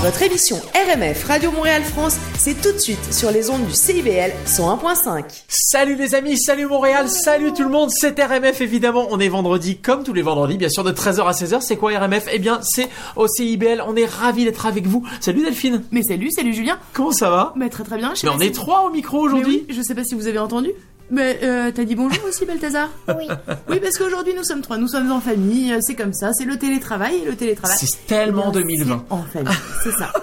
Votre 0.00 0.22
émission 0.22 0.56
RMF 0.74 1.24
Radio 1.24 1.50
Montréal 1.50 1.82
France, 1.82 2.18
c'est 2.38 2.54
tout 2.62 2.70
de 2.72 2.78
suite 2.78 3.12
sur 3.12 3.32
les 3.32 3.50
ondes 3.50 3.66
du 3.66 3.72
CIBL 3.74 4.30
101.5. 4.46 5.24
Salut 5.48 5.96
les 5.96 6.14
amis, 6.14 6.38
salut 6.38 6.66
Montréal, 6.66 7.08
salut 7.08 7.52
tout 7.52 7.64
le 7.64 7.68
monde, 7.68 7.90
c'est 7.90 8.16
RMF 8.22 8.60
évidemment, 8.60 9.08
on 9.10 9.18
est 9.18 9.28
vendredi 9.28 9.78
comme 9.78 10.04
tous 10.04 10.12
les 10.12 10.22
vendredis, 10.22 10.56
bien 10.56 10.68
sûr 10.68 10.84
de 10.84 10.92
13h 10.92 11.26
à 11.26 11.32
16h, 11.32 11.62
c'est 11.62 11.76
quoi 11.76 11.98
RMF 11.98 12.26
Eh 12.32 12.38
bien 12.38 12.60
c'est 12.62 12.88
au 13.16 13.26
CIBL, 13.26 13.82
on 13.88 13.96
est 13.96 14.06
ravis 14.06 14.44
d'être 14.44 14.66
avec 14.66 14.86
vous. 14.86 15.04
Salut 15.20 15.42
Delphine 15.42 15.82
Mais 15.90 16.02
salut, 16.04 16.30
salut 16.30 16.54
Julien. 16.54 16.78
Comment 16.92 17.10
ça 17.12 17.28
va? 17.30 17.52
Mais 17.56 17.68
très 17.68 17.82
très 17.82 17.96
bien. 17.98 18.12
Je 18.14 18.20
sais 18.20 18.26
Mais 18.28 18.30
pas 18.30 18.36
on 18.36 18.40
si 18.40 18.46
est 18.46 18.50
vous- 18.50 18.54
trois 18.54 18.82
au 18.86 18.90
micro 18.90 19.18
aujourd'hui 19.18 19.64
oui, 19.68 19.74
je 19.76 19.82
sais 19.82 19.96
pas 19.96 20.04
si 20.04 20.14
vous 20.14 20.28
avez 20.28 20.38
entendu. 20.38 20.70
Mais 21.10 21.40
euh, 21.42 21.70
t'as 21.74 21.84
dit 21.84 21.94
bonjour 21.94 22.22
aussi, 22.26 22.44
Balthazar 22.44 22.90
Oui. 23.08 23.26
Oui, 23.68 23.80
parce 23.80 23.96
qu'aujourd'hui 23.96 24.34
nous 24.36 24.44
sommes 24.44 24.60
trois, 24.60 24.76
nous 24.76 24.88
sommes 24.88 25.10
en 25.10 25.20
famille, 25.20 25.72
euh, 25.72 25.78
c'est 25.80 25.94
comme 25.94 26.12
ça, 26.12 26.32
c'est 26.34 26.44
le 26.44 26.58
télétravail 26.58 27.16
et 27.22 27.24
le 27.24 27.34
télétravail. 27.36 27.76
C'est 27.78 28.06
tellement 28.06 28.46
eh 28.48 28.52
bien, 28.52 28.60
2020. 28.60 29.04
c'est 29.08 29.14
En 29.14 29.22
famille, 29.22 29.54
c'est 29.82 29.92
ça. 29.92 30.12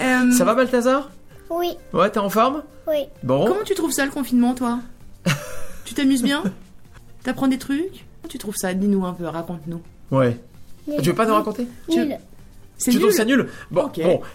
Euh, 0.00 0.32
Ça 0.32 0.44
va 0.44 0.54
Balthazar 0.56 1.10
Oui. 1.48 1.76
Ouais, 1.92 2.10
t'es 2.10 2.18
en 2.18 2.28
forme 2.30 2.64
Oui. 2.88 3.04
Bon. 3.22 3.46
Comment 3.46 3.62
tu 3.62 3.74
trouves 3.74 3.92
ça 3.92 4.04
le 4.04 4.10
confinement, 4.10 4.52
toi? 4.54 4.80
Tu 5.84 5.94
t'amuses 5.94 6.22
bien? 6.24 6.42
T'apprends 7.22 7.46
des 7.46 7.58
trucs? 7.58 8.04
Tu 8.28 8.38
trouves 8.38 8.56
ça? 8.56 8.74
Dis-nous 8.74 9.04
un 9.04 9.12
peu, 9.12 9.26
raconte-nous. 9.26 9.80
Ouais. 10.10 10.40
Nul. 10.88 11.00
Tu 11.02 11.10
veux 11.10 11.14
pas 11.14 11.26
nous 11.26 11.34
raconter? 11.34 11.68
Nul. 11.88 12.16
C'est 12.82 12.90
Tu 12.90 12.96
nul. 12.96 13.06
trouves 13.06 13.16
ça 13.16 13.24
nul 13.24 13.46
Bon, 13.70 13.90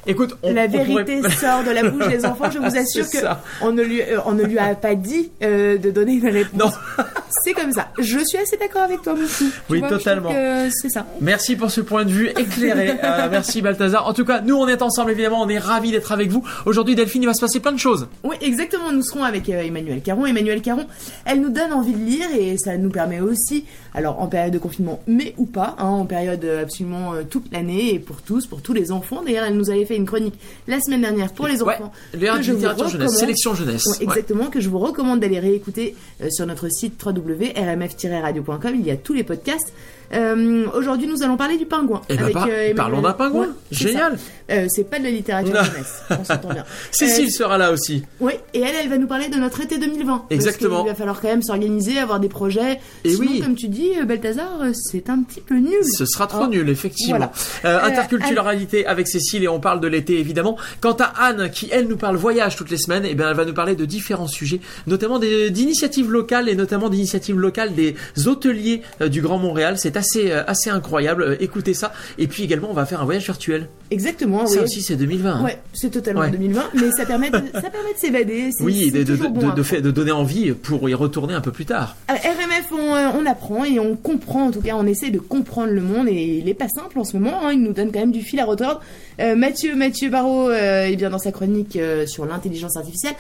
écoute, 0.06 0.38
on, 0.42 0.54
La 0.54 0.64
on 0.66 0.70
pourrait- 0.70 1.04
vérité 1.04 1.30
sort 1.42 1.64
de 1.64 1.72
la 1.72 1.84
bouche 1.90 2.08
des 2.08 2.26
enfants. 2.26 2.50
Je 2.52 2.60
vous 2.60 2.78
assure 2.78 3.10
que 3.10 3.18
ça. 3.18 3.44
on 3.62 3.72
ne 3.74 3.84
lui, 3.84 4.02
euh, 4.02 4.20
on 4.26 4.32
ne 4.34 4.44
lui 4.44 4.58
a 4.58 4.74
pas 4.76 4.96
dit 4.96 5.32
euh, 5.44 5.78
de 5.78 5.92
donner 5.92 6.14
une 6.14 6.28
réponse. 6.30 6.54
Non. 6.60 6.72
C'est 7.44 7.54
comme 7.54 7.72
ça. 7.74 7.90
Je 8.00 8.20
suis 8.20 8.38
assez 8.38 8.56
d'accord 8.58 8.84
avec 8.84 9.02
toi, 9.02 9.14
Moussou. 9.16 9.46
Oui, 9.70 9.80
vois, 9.80 9.90
totalement. 9.90 10.32
C'est 10.72 10.90
ça. 10.90 11.06
Merci 11.22 11.56
pour 11.58 11.70
ce 11.72 11.82
point 11.82 12.06
de 12.06 12.12
vue 12.12 12.30
éclairé. 12.30 12.94
Euh, 13.04 13.28
merci 13.30 13.62
Balthazar. 13.62 14.08
En 14.08 14.14
tout 14.14 14.26
cas, 14.26 14.42
nous 14.42 14.56
on 14.56 14.68
est 14.68 14.82
ensemble 14.82 15.12
évidemment, 15.12 15.42
on 15.42 15.50
est 15.50 15.58
ravis 15.60 15.92
d'être 15.92 16.12
avec 16.12 16.30
vous. 16.30 16.44
Aujourd'hui 16.66 16.96
Delphine, 16.96 17.24
il 17.24 17.26
va 17.26 17.34
se 17.34 17.42
passer 17.42 17.60
plein 17.60 17.72
de 17.72 17.78
choses. 17.80 18.08
Oui, 18.24 18.36
exactement. 18.42 18.92
Nous 18.92 19.02
serons 19.02 19.24
avec 19.24 19.48
Emmanuel 19.50 20.02
Caron. 20.02 20.26
Emmanuel 20.26 20.62
Caron, 20.62 20.86
elle 21.26 21.42
nous 21.42 21.50
donne 21.50 21.74
envie 21.74 21.94
de 21.94 22.04
lire 22.04 22.28
et 22.38 22.58
ça 22.58 22.78
nous 22.78 22.90
permet 22.90 23.20
aussi, 23.20 23.66
alors 23.98 24.22
en 24.22 24.28
période 24.28 24.54
de 24.54 24.60
confinement, 24.60 25.00
mais 25.08 25.34
ou 25.38 25.46
pas, 25.48 25.76
hein, 25.80 25.88
en 25.88 26.06
période 26.06 26.44
euh, 26.46 26.62
absolument 26.62 27.14
euh, 27.16 27.24
toute 27.28 27.52
l'année 27.52 27.96
et 27.96 28.00
pour 28.00 28.22
tous, 28.22 28.46
pour 28.46 28.62
tous 28.62 28.72
les 28.74 28.92
enfants. 28.92 29.24
D'ailleurs, 29.26 29.46
elle 29.46 29.56
nous 29.58 29.72
avait 29.72 29.86
fait 29.86 29.96
une 29.96 30.06
chronique 30.06 30.36
la 30.68 30.80
semaine 30.80 31.02
dernière 31.02 31.34
pour 31.34 31.48
les 31.48 31.64
Ouais, 31.64 31.74
enfants. 31.76 31.92
Léa, 32.14 32.38
que 32.38 32.44
je 32.44 32.52
vous 32.52 32.58
littérature 32.58 32.88
jeunesse, 32.90 33.08
recommande. 33.08 33.20
sélection 33.20 33.56
jeunesse. 33.56 33.86
Ouais, 33.88 33.98
Ouais. 33.98 34.04
exactement, 34.04 34.46
que 34.52 34.60
je 34.62 34.70
vous 34.70 34.78
recommande 34.80 35.20
d'aller 35.20 35.40
réécouter 35.40 35.96
euh, 36.22 36.30
sur 36.30 36.46
notre 36.46 36.70
site 36.70 37.04
www.rmf-radio.com. 37.04 38.72
Il 38.76 38.86
y 38.86 38.92
a 38.92 38.98
tous 38.98 39.14
les 39.14 39.24
podcasts. 39.24 39.74
Euh, 40.14 40.66
Aujourd'hui, 40.76 41.08
nous 41.08 41.24
allons 41.24 41.38
parler 41.38 41.58
du 41.58 41.66
pingouin. 41.66 42.02
Eh 42.10 42.16
ben, 42.16 42.24
avec, 42.24 42.34
par- 42.34 42.48
Emmanuel. 42.48 42.76
parlons 42.76 43.02
d'un 43.02 43.14
pingouin. 43.14 43.42
Ouais, 43.48 43.52
Génial. 43.72 44.18
Euh, 44.50 44.66
c'est 44.70 44.86
pas 44.90 44.98
de 45.00 45.04
la 45.04 45.10
littérature 45.12 45.54
jeunesse, 45.64 46.02
on 46.10 46.24
s'entend 46.24 46.54
bien. 46.54 46.64
Cécile 46.92 47.28
Euh, 47.28 47.32
sera 47.32 47.58
là 47.58 47.72
aussi. 47.74 48.04
oui, 48.22 48.32
et 48.54 48.62
elle, 48.62 48.76
elle 48.82 48.90
va 48.90 48.98
nous 48.98 49.08
parler 49.08 49.28
de 49.28 49.36
notre 49.36 49.60
été 49.60 49.78
2020. 49.78 50.28
Exactement. 50.30 50.70
Parce 50.70 50.82
qu'il 50.84 50.90
va 50.92 50.96
falloir 50.96 51.20
quand 51.22 51.28
même 51.28 51.42
s'organiser, 51.42 51.98
avoir 52.00 52.22
des 52.22 52.30
projets. 52.30 52.80
Et 53.04 53.10
Sinon, 53.10 53.28
oui. 53.30 53.40
comme 53.42 53.56
tu 53.56 53.68
dis, 53.68 53.90
euh, 54.00 54.06
Balthazar, 54.06 54.62
euh, 54.62 54.72
c'est 54.74 55.10
un 55.10 55.22
petit 55.24 55.42
peu 55.42 55.56
nul. 55.56 55.84
Ce 55.84 56.06
sera 56.06 56.28
trop 56.28 56.44
Hein 56.44 56.50
nul, 56.50 56.70
effectivement. 56.70 57.18
Voilà. 57.18 57.32
Euh, 57.66 57.78
Euh, 57.78 57.84
interculturalité 57.90 58.86
avec 58.86 59.08
Cécile 59.10 59.44
et 59.44 59.48
on 59.50 59.60
parle 59.60 59.80
de 59.82 59.88
l'été, 59.88 60.18
évidemment. 60.20 60.58
Quant 60.80 60.96
à 61.00 61.06
Anne, 61.26 61.50
qui 61.52 61.68
elle 61.72 61.88
nous 61.88 61.98
parle 61.98 62.16
voyage 62.16 62.56
toutes 62.56 62.70
les 62.72 62.78
semaines, 62.78 63.04
eh 63.06 63.14
bien, 63.16 63.30
elle 63.30 63.36
va 63.36 63.44
nous 63.46 63.54
parler 63.54 63.76
de 63.76 63.84
différents 63.86 64.28
sujets, 64.28 64.62
notamment 64.88 65.20
d'initiatives 65.20 66.10
locales 66.12 66.48
et 66.48 66.56
notamment 66.56 66.88
d'initiatives 66.90 67.38
locales 67.38 67.76
des 67.76 67.96
hôteliers 68.26 68.82
euh, 69.02 69.10
du 69.10 69.22
Grand 69.22 69.38
Montréal. 69.40 69.76
C'est 69.78 69.97
assez, 69.98 70.32
euh, 70.32 70.44
assez 70.48 70.70
incroyable. 70.70 71.24
Euh, 71.24 71.36
écoutez 71.40 71.74
ça. 71.74 71.92
Et 72.18 72.28
puis 72.28 72.44
également, 72.44 72.70
on 72.70 72.74
va 72.74 72.86
faire 72.86 73.02
un 73.02 73.06
voyage 73.06 73.26
virtuel. 73.26 73.68
Exactement, 73.92 74.46
Ça 74.48 74.58
oui. 74.60 74.64
aussi, 74.66 74.82
c'est 74.82 74.96
2020. 74.96 75.32
hein. 75.36 75.44
Ouais, 75.44 75.58
c'est 75.74 75.90
totalement 75.90 76.22
Ouais. 76.22 76.32
2020, 76.32 76.64
mais 76.76 76.92
ça 76.92 77.06
permet 77.06 77.30
de, 77.30 77.38
ça 77.54 77.62
permet 77.70 77.94
de 77.94 77.98
s'évader. 78.00 78.50
c'est- 78.52 78.64
Oui, 78.64 78.90
c'est 78.92 79.00
et 79.00 79.04
de, 79.06 79.16
de, 79.16 79.28
bon 79.28 79.64
fait- 79.64 79.82
donner 79.82 80.12
envie 80.12 80.52
pour 80.52 80.88
y 80.90 80.94
retourner 80.94 81.34
un 81.34 81.42
peu 81.42 81.52
plus 81.52 81.66
tard. 81.66 81.96
À 82.08 82.14
RMF, 82.14 82.72
on, 82.72 82.96
euh, 82.96 83.10
on 83.20 83.26
apprend 83.26 83.64
et 83.66 83.80
on 83.80 83.96
comprend, 83.96 84.48
en 84.48 84.52
tout 84.52 84.62
cas, 84.62 84.74
on 84.76 84.86
essaie 84.86 85.10
de 85.10 85.20
comprendre 85.20 85.72
le 85.72 85.82
monde 85.82 86.08
et 86.10 86.40
il 86.42 86.48
est 86.50 86.54
pas 86.54 86.68
simple 86.70 87.00
en 87.00 87.04
ce 87.04 87.18
moment. 87.18 87.46
hein, 87.48 87.52
il 87.54 87.62
nous 87.64 87.74
donne 87.74 87.92
quand 87.92 88.00
même 88.00 88.12
du 88.12 88.22
fil 88.22 88.40
à 88.40 88.46
retordre. 88.46 88.82
Euh, 89.20 89.36
Mathieu, 89.36 89.76
Mathieu 89.76 90.10
Barrault, 90.10 90.50
euh, 90.50 90.94
bien 90.96 91.10
dans 91.10 91.18
sa 91.20 91.32
chronique 91.32 91.76
euh, 91.78 92.06
sur 92.06 92.26
l'intelligence 92.26 92.76
artificielle. 92.78 93.14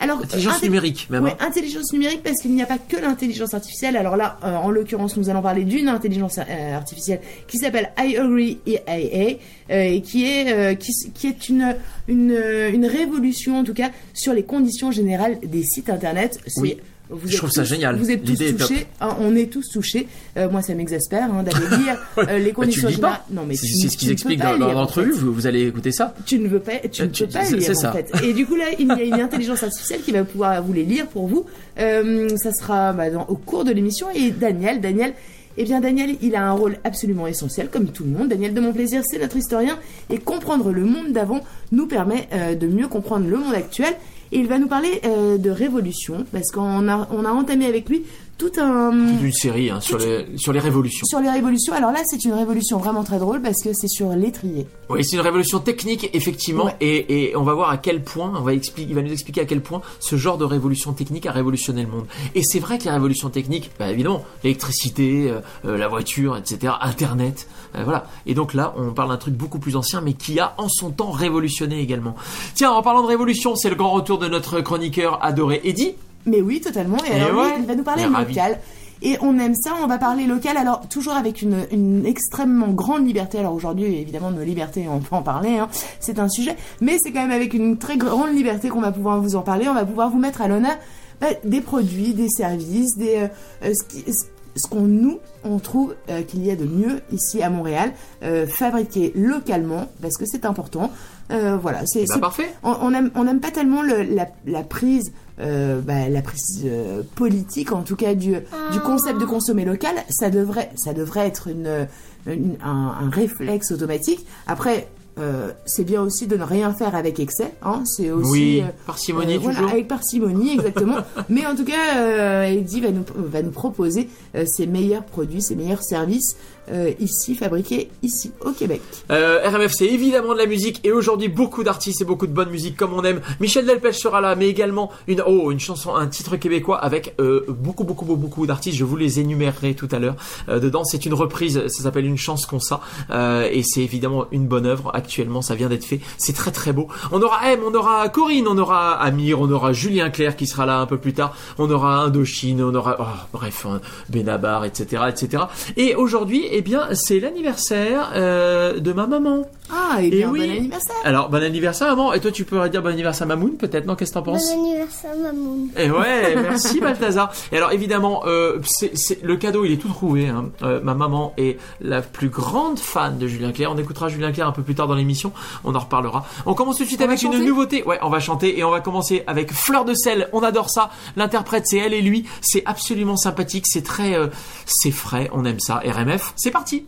Alors, 0.00 0.20
Intelligence 0.22 0.62
numérique, 0.62 1.06
même. 1.10 1.24
Ouais, 1.24 1.32
hein. 1.38 1.46
intelligence 1.46 1.92
numérique 1.92 2.22
parce 2.22 2.40
qu'il 2.40 2.52
n'y 2.52 2.62
a 2.62 2.66
pas 2.66 2.78
que 2.78 2.96
l'intelligence 2.96 3.54
artificielle. 3.54 3.96
Alors 3.96 4.16
là, 4.16 4.38
euh, 4.44 4.54
en 4.56 4.70
l'occurrence, 4.70 5.16
nous 5.16 5.30
allons 5.30 5.40
parler 5.42 5.64
d'une 5.64 5.88
intelligence 5.88 6.38
euh, 6.38 6.74
artificielle 6.76 7.20
qui 7.46 7.58
s'appelle 7.58 7.90
I 7.98 8.16
Agree 8.16 8.58
IA 8.66 8.80
euh, 8.88 9.34
et 9.70 10.00
qui 10.02 10.24
est 10.26 10.52
euh, 10.52 10.74
qui, 10.74 10.92
qui 11.14 11.26
est 11.28 11.48
une 11.48 11.76
une 12.08 12.36
une 12.72 12.86
révolution 12.86 13.58
en 13.58 13.64
tout 13.64 13.74
cas 13.74 13.90
sur 14.12 14.32
les 14.34 14.42
conditions 14.42 14.90
générales 14.90 15.38
des 15.44 15.62
sites 15.62 15.88
internet. 15.90 16.38
C'est- 16.46 16.60
Oui. 16.60 16.76
Vous 17.10 17.28
Je 17.28 17.36
trouve 17.36 17.50
ça 17.50 17.64
génial. 17.64 17.96
Vous 17.96 18.10
êtes 18.10 18.24
tous 18.24 18.34
touchés. 18.56 18.86
hein, 19.00 19.14
on 19.20 19.36
est 19.36 19.52
tous 19.52 19.68
touchés. 19.70 20.08
Euh, 20.38 20.48
moi, 20.48 20.62
ça 20.62 20.74
m'exaspère 20.74 21.24
hein, 21.32 21.42
d'aller 21.42 21.66
lire 21.84 21.98
euh, 22.18 22.38
les 22.38 22.44
Bah, 22.44 22.48
tu 22.48 22.52
conditions 22.54 22.82
le 22.84 22.88
dis 22.88 22.94
générales. 22.96 23.18
pas. 23.28 23.34
Non, 23.34 23.42
mais 23.46 23.56
C'est 23.56 23.66
tu- 23.66 23.74
ce 23.74 23.88
tu 23.88 23.96
qu'ils 23.98 24.10
expliquent 24.10 24.40
dans, 24.40 24.56
l'entrevue. 24.72 25.12
Vous, 25.12 25.32
vous 25.32 25.46
allez 25.46 25.66
écouter 25.66 25.92
ça. 25.92 26.14
Tu 26.24 26.38
ne 26.38 26.48
veux 26.48 26.60
pas, 26.60 26.72
tu 26.90 27.02
Euh, 27.02 27.04
ne 27.06 27.10
tu- 27.10 27.24
peux 27.26 27.32
pas 27.32 27.42
lire 27.44 27.60
c'est 27.62 27.70
en 27.76 27.80
ça. 27.80 27.92
fait. 27.92 28.10
Et 28.24 28.32
du 28.32 28.46
coup 28.46 28.54
là, 28.56 28.64
il 28.78 28.86
y 28.88 28.90
a 28.90 29.02
une 29.04 29.20
intelligence 29.20 29.62
artificielle 29.62 30.00
qui 30.00 30.12
va 30.12 30.24
pouvoir 30.24 30.62
vous 30.62 30.72
les 30.72 30.84
lire 30.84 31.06
pour 31.08 31.28
vous. 31.28 31.44
Euh, 31.78 32.28
ça 32.36 32.52
sera 32.52 32.92
bah, 32.94 33.10
dans- 33.10 33.26
au 33.26 33.36
cours 33.36 33.64
de 33.64 33.72
l'émission. 33.72 34.06
Et 34.14 34.30
Daniel, 34.30 34.80
Daniel, 34.80 35.12
eh 35.58 35.64
bien 35.64 35.80
Daniel, 35.80 36.16
il 36.22 36.34
a 36.34 36.42
un 36.48 36.52
rôle 36.52 36.78
absolument 36.84 37.26
essentiel, 37.26 37.68
comme 37.70 37.86
tout 37.88 38.04
le 38.04 38.10
monde. 38.10 38.28
Daniel 38.28 38.54
de 38.54 38.60
mon 38.62 38.72
plaisir, 38.72 39.02
c'est 39.04 39.18
notre 39.18 39.36
historien. 39.36 39.78
Et 40.10 40.18
comprendre 40.18 40.72
le 40.72 40.84
monde 40.84 41.12
d'avant 41.12 41.40
nous 41.70 41.86
permet 41.86 42.28
de 42.58 42.66
mieux 42.66 42.88
comprendre 42.88 43.28
le 43.28 43.36
monde 43.36 43.54
actuel. 43.54 43.92
Il 44.34 44.48
va 44.48 44.58
nous 44.58 44.66
parler 44.66 45.00
euh, 45.04 45.38
de 45.38 45.48
révolution, 45.48 46.26
parce 46.32 46.50
qu'on 46.50 46.88
a, 46.88 47.08
on 47.12 47.24
a 47.24 47.30
entamé 47.30 47.66
avec 47.66 47.88
lui 47.88 48.04
tout 48.36 48.50
un 48.58 48.90
Une 49.20 49.32
série 49.32 49.70
hein, 49.70 49.80
sur, 49.80 49.98
les, 49.98 50.26
sur 50.36 50.52
les 50.52 50.58
révolutions. 50.60 51.06
sur 51.06 51.20
les 51.20 51.30
révolutions. 51.30 51.72
Alors 51.72 51.92
là, 51.92 52.00
c'est 52.04 52.24
une 52.24 52.32
révolution 52.32 52.78
vraiment 52.78 53.04
très 53.04 53.18
drôle 53.18 53.40
parce 53.40 53.62
que 53.62 53.72
c'est 53.72 53.88
sur 53.88 54.10
l'étrier. 54.10 54.66
Oui, 54.90 55.04
c'est 55.04 55.16
une 55.16 55.22
révolution 55.22 55.60
technique, 55.60 56.10
effectivement, 56.14 56.64
Ouais. 56.66 56.76
et, 56.80 57.30
et 57.30 57.36
on 57.36 57.42
va 57.42 57.54
voir 57.54 57.70
à 57.70 57.76
quel 57.76 58.02
point, 58.02 58.32
on 58.36 58.42
va 58.42 58.52
expliquer, 58.54 58.88
il 58.90 58.94
va 58.94 59.02
nous 59.02 59.12
expliquer 59.12 59.42
à 59.42 59.44
quel 59.44 59.60
point 59.62 59.80
ce 60.00 60.16
genre 60.16 60.36
de 60.38 60.44
révolution 60.44 60.92
technique 60.92 61.26
a 61.26 61.32
révolutionné 61.32 61.82
le 61.82 61.88
monde. 61.88 62.06
Et 62.34 62.42
c'est 62.42 62.58
vrai 62.58 62.78
que 62.78 62.84
les 62.84 62.90
révolutions 62.90 63.30
techniques, 63.30 63.70
bah, 63.78 63.90
évidemment, 63.90 64.24
l'électricité, 64.42 65.30
euh, 65.30 65.40
euh, 65.64 65.76
la 65.78 65.88
voiture, 65.88 66.36
etc., 66.36 66.72
Internet, 66.80 67.48
euh, 67.76 67.82
voilà. 67.84 68.06
Et 68.26 68.34
donc 68.34 68.52
là, 68.54 68.74
on 68.76 68.92
parle 68.92 69.10
d'un 69.10 69.16
truc 69.16 69.34
beaucoup 69.34 69.58
plus 69.58 69.76
ancien, 69.76 70.00
mais 70.00 70.12
qui 70.14 70.40
a 70.40 70.54
en 70.58 70.68
son 70.68 70.90
temps 70.90 71.10
révolutionné 71.10 71.80
également. 71.80 72.14
Tiens, 72.54 72.72
en 72.72 72.82
parlant 72.82 73.02
de 73.02 73.06
révolution, 73.08 73.54
c'est 73.56 73.70
le 73.70 73.76
grand 73.76 73.92
retour 73.92 74.18
de 74.18 74.26
notre 74.28 74.60
chroniqueur 74.60 75.18
adoré 75.24 75.60
Eddie. 75.64 75.94
Mais 76.26 76.40
oui, 76.40 76.60
totalement. 76.60 76.98
Et, 77.04 77.10
Et 77.16 77.20
alors, 77.20 77.30
lui, 77.44 77.50
ouais. 77.50 77.56
il 77.60 77.66
va 77.66 77.74
nous 77.74 77.82
parler 77.82 78.04
local. 78.06 78.58
Et 79.02 79.18
on 79.20 79.38
aime 79.38 79.54
ça, 79.54 79.72
on 79.82 79.86
va 79.86 79.98
parler 79.98 80.24
local, 80.24 80.56
alors 80.56 80.88
toujours 80.88 81.12
avec 81.14 81.42
une, 81.42 81.66
une 81.70 82.06
extrêmement 82.06 82.68
grande 82.68 83.06
liberté. 83.06 83.38
Alors 83.38 83.52
aujourd'hui, 83.52 83.84
évidemment, 83.96 84.30
nos 84.30 84.42
libertés, 84.44 84.86
on 84.88 85.00
peut 85.00 85.14
en 85.14 85.22
parler, 85.22 85.58
hein, 85.58 85.68
c'est 86.00 86.18
un 86.18 86.28
sujet, 86.28 86.56
mais 86.80 86.96
c'est 87.02 87.12
quand 87.12 87.20
même 87.20 87.30
avec 87.32 87.52
une 87.52 87.76
très 87.76 87.98
grande 87.98 88.34
liberté 88.34 88.68
qu'on 88.70 88.80
va 88.80 88.92
pouvoir 88.92 89.20
vous 89.20 89.36
en 89.36 89.42
parler. 89.42 89.68
On 89.68 89.74
va 89.74 89.84
pouvoir 89.84 90.08
vous 90.10 90.18
mettre 90.18 90.40
à 90.40 90.48
l'honneur 90.48 90.76
bah, 91.20 91.26
des 91.44 91.60
produits, 91.60 92.14
des 92.14 92.30
services, 92.30 92.96
des 92.96 93.28
euh, 93.64 93.74
ce 93.74 93.82
qui- 93.82 94.10
ce- 94.10 94.24
ce 94.56 94.68
qu'on 94.68 94.82
nous 94.82 95.18
on 95.44 95.58
trouve 95.58 95.96
euh, 96.08 96.22
qu'il 96.22 96.46
y 96.46 96.50
a 96.50 96.56
de 96.56 96.64
mieux 96.64 97.00
ici 97.12 97.42
à 97.42 97.50
Montréal, 97.50 97.92
euh, 98.22 98.46
fabriqué 98.46 99.12
localement 99.16 99.88
parce 100.00 100.16
que 100.16 100.24
c'est 100.24 100.46
important. 100.46 100.90
Euh, 101.32 101.58
voilà, 101.60 101.80
c'est 101.86 102.06
Bah, 102.06 102.14
c'est- 102.14 102.20
parfait. 102.20 102.54
on, 102.62 102.74
on 102.80 102.94
aime 102.94 103.10
on 103.16 103.26
aime 103.26 103.40
pas 103.40 103.50
tellement 103.50 103.82
le- 103.82 104.02
la, 104.02 104.28
la 104.46 104.62
prise 104.62 105.12
euh, 105.40 105.80
bah, 105.80 106.08
la 106.08 106.22
prise 106.22 106.62
euh, 106.64 107.02
politique 107.16 107.72
en 107.72 107.82
tout 107.82 107.96
cas 107.96 108.14
du 108.14 108.34
du 108.72 108.80
concept 108.80 109.20
de 109.20 109.24
consommer 109.24 109.64
local 109.64 109.94
ça 110.08 110.30
devrait 110.30 110.70
ça 110.76 110.92
devrait 110.94 111.26
être 111.26 111.48
une, 111.48 111.88
une- 112.26 112.56
un, 112.64 112.94
un 113.04 113.10
réflexe 113.10 113.72
automatique 113.72 114.24
après 114.46 114.86
euh, 115.16 115.52
c'est 115.64 115.84
bien 115.84 116.02
aussi 116.02 116.26
de 116.26 116.36
ne 116.36 116.42
rien 116.42 116.72
faire 116.74 116.96
avec 116.96 117.20
excès 117.20 117.52
hein 117.62 117.82
c'est 117.84 118.10
aussi 118.10 118.30
Oui, 118.32 118.64
parcimonie 118.86 119.34
euh, 119.36 119.38
voilà, 119.38 119.58
toujours. 119.58 119.72
avec 119.72 119.86
parcimonie, 119.88 120.54
exactement. 120.54 120.96
Mais 121.28 121.46
en 121.46 121.54
tout 121.54 121.64
cas, 121.64 121.98
euh, 121.98 122.42
Eddie 122.46 122.80
va 122.80 122.90
nous, 122.90 123.04
va 123.14 123.40
nous 123.42 123.52
proposer 123.52 124.08
euh, 124.34 124.44
ses 124.44 124.66
meilleurs 124.66 125.04
produits, 125.04 125.40
ses 125.40 125.54
meilleurs 125.54 125.84
services 125.84 126.36
euh, 126.70 126.92
ici, 127.00 127.34
fabriqués 127.34 127.90
ici, 128.02 128.32
au 128.44 128.52
Québec. 128.52 128.80
Euh, 129.10 129.48
RMF, 129.48 129.72
c'est 129.72 129.86
évidemment 129.86 130.32
de 130.32 130.38
la 130.38 130.46
musique 130.46 130.80
et 130.84 130.92
aujourd'hui 130.92 131.28
beaucoup 131.28 131.64
d'artistes 131.64 132.00
et 132.00 132.04
beaucoup 132.04 132.26
de 132.26 132.32
bonne 132.32 132.50
musique 132.50 132.76
comme 132.76 132.92
on 132.92 133.02
aime. 133.04 133.20
Michel 133.40 133.66
Delpech 133.66 133.96
sera 133.96 134.20
là, 134.20 134.34
mais 134.36 134.48
également 134.48 134.90
une 135.06 135.22
oh 135.26 135.50
une 135.50 135.60
chanson, 135.60 135.94
un 135.94 136.06
titre 136.06 136.36
québécois 136.36 136.78
avec 136.78 137.14
euh, 137.20 137.44
beaucoup 137.48 137.84
beaucoup 137.84 138.04
beaucoup 138.04 138.20
beaucoup 138.20 138.46
d'artistes. 138.46 138.78
Je 138.78 138.84
vous 138.84 138.96
les 138.96 139.20
énumérerai 139.20 139.74
tout 139.74 139.88
à 139.92 139.98
l'heure. 139.98 140.16
Euh, 140.48 140.60
dedans, 140.60 140.84
c'est 140.84 141.06
une 141.06 141.14
reprise, 141.14 141.66
ça 141.68 141.82
s'appelle 141.82 142.06
une 142.06 142.16
chance 142.16 142.46
qu'on 142.46 142.60
ça 142.60 142.80
euh, 143.10 143.48
et 143.50 143.62
c'est 143.62 143.82
évidemment 143.82 144.26
une 144.32 144.46
bonne 144.46 144.66
œuvre. 144.66 144.90
Actuellement, 144.94 145.42
ça 145.42 145.54
vient 145.54 145.68
d'être 145.68 145.84
fait. 145.84 146.00
C'est 146.18 146.34
très 146.34 146.50
très 146.50 146.72
beau. 146.72 146.88
On 147.12 147.20
aura 147.22 147.52
M, 147.52 147.60
on 147.66 147.74
aura 147.74 148.08
Corinne, 148.08 148.46
on 148.48 148.58
aura 148.58 148.94
Amir, 148.94 149.40
on 149.40 149.50
aura 149.50 149.72
Julien 149.72 150.10
Clerc 150.10 150.36
qui 150.36 150.46
sera 150.46 150.66
là 150.66 150.78
un 150.78 150.86
peu 150.86 150.98
plus 150.98 151.12
tard. 151.12 151.36
On 151.58 151.70
aura 151.70 151.98
Indochine, 152.04 152.62
on 152.62 152.74
aura 152.74 152.96
oh, 153.00 153.04
bref 153.32 153.66
hein, 153.68 153.80
Benabar, 154.08 154.64
etc., 154.64 155.04
etc. 155.08 155.44
Et 155.76 155.94
aujourd'hui, 155.94 156.44
eh 156.56 156.62
bien, 156.62 156.86
c'est 156.92 157.18
l'anniversaire 157.18 158.12
euh, 158.14 158.78
de 158.78 158.92
ma 158.92 159.08
maman. 159.08 159.44
Ah, 159.72 160.02
et 160.02 160.06
Et 160.06 160.10
bien, 160.10 160.30
oui. 160.30 160.40
bon 160.46 160.50
anniversaire. 160.58 160.94
Alors, 161.04 161.28
bon 161.30 161.42
anniversaire, 161.42 161.88
maman. 161.88 162.12
Et 162.12 162.20
toi, 162.20 162.30
tu 162.30 162.44
pourrais 162.44 162.68
dire 162.68 162.82
bon 162.82 162.90
anniversaire, 162.90 163.26
Mamoun, 163.26 163.56
peut-être, 163.56 163.86
non? 163.86 163.94
Qu'est-ce 163.96 164.10
que 164.10 164.14
t'en 164.18 164.22
penses? 164.22 164.52
Bon 164.54 164.62
anniversaire, 164.62 165.10
Mamoun. 165.16 165.68
Et 165.78 165.90
ouais, 165.90 166.36
merci 166.42 166.80
Balthazar. 166.82 167.32
Et 167.50 167.56
alors 167.56 167.72
évidemment, 167.72 168.22
euh, 168.26 168.60
c'est, 168.64 169.22
le 169.22 169.36
cadeau, 169.36 169.64
il 169.64 169.72
est 169.72 169.76
tout 169.76 169.88
trouvé. 169.88 170.28
hein. 170.28 170.50
Euh, 170.62 170.80
ma 170.82 170.94
maman 170.94 171.32
est 171.38 171.58
la 171.80 172.02
plus 172.02 172.28
grande 172.28 172.78
fan 172.78 173.16
de 173.18 173.26
Julien 173.26 173.52
Clerc. 173.52 173.70
On 173.72 173.78
écoutera 173.78 174.08
Julien 174.08 174.32
Clerc 174.32 174.46
un 174.48 174.52
peu 174.52 174.62
plus 174.62 174.74
tard 174.74 174.86
dans 174.86 174.94
l'émission. 174.94 175.32
On 175.64 175.74
en 175.74 175.78
reparlera. 175.78 176.26
On 176.44 176.54
commence 176.54 176.76
tout 176.76 176.82
de 176.84 176.88
suite 176.88 177.00
On 177.00 177.04
avec 177.04 177.22
une 177.22 177.42
nouveauté. 177.44 177.82
Ouais, 177.84 177.98
on 178.02 178.10
va 178.10 178.20
chanter 178.20 178.58
et 178.58 178.64
on 178.64 178.70
va 178.70 178.80
commencer 178.80 179.24
avec 179.26 179.52
Fleur 179.52 179.84
de 179.86 179.94
sel. 179.94 180.28
On 180.32 180.42
adore 180.42 180.68
ça. 180.70 180.90
L'interprète, 181.16 181.66
c'est 181.66 181.78
elle 181.78 181.94
et 181.94 182.02
lui. 182.02 182.26
C'est 182.42 182.62
absolument 182.66 183.16
sympathique. 183.16 183.66
C'est 183.66 183.82
très, 183.82 184.14
euh, 184.14 184.26
c'est 184.66 184.90
frais. 184.90 185.30
On 185.32 185.44
aime 185.46 185.60
ça. 185.60 185.80
RMF, 185.86 186.32
c'est 186.36 186.50
parti. 186.50 186.84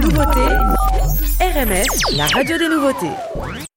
Nouveauté, 0.00 0.40
RMF, 1.40 1.86
la 2.12 2.26
radio 2.26 2.58
des 2.58 2.68
nouveautés. 2.68 3.69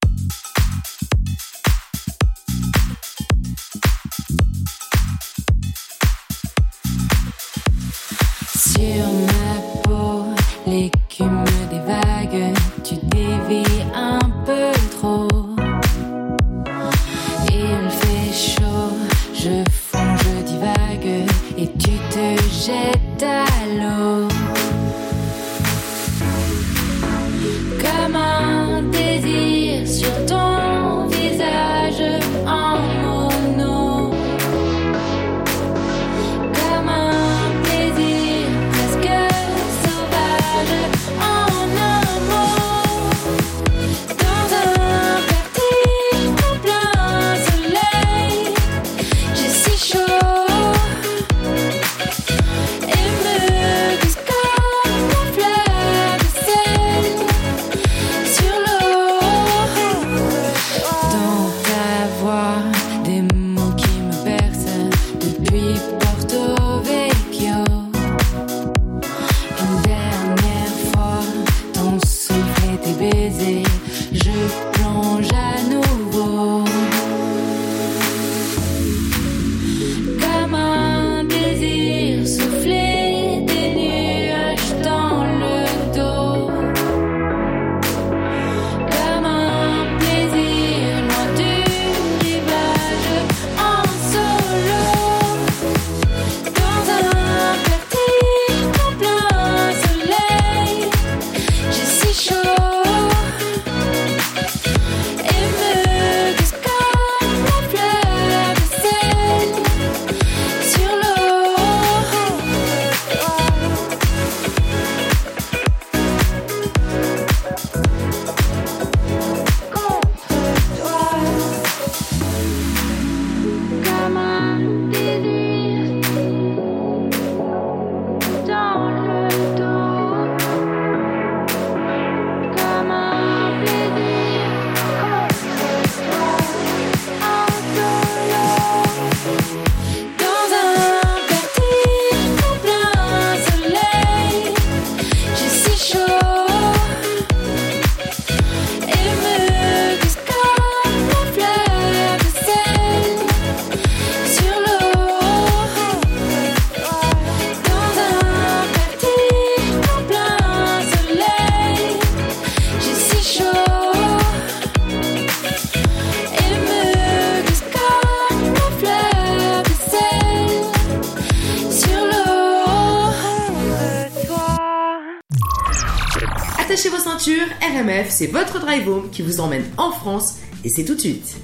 C'est 178.14 178.28
votre 178.28 178.60
drive 178.60 178.88
home 178.88 179.10
qui 179.10 179.22
vous 179.22 179.40
emmène 179.40 179.64
en 179.76 179.90
France 179.90 180.36
et 180.62 180.68
c'est 180.68 180.84
tout 180.84 180.94
de 180.94 181.00
suite. 181.00 181.36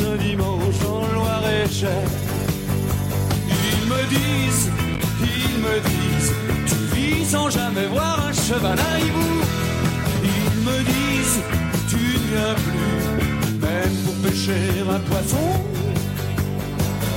Le 0.00 0.18
dimanche 0.18 0.78
dans 0.82 1.06
le 1.06 1.14
Loir-et-Cher. 1.14 2.02
Ils 3.48 3.88
me 3.88 4.02
disent, 4.08 4.70
ils 5.20 5.58
me 5.66 5.74
disent, 5.90 6.32
tu 6.66 6.74
vis 6.94 7.24
sans 7.24 7.50
jamais 7.50 7.86
voir 7.86 8.26
un 8.28 8.32
cheval 8.32 8.78
à 8.78 8.98
hibou. 8.98 9.42
Ils 10.24 10.60
me 10.68 10.78
disent, 10.82 11.40
tu 11.88 11.96
ne 11.96 12.18
viens 12.30 12.54
plus, 12.66 13.54
même 13.60 13.94
pour 14.04 14.14
pêcher 14.24 14.82
un 14.88 15.00
poisson. 15.00 15.46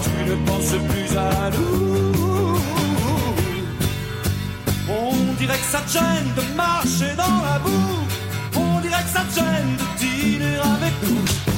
Tu 0.04 0.30
ne 0.30 0.36
penses 0.46 0.76
plus 0.90 1.18
à 1.18 1.50
nous. 1.52 2.60
On 4.90 5.34
dirait 5.40 5.58
que 5.58 5.72
ça 5.72 5.80
te 5.80 5.92
gêne 5.92 6.34
de 6.36 6.56
marcher 6.56 7.16
dans 7.16 7.44
la 7.44 7.60
boue. 7.60 8.06
On 8.56 8.80
dirait 8.82 9.04
que 9.04 9.10
ça 9.10 9.22
te 9.22 9.36
gêne 9.36 9.76
de 9.78 10.00
dîner 10.00 10.58
avec 10.58 10.94
nous. 11.04 11.49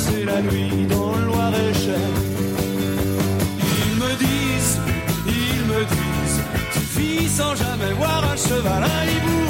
Passer 0.00 0.24
la 0.24 0.40
nuit 0.40 0.86
dans 0.88 1.14
le 1.16 1.26
Loir-et-Cher. 1.26 2.08
Ils 3.58 3.94
me 4.02 4.10
disent, 4.16 4.78
ils 5.26 5.64
me 5.72 5.80
disent, 5.94 6.40
tu 6.72 7.00
vis 7.00 7.28
sans 7.28 7.54
jamais 7.54 7.92
voir 7.98 8.24
un 8.32 8.36
cheval, 8.36 8.82
un 8.82 9.04
hibou. 9.10 9.42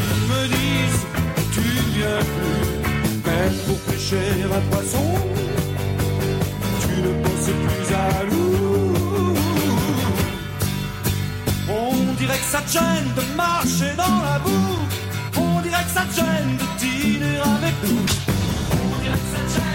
Ils 0.00 0.22
me 0.32 0.42
disent, 0.56 1.04
tu 1.52 1.60
ne 1.60 1.84
viens 1.96 2.22
plus, 2.36 3.30
même 3.30 3.56
pour 3.66 3.78
pêcher 3.88 4.28
un 4.44 4.62
poisson, 4.70 5.06
tu 6.82 7.02
ne 7.02 7.12
bosses 7.22 7.54
plus 7.64 7.94
à 7.94 8.24
l'eau. 8.30 9.34
On 11.70 12.12
dirait 12.14 12.38
que 12.38 12.50
ça 12.54 12.60
te 12.60 12.72
gêne 12.72 13.10
de 13.16 13.36
marcher 13.36 13.92
dans 13.96 14.22
la 14.28 14.38
boue, 14.38 14.78
on 15.36 15.60
dirait 15.62 15.84
que 15.84 15.94
ça 15.98 16.04
te 16.08 16.14
gêne 16.14 16.56
de 16.62 16.66
dîner 16.80 17.38
avec 17.38 17.74
nous. 17.84 18.37
On 19.30 19.67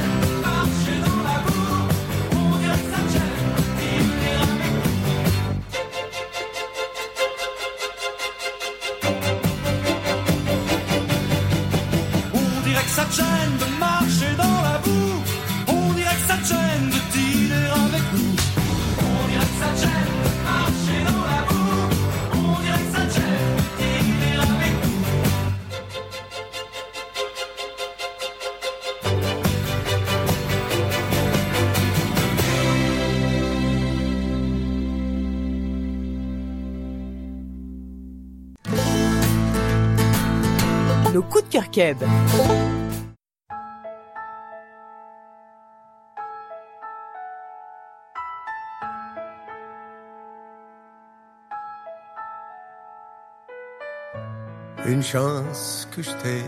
Une 54.86 55.02
chance 55.02 55.88
que 55.92 56.04
je 56.04 56.12
t'ai. 56.12 56.44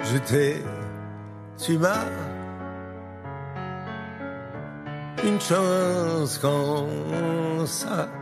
Je 0.00 0.18
t'ai. 0.18 0.62
Tu 1.56 1.78
m'as. 1.78 2.04
Une 5.24 5.40
chance 5.40 6.36
comme 6.36 7.66
ça. 7.66 8.19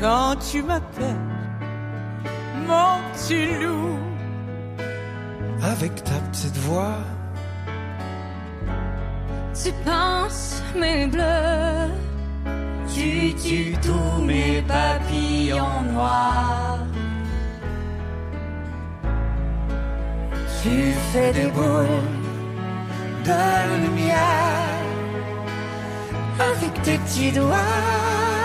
Quand 0.00 0.36
tu 0.36 0.62
m'appelles, 0.62 1.16
mon 2.68 3.00
petit 3.12 3.46
loup. 3.60 3.98
Avec 5.60 6.04
ta 6.04 6.14
petite 6.30 6.56
voix. 6.58 6.98
Tu 9.60 9.72
penses 9.84 10.62
mes 10.76 11.08
bleus, 11.08 11.90
tu 12.94 13.34
tues 13.34 13.74
tous 13.82 14.22
mes 14.22 14.62
papillons 14.62 15.82
noirs. 15.92 16.78
Tu 20.62 20.92
fais 21.12 21.32
des 21.32 21.48
boules 21.48 22.04
de 23.24 23.82
lumière 23.82 24.78
avec 26.38 26.82
tes 26.82 26.98
petits 26.98 27.32
doigts. 27.32 28.37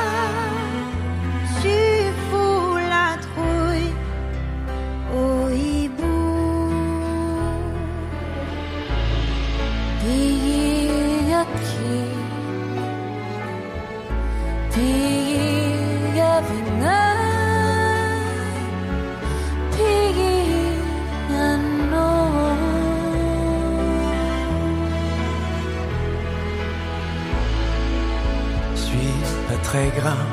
Très 29.73 29.89
grand. 29.99 30.27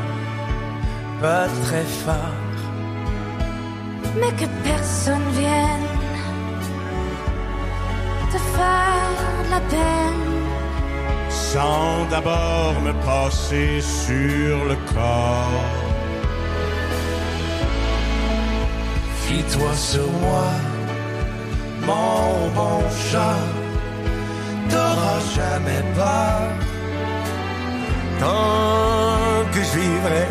Pas 1.22 1.46
très 1.64 1.86
fort. 2.04 2.56
Mais 4.20 4.32
que 4.40 4.46
personne 4.70 5.28
vienne 5.40 5.88
te 8.32 8.38
faire 8.56 9.10
de 9.22 9.50
la 9.54 9.60
peine. 9.74 10.24
Sans 11.30 12.04
d'abord 12.10 12.74
me 12.86 12.92
passer 13.08 13.80
sur 13.80 14.56
le 14.70 14.76
corps. 14.92 15.68
Fie-toi 19.22 19.72
sur 19.74 20.10
moi, 20.24 20.48
mon 21.88 22.48
bon 22.58 22.80
chat. 23.08 23.44
T'auras 24.70 25.22
jamais 25.36 25.82
peur. 25.96 26.42
Tant 28.20 29.19
que 29.52 29.62
je 29.62 29.78
vivrai, 29.78 30.26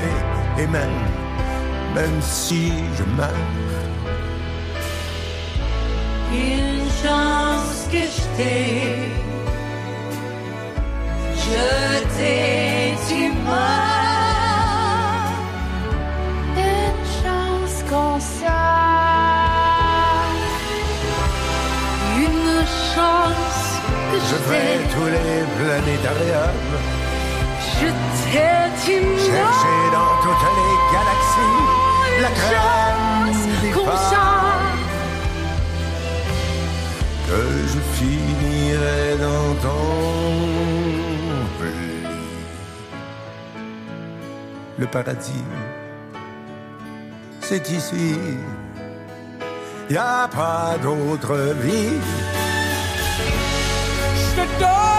et 0.58 0.68
même, 0.68 1.00
même 1.96 2.22
si 2.22 2.74
je 2.98 3.04
meurs. 3.18 3.48
Une 6.32 6.86
chance 7.04 7.88
que 7.92 7.98
je 8.16 8.22
t'ai. 8.38 9.12
Je 11.36 12.00
t'ai, 12.16 12.96
tu 13.08 13.32
m'as. 13.46 13.98
Une 16.58 17.04
chance 17.22 17.84
qu'on. 17.90 18.20
Une 22.18 22.66
chance 22.94 23.66
que 24.12 24.18
je 24.20 24.26
Je 24.30 24.36
fais 24.50 24.78
t'ai. 24.78 24.94
tous 24.94 25.10
les 25.16 25.42
planétariums. 25.58 26.78
Je 27.82 27.88
Chercher 28.32 29.82
dans 29.92 30.14
toutes 30.22 30.50
les 30.58 30.76
galaxies 30.94 31.66
la 32.22 32.30
crème 32.30 33.74
qu'on 33.74 33.86
que 37.28 37.42
je 37.68 37.80
finirai 37.98 39.18
dans 39.20 39.54
ton. 39.62 40.10
Le 44.78 44.86
paradis, 44.86 45.44
c'est 47.42 47.70
ici. 47.70 48.16
Y 49.90 49.98
a 49.98 50.30
pas 50.32 50.78
d'autre 50.82 51.36
vie. 51.62 52.00
Je 54.16 54.42
te 54.42 54.60
donne 54.60 54.99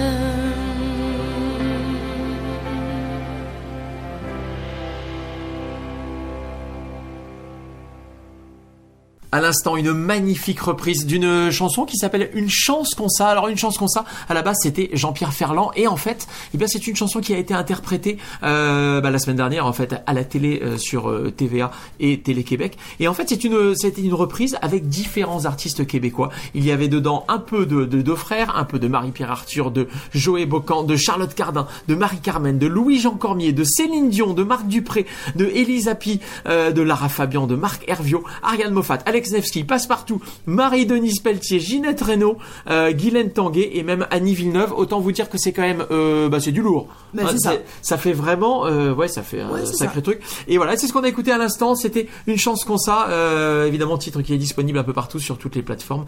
À 9.31 9.39
l'instant, 9.39 9.77
une 9.77 9.93
magnifique 9.93 10.59
reprise 10.59 11.05
d'une 11.05 11.51
chanson 11.51 11.85
qui 11.85 11.97
s'appelle 11.97 12.29
Une 12.33 12.49
chance 12.49 12.95
qu'on 12.95 13.07
ça. 13.07 13.29
Alors 13.29 13.47
une 13.47 13.57
chance 13.57 13.77
qu'on 13.77 13.87
ça, 13.87 14.03
à 14.27 14.33
la 14.33 14.41
base 14.41 14.57
c'était 14.61 14.89
Jean-Pierre 14.93 15.33
Ferland 15.33 15.71
et 15.75 15.87
en 15.87 15.95
fait, 15.95 16.27
eh 16.53 16.57
bien 16.57 16.67
c'est 16.67 16.85
une 16.85 16.95
chanson 16.95 17.21
qui 17.21 17.33
a 17.33 17.37
été 17.37 17.53
interprétée 17.53 18.17
euh, 18.43 18.99
bah, 18.99 19.09
la 19.09 19.19
semaine 19.19 19.37
dernière 19.37 19.65
en 19.65 19.73
fait 19.73 19.95
à 20.05 20.13
la 20.13 20.23
télé 20.23 20.61
euh, 20.63 20.77
sur 20.77 21.09
euh, 21.09 21.31
TVA 21.31 21.71
et 21.99 22.19
Télé 22.19 22.43
Québec. 22.43 22.77
Et 22.99 23.07
en 23.07 23.13
fait 23.13 23.29
c'est 23.29 23.43
une 23.43 23.75
c'était 23.75 24.01
une 24.01 24.13
reprise 24.13 24.57
avec 24.61 24.89
différents 24.89 25.45
artistes 25.45 25.87
québécois. 25.87 26.29
Il 26.53 26.65
y 26.65 26.71
avait 26.71 26.89
dedans 26.89 27.23
un 27.27 27.39
peu 27.39 27.65
de 27.65 27.85
de 27.85 28.01
deux 28.01 28.15
frères, 28.15 28.57
un 28.57 28.65
peu 28.65 28.79
de 28.79 28.87
Marie-Pierre 28.87 29.31
Arthur, 29.31 29.71
de 29.71 29.87
Joël 30.13 30.47
Bocan, 30.47 30.83
de 30.83 30.95
Charlotte 30.95 31.33
Cardin, 31.33 31.67
de 31.87 31.95
Marie-Carmen, 31.95 32.57
de 32.57 32.67
Louis-Jean 32.67 33.15
Cormier, 33.15 33.53
de 33.53 33.63
Céline 33.63 34.09
Dion, 34.09 34.33
de 34.33 34.43
Marc 34.43 34.67
Dupré, 34.67 35.05
de 35.35 35.45
Élise 35.45 35.87
Appi, 35.87 36.19
euh, 36.47 36.71
de 36.71 36.81
Lara 36.81 37.09
Fabian, 37.09 37.47
de 37.47 37.55
Marc 37.55 37.83
Herviot, 37.87 38.23
Ariane 38.43 38.73
Moffat, 38.73 38.99
Nevsky, 39.29 39.63
Passepartout, 39.63 40.21
Marie-Denise 40.45 41.19
Pelletier, 41.19 41.59
Ginette 41.59 42.01
Reynaud, 42.01 42.37
euh, 42.69 42.91
Guylaine 42.91 43.31
Tanguay 43.31 43.71
et 43.73 43.83
même 43.83 44.07
Annie 44.09 44.33
Villeneuve. 44.33 44.73
Autant 44.73 44.99
vous 44.99 45.11
dire 45.11 45.29
que 45.29 45.37
c'est 45.37 45.51
quand 45.51 45.61
même, 45.61 45.85
euh, 45.91 46.29
bah, 46.29 46.39
c'est 46.39 46.51
du 46.51 46.61
lourd. 46.61 46.87
Bah, 47.13 47.23
Hein, 47.25 47.37
ça. 47.37 47.53
ça 47.81 47.97
fait 47.97 48.13
vraiment, 48.13 48.65
euh, 48.65 48.93
ouais, 48.93 49.07
ça 49.07 49.21
fait 49.21 49.43
Ouais, 49.43 49.65
sacré 49.65 50.01
truc. 50.01 50.19
Et 50.47 50.57
voilà, 50.57 50.77
c'est 50.77 50.87
ce 50.87 50.93
qu'on 50.93 51.03
a 51.03 51.07
écouté 51.07 51.31
à 51.31 51.37
l'instant. 51.37 51.75
C'était 51.75 52.07
une 52.27 52.37
chance 52.37 52.65
qu'on 52.65 52.77
ça. 52.77 53.07
Euh, 53.09 53.67
évidemment, 53.67 53.97
titre 53.97 54.21
qui 54.21 54.33
est 54.33 54.37
disponible 54.37 54.77
un 54.77 54.83
peu 54.83 54.93
partout 54.93 55.19
sur 55.19 55.37
toutes 55.37 55.55
les 55.55 55.61
plateformes. 55.61 56.05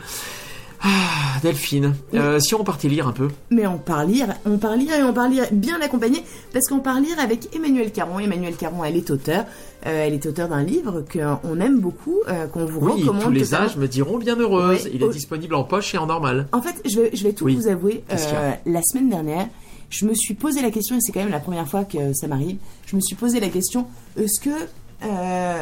Ah, 0.85 1.39
Delphine, 1.41 1.95
euh, 2.13 2.39
si 2.39 2.55
on 2.55 2.63
partait 2.65 2.89
lire 2.89 3.07
un 3.07 3.13
peu. 3.13 3.29
Mais 3.51 3.65
on 3.65 3.77
part 3.77 4.05
lire, 4.05 4.27
on 4.45 4.57
part 4.57 4.75
lire 4.75 4.93
et 4.95 5.03
on 5.03 5.13
part 5.13 5.29
lire 5.29 5.45
bien 5.53 5.79
accompagné 5.81 6.21
parce 6.51 6.67
qu'on 6.67 6.79
part 6.79 6.99
lire 6.99 7.17
avec 7.19 7.55
Emmanuel 7.55 7.89
Caron. 7.91 8.19
Emmanuel 8.19 8.55
Caron, 8.57 8.83
elle 8.83 8.97
est 8.97 9.09
auteur. 9.09 9.45
Euh, 9.85 10.05
elle 10.05 10.13
est 10.13 10.25
auteur 10.25 10.49
d'un 10.49 10.61
livre 10.63 11.03
qu'on 11.11 11.59
aime 11.61 11.79
beaucoup, 11.79 12.17
euh, 12.27 12.47
qu'on 12.47 12.65
vous 12.65 12.79
Oui, 12.85 13.01
recommande. 13.03 13.23
tous 13.23 13.31
les 13.31 13.41
totalement. 13.43 13.65
âges 13.65 13.77
me 13.77 13.87
diront 13.87 14.17
bien 14.17 14.35
heureuse. 14.37 14.83
Ouais, 14.83 14.91
Il 14.93 15.01
est 15.01 15.05
oh. 15.05 15.11
disponible 15.11 15.55
en 15.55 15.63
poche 15.63 15.95
et 15.95 15.97
en 15.97 16.05
normal. 16.07 16.47
En 16.51 16.61
fait, 16.61 16.75
je 16.85 16.99
vais, 16.99 17.09
je 17.13 17.23
vais 17.23 17.31
tout 17.33 17.45
Oui. 17.45 17.55
vous 17.55 17.67
avouer. 17.69 18.03
La 18.65 18.81
semaine 18.83 19.09
dernière, 19.09 19.47
je 19.89 20.05
me 20.05 20.13
suis 20.13 20.33
posé 20.33 20.61
la 20.61 20.69
question, 20.71 20.97
et 20.97 20.99
c'est 21.01 21.13
quand 21.13 21.21
même 21.21 21.31
la 21.31 21.39
première 21.39 21.67
fois 21.67 21.85
que 21.85 22.11
ça 22.13 22.27
m'arrive, 22.27 22.57
je 22.87 22.95
me 22.97 23.01
suis 23.01 23.15
posé 23.15 23.39
la 23.39 23.47
question, 23.49 23.87
est-ce 24.19 24.41
que, 24.41 24.49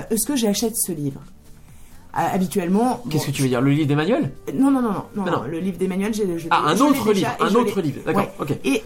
est-ce 0.10 0.26
que 0.26 0.36
j'achète 0.36 0.76
ce 0.78 0.92
livre? 0.92 1.22
Habituellement... 2.14 3.02
Qu'est-ce 3.10 3.26
bon, 3.26 3.32
que 3.32 3.36
tu 3.38 3.42
veux 3.44 3.48
dire 3.48 3.62
Le 3.62 3.72
livre 3.72 3.88
d'Emmanuel? 3.88 4.32
Non, 4.54 4.70
non, 4.72 4.82
non, 4.82 4.90
non, 4.92 5.04
non, 5.16 5.26
Non, 5.26 5.26
non, 5.26 5.32
non. 5.32 5.44
le 5.50 5.60
livre 5.60 5.78
d'Emmanuel, 5.78 6.14
j'ai 6.14 6.26
je 6.38 6.48
Ah, 6.52 6.64
un 6.66 6.76
je 6.76 6.84
autre 6.84 7.14
livre, 7.14 7.30
un 7.40 7.54
autre 7.56 7.82
livre. 7.82 8.02
D'accord, 8.06 8.24
Ouais. 8.40 8.52
ok. 8.52 8.58
Et 8.66 8.84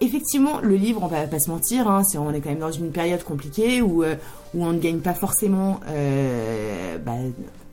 effectivement, 0.00 0.58
le 0.60 0.74
livre, 0.74 1.00
on 1.02 1.06
va 1.06 1.26
pas 1.26 1.38
se 1.38 1.50
mentir, 1.50 1.88
hein, 1.88 2.02
on 2.18 2.32
est 2.34 2.40
quand 2.40 2.50
même 2.50 2.58
dans 2.58 2.72
une 2.72 2.90
période 2.90 3.22
compliquée 3.22 3.80
où, 3.80 4.02
euh, 4.02 4.16
où 4.54 4.64
on 4.64 4.72
ne 4.72 4.78
gagne 4.78 4.98
pas 4.98 5.14
forcément 5.14 5.80
euh, 5.88 6.98
bah, 6.98 7.12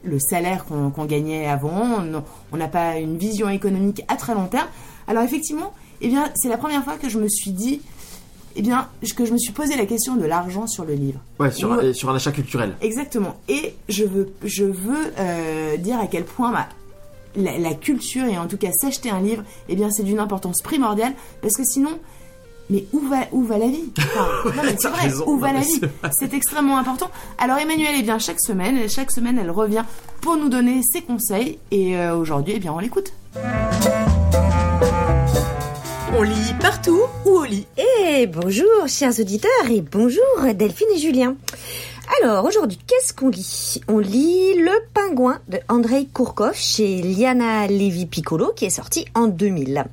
le 0.03 0.19
salaire 0.19 0.65
qu'on, 0.65 1.05
gagnait 1.05 1.47
avant, 1.47 1.99
on- 1.99 2.23
on 2.51 2.57
n'a 2.57 2.67
pas 2.67 2.97
une 2.97 3.17
vision 3.17 3.49
économique 3.49 4.03
à 4.07 4.15
très 4.15 4.33
long 4.35 4.45
terme. 4.47 4.67
Alors 5.07 5.23
effectivement, 5.23 5.73
eh 6.01 6.07
bien, 6.07 6.29
c'est 6.35 6.49
la 6.49 6.57
première 6.57 6.83
fois 6.83 6.93
que 6.97 7.09
je 7.09 7.17
me 7.19 7.27
suis 7.27 7.51
dit, 7.51 7.81
eh 8.55 8.61
bien, 8.61 8.87
que 9.15 9.25
je 9.25 9.33
me 9.33 9.37
suis 9.37 9.51
posé 9.53 9.75
la 9.75 9.85
question 9.85 10.15
de 10.15 10.25
l'argent 10.25 10.67
sur 10.67 10.85
le 10.85 10.93
livre. 10.93 11.19
Ouais, 11.39 11.51
sur, 11.51 11.71
un- 11.71 11.93
sur 11.93 12.09
un 12.09 12.15
achat 12.15 12.31
culturel. 12.31 12.75
Exactement. 12.81 13.35
Et 13.49 13.73
je 13.89 14.03
veux, 14.05 14.31
je 14.43 14.63
veux 14.65 15.13
euh, 15.19 15.77
dire 15.77 15.99
à 15.99 16.07
quel 16.07 16.23
point 16.25 16.51
bah, 16.51 16.67
la, 17.35 17.57
la 17.57 17.73
culture 17.73 18.25
et 18.25 18.37
en 18.37 18.47
tout 18.47 18.57
cas 18.57 18.71
s'acheter 18.71 19.09
un 19.09 19.21
livre, 19.21 19.43
eh 19.69 19.75
bien 19.75 19.89
c'est 19.91 20.03
d'une 20.03 20.19
importance 20.19 20.61
primordiale 20.61 21.13
parce 21.41 21.55
que 21.55 21.63
sinon, 21.63 21.91
mais 22.69 22.85
où 22.93 22.99
va, 23.07 23.19
où 23.31 23.43
va 23.43 23.57
la 23.57 23.67
vie? 23.67 23.91
Enfin, 23.97 24.27
Non 24.55 24.63
mais 24.63 24.69
c'est 24.71 24.77
T'as 24.83 24.89
vrai, 24.91 25.01
raison. 25.03 25.23
où 25.27 25.37
va 25.37 25.51
la 25.53 25.59
vie? 25.61 25.81
c'est 26.11 26.33
extrêmement 26.33 26.77
important. 26.77 27.09
Alors 27.37 27.57
Emmanuel, 27.57 27.95
eh 27.97 28.01
bien 28.03 28.19
chaque 28.19 28.39
semaine, 28.39 28.89
chaque 28.89 29.11
semaine 29.11 29.37
elle 29.39 29.51
revient 29.51 29.83
pour 30.21 30.37
nous 30.37 30.49
donner 30.49 30.81
ses 30.83 31.01
conseils 31.01 31.57
et 31.71 31.97
euh, 31.97 32.15
aujourd'hui, 32.15 32.53
eh 32.55 32.59
bien 32.59 32.71
on 32.73 32.79
l'écoute. 32.79 33.11
On 36.13 36.23
lit 36.23 36.53
partout 36.59 37.01
ou 37.25 37.29
au 37.29 37.43
lit 37.45 37.67
Et 37.77 38.27
bonjour 38.27 38.87
chers 38.87 39.17
auditeurs 39.17 39.69
et 39.69 39.79
bonjour 39.79 40.23
Delphine 40.53 40.89
et 40.93 40.97
Julien. 40.97 41.37
Alors 42.21 42.43
aujourd'hui, 42.43 42.77
qu'est-ce 42.85 43.13
qu'on 43.13 43.29
lit? 43.29 43.81
On 43.87 43.99
lit 43.99 44.55
Le 44.55 44.71
Pingouin 44.93 45.39
de 45.47 45.59
Andrei 45.69 46.07
Kourkov 46.11 46.53
chez 46.55 47.01
Liana 47.01 47.65
Levi 47.67 48.07
Piccolo 48.07 48.51
qui 48.53 48.65
est 48.65 48.69
sorti 48.69 49.05
en 49.15 49.27
2000. 49.27 49.85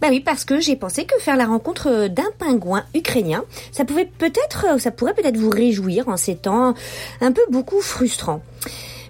Bah 0.00 0.08
oui, 0.10 0.18
parce 0.18 0.44
que 0.44 0.58
j'ai 0.58 0.74
pensé 0.74 1.04
que 1.04 1.18
faire 1.20 1.36
la 1.36 1.46
rencontre 1.46 2.08
d'un 2.08 2.30
pingouin 2.38 2.84
ukrainien, 2.94 3.44
ça 3.70 3.84
pouvait 3.84 4.06
peut-être, 4.18 4.80
ça 4.80 4.90
pourrait 4.90 5.14
peut-être 5.14 5.36
vous 5.36 5.50
réjouir 5.50 6.08
en 6.08 6.16
ces 6.16 6.34
temps 6.34 6.74
un 7.20 7.32
peu 7.32 7.42
beaucoup 7.48 7.80
frustrants. 7.80 8.42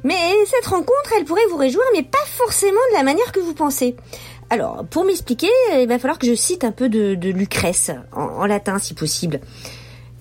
Mais 0.04 0.14
cette 0.46 0.66
rencontre, 0.66 1.12
elle 1.16 1.24
pourrait 1.24 1.46
vous 1.50 1.56
réjouir, 1.56 1.84
mais 1.94 2.02
pas 2.02 2.18
forcément 2.26 2.80
de 2.90 2.96
la 2.96 3.02
manière 3.02 3.32
que 3.32 3.40
vous 3.40 3.54
pensez. 3.54 3.96
Alors, 4.50 4.84
pour 4.84 5.04
m'expliquer, 5.04 5.48
il 5.72 5.86
va 5.86 5.98
falloir 6.00 6.18
que 6.18 6.26
je 6.26 6.34
cite 6.34 6.64
un 6.64 6.72
peu 6.72 6.88
de, 6.88 7.30
Lucrèce, 7.30 7.92
en 8.12 8.44
latin 8.46 8.78
si 8.78 8.94
possible. 8.94 9.40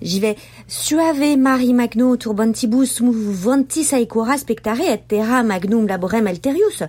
J'y 0.01 0.19
vais. 0.19 0.35
Suave 0.67 1.37
mari 1.37 1.73
magno 1.73 2.15
turbantibus 2.15 3.01
moventis 3.01 3.93
aecora 3.93 4.37
spectare 4.37 4.81
et 4.81 5.01
terra 5.07 5.43
magnum 5.43 5.87
laborem 5.87 6.27
alterius. 6.27 6.83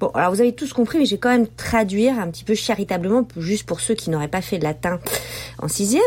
Bon, 0.00 0.08
alors 0.14 0.32
vous 0.32 0.40
avez 0.40 0.52
tous 0.52 0.72
compris, 0.72 0.98
mais 0.98 1.04
je 1.04 1.12
vais 1.12 1.18
quand 1.18 1.30
même 1.30 1.46
traduire 1.46 2.18
un 2.18 2.28
petit 2.28 2.44
peu 2.44 2.54
charitablement, 2.54 3.26
juste 3.36 3.64
pour 3.64 3.80
ceux 3.80 3.94
qui 3.94 4.10
n'auraient 4.10 4.28
pas 4.28 4.40
fait 4.40 4.58
le 4.58 4.64
latin 4.64 4.98
en 5.58 5.68
sixième. 5.68 6.02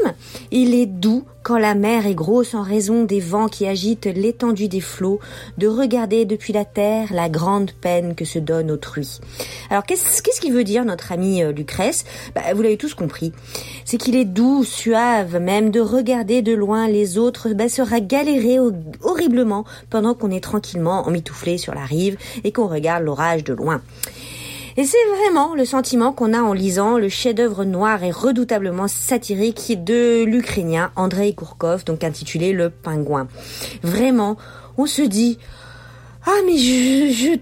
Il 0.52 0.74
est 0.74 0.86
doux 0.86 1.24
quand 1.44 1.58
la 1.58 1.76
mer 1.76 2.06
est 2.06 2.14
grosse 2.14 2.54
en 2.54 2.62
raison 2.62 3.06
des 3.06 3.22
vents 3.22 3.48
qui 3.48 3.66
agitent 3.66 4.06
l'étendue 4.06 4.68
des 4.68 4.82
flots, 4.82 5.22
de 5.58 5.68
regarder 5.68 6.26
depuis 6.26 6.52
la 6.52 6.66
terre 6.66 7.14
la 7.14 7.30
grande 7.30 7.72
peine 7.72 8.16
que 8.16 8.26
se 8.26 8.38
donne 8.38 8.70
autrui. 8.70 9.20
Alors 9.70 9.86
qu'est-ce 9.86 10.22
qu'est-ce 10.22 10.42
qu'il 10.42 10.52
veut 10.52 10.66
dire 10.66 10.84
notre 10.84 11.14
ami 11.14 11.42
euh, 11.42 11.54
Lucrèce? 11.54 12.04
Bah, 12.36 12.42
Vous 12.54 12.62
l'avez 12.62 12.76
tous 12.76 12.94
compris. 12.94 13.32
C'est 13.86 13.98
qu'il 13.98 14.18
est 14.18 14.26
doux, 14.26 14.66
suave, 14.66 15.40
même 15.40 15.72
de 15.72 15.80
regarder 15.80 16.42
de 16.48 16.54
loin 16.54 16.88
les 16.88 17.18
autres 17.18 17.50
bah, 17.54 17.68
sera 17.70 18.00
galérer 18.00 18.60
ho- 18.60 18.72
horriblement 19.04 19.66
pendant 19.90 20.14
qu'on 20.14 20.32
est 20.32 20.44
tranquillement 20.44 21.06
emmitouflé 21.08 21.58
sur 21.58 21.76
la 21.76 21.84
rive 21.86 22.18
et 22.44 22.52
qu'on 22.52 22.68
regarde 22.68 23.04
l'orage 23.04 23.44
de 23.44 23.54
loin. 23.54 23.82
Et 24.80 24.84
c'est 24.86 25.06
vraiment 25.18 25.56
le 25.56 25.66
sentiment 25.66 26.14
qu'on 26.14 26.34
a 26.34 26.40
en 26.42 26.54
lisant 26.54 26.98
le 27.00 27.10
chef-d'œuvre 27.10 27.66
noir 27.66 28.04
et 28.04 28.12
redoutablement 28.12 28.88
satirique 28.88 29.84
de 29.84 30.24
l'Ukrainien 30.24 30.92
Andrei 30.96 31.34
Kourkov, 31.34 31.84
donc 31.84 32.04
intitulé 32.04 32.54
Le 32.54 32.70
Pingouin. 32.70 33.28
Vraiment, 33.84 34.38
on 34.78 34.86
se 34.86 35.02
dit 35.02 35.40
ah 36.28 36.40
mais 36.46 36.54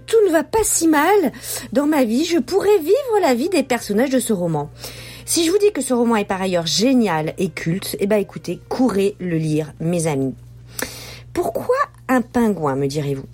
tout 0.06 0.16
ne 0.26 0.32
va 0.32 0.44
pas 0.44 0.62
si 0.64 0.88
mal 0.88 1.32
dans 1.72 1.86
ma 1.86 2.04
vie, 2.04 2.24
je 2.24 2.38
pourrais 2.38 2.78
vivre 2.78 3.20
la 3.20 3.34
vie 3.34 3.48
des 3.50 3.62
personnages 3.62 4.10
de 4.10 4.20
ce 4.20 4.32
roman. 4.32 4.70
Si 5.28 5.44
je 5.44 5.50
vous 5.50 5.58
dis 5.58 5.72
que 5.72 5.82
ce 5.82 5.92
roman 5.92 6.14
est 6.14 6.24
par 6.24 6.40
ailleurs 6.40 6.68
génial 6.68 7.34
et 7.36 7.48
culte, 7.48 7.96
eh 7.98 8.06
ben 8.06 8.18
écoutez, 8.18 8.60
courez 8.68 9.16
le 9.18 9.36
lire, 9.36 9.72
mes 9.80 10.06
amis. 10.06 10.36
Pourquoi 11.34 11.74
un 12.06 12.22
pingouin, 12.22 12.76
me 12.76 12.86
direz-vous? 12.86 13.26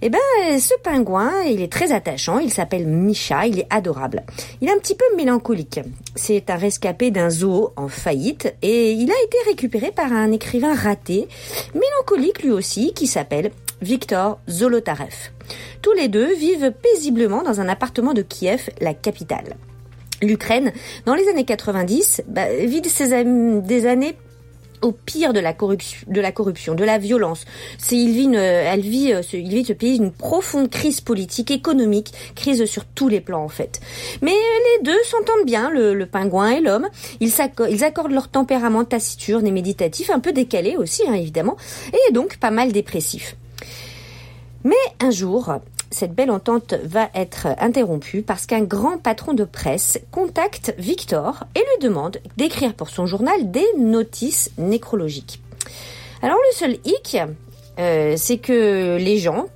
Eh 0.00 0.10
ben, 0.10 0.60
ce 0.60 0.74
pingouin, 0.84 1.42
il 1.42 1.60
est 1.60 1.70
très 1.70 1.90
attachant, 1.90 2.38
il 2.38 2.52
s'appelle 2.52 2.86
Misha, 2.86 3.46
il 3.46 3.58
est 3.58 3.66
adorable. 3.68 4.22
Il 4.60 4.68
est 4.68 4.72
un 4.72 4.78
petit 4.78 4.94
peu 4.94 5.04
mélancolique. 5.16 5.80
C'est 6.14 6.50
un 6.50 6.56
rescapé 6.56 7.10
d'un 7.10 7.30
zoo 7.30 7.72
en 7.74 7.88
faillite 7.88 8.54
et 8.62 8.92
il 8.92 9.10
a 9.10 9.24
été 9.24 9.36
récupéré 9.46 9.90
par 9.90 10.12
un 10.12 10.30
écrivain 10.30 10.72
raté, 10.72 11.26
mélancolique 11.74 12.44
lui 12.44 12.52
aussi, 12.52 12.94
qui 12.94 13.08
s'appelle 13.08 13.50
Victor 13.82 14.38
Zolotarev. 14.48 15.32
Tous 15.82 15.92
les 15.94 16.06
deux 16.06 16.32
vivent 16.32 16.72
paisiblement 16.80 17.42
dans 17.42 17.60
un 17.60 17.68
appartement 17.68 18.14
de 18.14 18.22
Kiev, 18.22 18.70
la 18.80 18.94
capitale. 18.94 19.56
L'Ukraine, 20.22 20.72
dans 21.06 21.14
les 21.14 21.28
années 21.28 21.44
90, 21.44 22.22
bah, 22.28 22.46
vit 22.54 22.82
des 22.82 23.86
années 23.86 24.16
au 24.82 24.92
pire 24.92 25.32
de 25.32 25.40
la 25.40 25.52
corruption, 25.52 26.74
de 26.74 26.84
la 26.84 26.98
violence. 26.98 27.44
Il 27.90 28.12
vit, 28.12 28.34
elle 28.34 28.80
euh, 28.80 29.20
vit 29.20 29.64
ce 29.64 29.72
pays 29.72 29.96
une 29.96 30.12
profonde 30.12 30.70
crise 30.70 31.00
politique, 31.00 31.50
économique, 31.50 32.12
crise 32.34 32.64
sur 32.64 32.84
tous 32.84 33.08
les 33.08 33.20
plans 33.20 33.44
en 33.44 33.48
fait. 33.48 33.80
Mais 34.22 34.32
euh, 34.32 34.78
les 34.78 34.84
deux 34.84 35.02
s'entendent 35.04 35.44
bien, 35.44 35.70
le, 35.70 36.06
pingouin 36.06 36.50
et 36.50 36.60
l'homme. 36.60 36.88
Ils 37.20 37.84
accordent 37.84 38.12
leur 38.12 38.28
tempérament 38.28 38.84
taciturne 38.84 39.46
et 39.46 39.52
méditatif, 39.52 40.10
un 40.10 40.20
peu 40.20 40.32
décalé 40.32 40.76
aussi 40.76 41.02
hein, 41.06 41.14
évidemment, 41.14 41.56
et 41.92 42.12
donc 42.12 42.38
pas 42.38 42.50
mal 42.50 42.72
dépressif. 42.72 43.36
Mais 44.64 44.74
un 45.00 45.10
jour, 45.10 45.54
cette 45.90 46.14
belle 46.14 46.30
entente 46.30 46.74
va 46.84 47.10
être 47.14 47.48
interrompue 47.58 48.22
parce 48.22 48.46
qu'un 48.46 48.62
grand 48.62 48.98
patron 48.98 49.32
de 49.32 49.44
presse 49.44 49.98
contacte 50.10 50.74
Victor 50.78 51.44
et 51.54 51.60
lui 51.60 51.88
demande 51.88 52.18
d'écrire 52.36 52.74
pour 52.74 52.90
son 52.90 53.06
journal 53.06 53.50
des 53.50 53.66
notices 53.76 54.50
nécrologiques. 54.56 55.42
Alors 56.22 56.38
le 56.50 56.56
seul 56.56 56.78
hic, 56.84 57.18
euh, 57.78 58.14
c'est 58.16 58.38
que 58.38 58.96
les 58.98 59.18
gens 59.18 59.46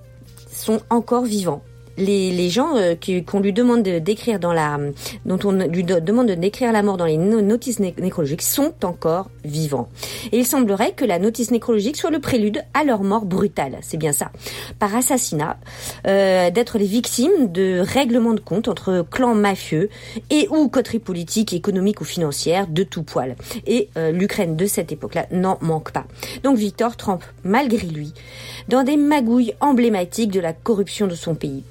sont 0.51 0.81
encore 0.91 1.25
vivants 1.25 1.63
les, 1.97 2.31
les 2.33 2.49
gens 2.51 2.77
euh, 2.77 2.95
qu'on 3.27 3.41
lui 3.41 3.53
demande 3.53 3.83
de- 3.83 3.99
d'écrire 3.99 4.39
dans 4.41 4.53
la, 4.53 4.79
dont 5.27 5.39
on 5.45 5.53
lui 5.53 5.85
demande 5.85 6.29
de 6.29 6.35
décrire 6.35 6.73
la 6.73 6.83
mort 6.83 6.97
dans 6.97 7.05
les 7.05 7.17
no- 7.17 7.41
notices 7.41 7.79
né- 7.81 7.95
nécrologiques 7.99 8.43
sont 8.43 8.73
encore 8.83 9.31
vivants. 9.45 9.89
Et 10.33 10.39
il 10.39 10.47
semblerait 10.47 10.93
que 10.93 11.05
la 11.05 11.19
notice 11.19 11.51
nécrologique 11.51 11.97
soit 11.97 12.11
le 12.11 12.19
prélude 12.21 12.63
à 12.75 12.85
leur 12.85 13.03
mort 13.03 13.25
brutale. 13.25 13.79
C'est 13.83 13.97
bien 13.97 14.13
ça. 14.13 14.31
Par 14.79 14.95
assassinat, 14.95 15.59
euh, 16.07 16.51
d'être 16.51 16.79
les 16.79 16.87
victimes 16.87 17.53
de 17.53 17.81
règlements 17.81 18.35
de 18.35 18.41
compte 18.41 18.69
entre 18.69 19.05
clans 19.11 19.35
mafieux 19.35 19.89
et 20.31 20.49
ou 20.51 20.69
coteries 20.69 20.99
politiques, 20.99 21.53
économiques 21.53 22.01
ou 22.01 22.05
financières 22.05 22.67
de 22.67 22.83
tout 22.83 23.03
poil. 23.03 23.37
Et 23.67 23.89
euh, 23.97 24.11
l'Ukraine 24.13 24.57
de 24.57 24.67
cette 24.67 24.93
époque-là 24.93 25.27
n'en 25.31 25.59
manque 25.61 25.93
pas. 25.93 26.05
Donc 26.43 26.57
Victor 26.57 26.97
trempe, 26.97 27.25
malgré 27.45 27.87
lui, 27.87 28.13
dans 28.69 28.83
des 28.83 28.97
magouilles 28.97 29.55
emblématiques 29.61 30.31
de 30.33 30.41
la 30.41 30.53
corruption 30.53 31.07
de 31.07 31.15
son 31.15 31.35
pays. 31.35 31.63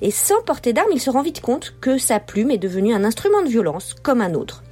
Et 0.00 0.10
sans 0.10 0.42
porter 0.42 0.72
d'armes, 0.72 0.90
il 0.92 1.00
se 1.00 1.10
rend 1.10 1.22
vite 1.22 1.40
compte 1.40 1.74
que 1.80 1.98
sa 1.98 2.20
plume 2.20 2.50
est 2.50 2.58
devenue 2.58 2.94
un 2.94 3.04
instrument 3.04 3.42
de 3.42 3.48
violence 3.48 3.94
comme 4.02 4.20
un 4.20 4.34
autre. 4.34 4.62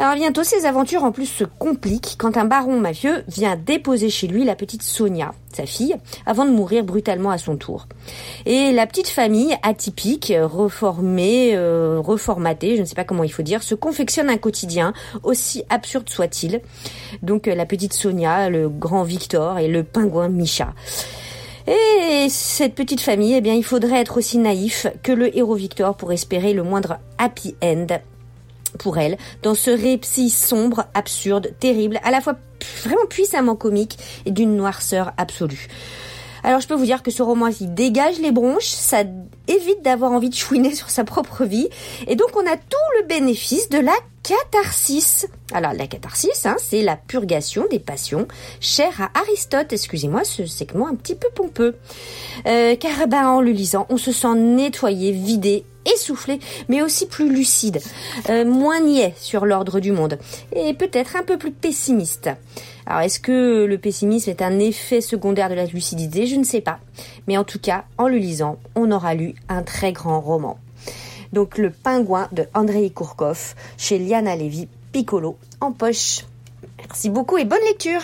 Alors 0.00 0.14
bientôt, 0.14 0.42
ses 0.42 0.64
aventures 0.64 1.04
en 1.04 1.12
plus 1.12 1.26
se 1.26 1.44
compliquent 1.44 2.14
quand 2.16 2.38
un 2.38 2.46
baron 2.46 2.80
mafieux 2.80 3.22
vient 3.28 3.54
déposer 3.54 4.08
chez 4.08 4.28
lui 4.28 4.44
la 4.44 4.56
petite 4.56 4.82
Sonia, 4.82 5.34
sa 5.52 5.66
fille, 5.66 5.94
avant 6.24 6.46
de 6.46 6.50
mourir 6.50 6.84
brutalement 6.84 7.28
à 7.30 7.36
son 7.36 7.58
tour. 7.58 7.86
Et 8.46 8.72
la 8.72 8.86
petite 8.86 9.08
famille 9.08 9.54
atypique, 9.62 10.32
reformée, 10.40 11.50
euh, 11.54 12.00
reformatée, 12.00 12.76
je 12.76 12.80
ne 12.80 12.86
sais 12.86 12.94
pas 12.94 13.04
comment 13.04 13.24
il 13.24 13.32
faut 13.32 13.42
dire, 13.42 13.62
se 13.62 13.74
confectionne 13.74 14.30
un 14.30 14.38
quotidien, 14.38 14.94
aussi 15.22 15.64
absurde 15.68 16.08
soit-il. 16.08 16.62
Donc 17.22 17.46
euh, 17.46 17.54
la 17.54 17.66
petite 17.66 17.92
Sonia, 17.92 18.48
le 18.48 18.70
grand 18.70 19.02
Victor 19.02 19.58
et 19.58 19.68
le 19.68 19.84
pingouin 19.84 20.30
Micha. 20.30 20.72
Et 21.70 22.26
cette 22.28 22.74
petite 22.74 23.00
famille, 23.00 23.34
eh 23.34 23.40
bien, 23.40 23.54
il 23.54 23.62
faudrait 23.62 24.00
être 24.00 24.16
aussi 24.16 24.38
naïf 24.38 24.88
que 25.04 25.12
le 25.12 25.36
héros 25.36 25.54
Victor 25.54 25.96
pour 25.96 26.12
espérer 26.12 26.52
le 26.52 26.64
moindre 26.64 26.98
happy 27.16 27.54
end 27.62 27.86
pour 28.78 28.98
elle, 28.98 29.16
dans 29.42 29.54
ce 29.54 29.70
récit 29.70 30.30
sombre, 30.30 30.86
absurde, 30.94 31.54
terrible, 31.60 32.00
à 32.02 32.10
la 32.10 32.20
fois 32.20 32.34
vraiment 32.82 33.06
puissamment 33.08 33.54
comique 33.54 33.98
et 34.26 34.32
d'une 34.32 34.56
noirceur 34.56 35.12
absolue. 35.16 35.68
Alors 36.42 36.60
je 36.60 36.68
peux 36.68 36.74
vous 36.74 36.84
dire 36.84 37.02
que 37.02 37.10
ce 37.10 37.22
roman 37.22 37.48
il 37.48 37.74
dégage 37.74 38.18
les 38.18 38.32
bronches, 38.32 38.64
ça 38.64 39.02
évite 39.48 39.82
d'avoir 39.82 40.12
envie 40.12 40.30
de 40.30 40.34
chouiner 40.34 40.74
sur 40.80 40.90
sa 40.90 41.04
propre 41.04 41.44
vie, 41.44 41.68
et 42.06 42.16
donc 42.16 42.30
on 42.36 42.46
a 42.46 42.56
tout 42.56 43.00
le 43.00 43.06
bénéfice 43.06 43.68
de 43.68 43.78
la 43.78 43.94
catharsis. 44.22 45.26
Alors 45.52 45.72
la 45.72 45.86
catharsis, 45.86 46.46
hein, 46.46 46.56
c'est 46.58 46.82
la 46.82 46.96
purgation 46.96 47.66
des 47.70 47.78
passions, 47.78 48.28
chère 48.60 49.00
à 49.00 49.18
Aristote. 49.18 49.72
Excusez-moi 49.72 50.24
ce 50.24 50.46
segment 50.46 50.88
un 50.88 50.94
petit 50.94 51.14
peu 51.14 51.28
pompeux, 51.34 51.76
Euh, 52.46 52.76
car 52.76 53.06
ben, 53.08 53.26
en 53.28 53.40
le 53.40 53.50
lisant, 53.50 53.86
on 53.90 53.96
se 53.96 54.12
sent 54.12 54.34
nettoyé, 54.34 55.12
vidé, 55.12 55.64
essoufflé, 55.86 56.38
mais 56.68 56.82
aussi 56.82 57.06
plus 57.06 57.30
lucide, 57.32 57.80
euh, 58.28 58.44
moins 58.44 58.80
niais 58.80 59.14
sur 59.18 59.46
l'ordre 59.46 59.80
du 59.80 59.92
monde, 59.92 60.18
et 60.54 60.74
peut-être 60.74 61.16
un 61.16 61.22
peu 61.22 61.38
plus 61.38 61.52
pessimiste. 61.52 62.30
Alors 62.86 63.00
est-ce 63.00 63.20
que 63.20 63.64
le 63.64 63.78
pessimisme 63.78 64.30
est 64.30 64.42
un 64.42 64.58
effet 64.58 65.00
secondaire 65.00 65.48
de 65.48 65.54
la 65.54 65.66
lucidité? 65.66 66.26
Je 66.26 66.36
ne 66.36 66.44
sais 66.44 66.60
pas. 66.60 66.78
Mais 67.26 67.36
en 67.36 67.44
tout 67.44 67.58
cas, 67.58 67.84
en 67.98 68.08
le 68.08 68.16
lisant, 68.16 68.58
on 68.74 68.90
aura 68.90 69.14
lu 69.14 69.34
un 69.48 69.62
très 69.62 69.92
grand 69.92 70.20
roman. 70.20 70.58
Donc 71.32 71.58
Le 71.58 71.70
Pingouin 71.70 72.28
de 72.32 72.46
Andrei 72.54 72.90
Kourkov 72.90 73.54
chez 73.76 73.98
Liana 73.98 74.36
Levy 74.36 74.68
Piccolo 74.92 75.36
en 75.60 75.72
poche. 75.72 76.24
Merci 76.78 77.10
beaucoup 77.10 77.38
et 77.38 77.44
bonne 77.44 77.60
lecture 77.68 78.00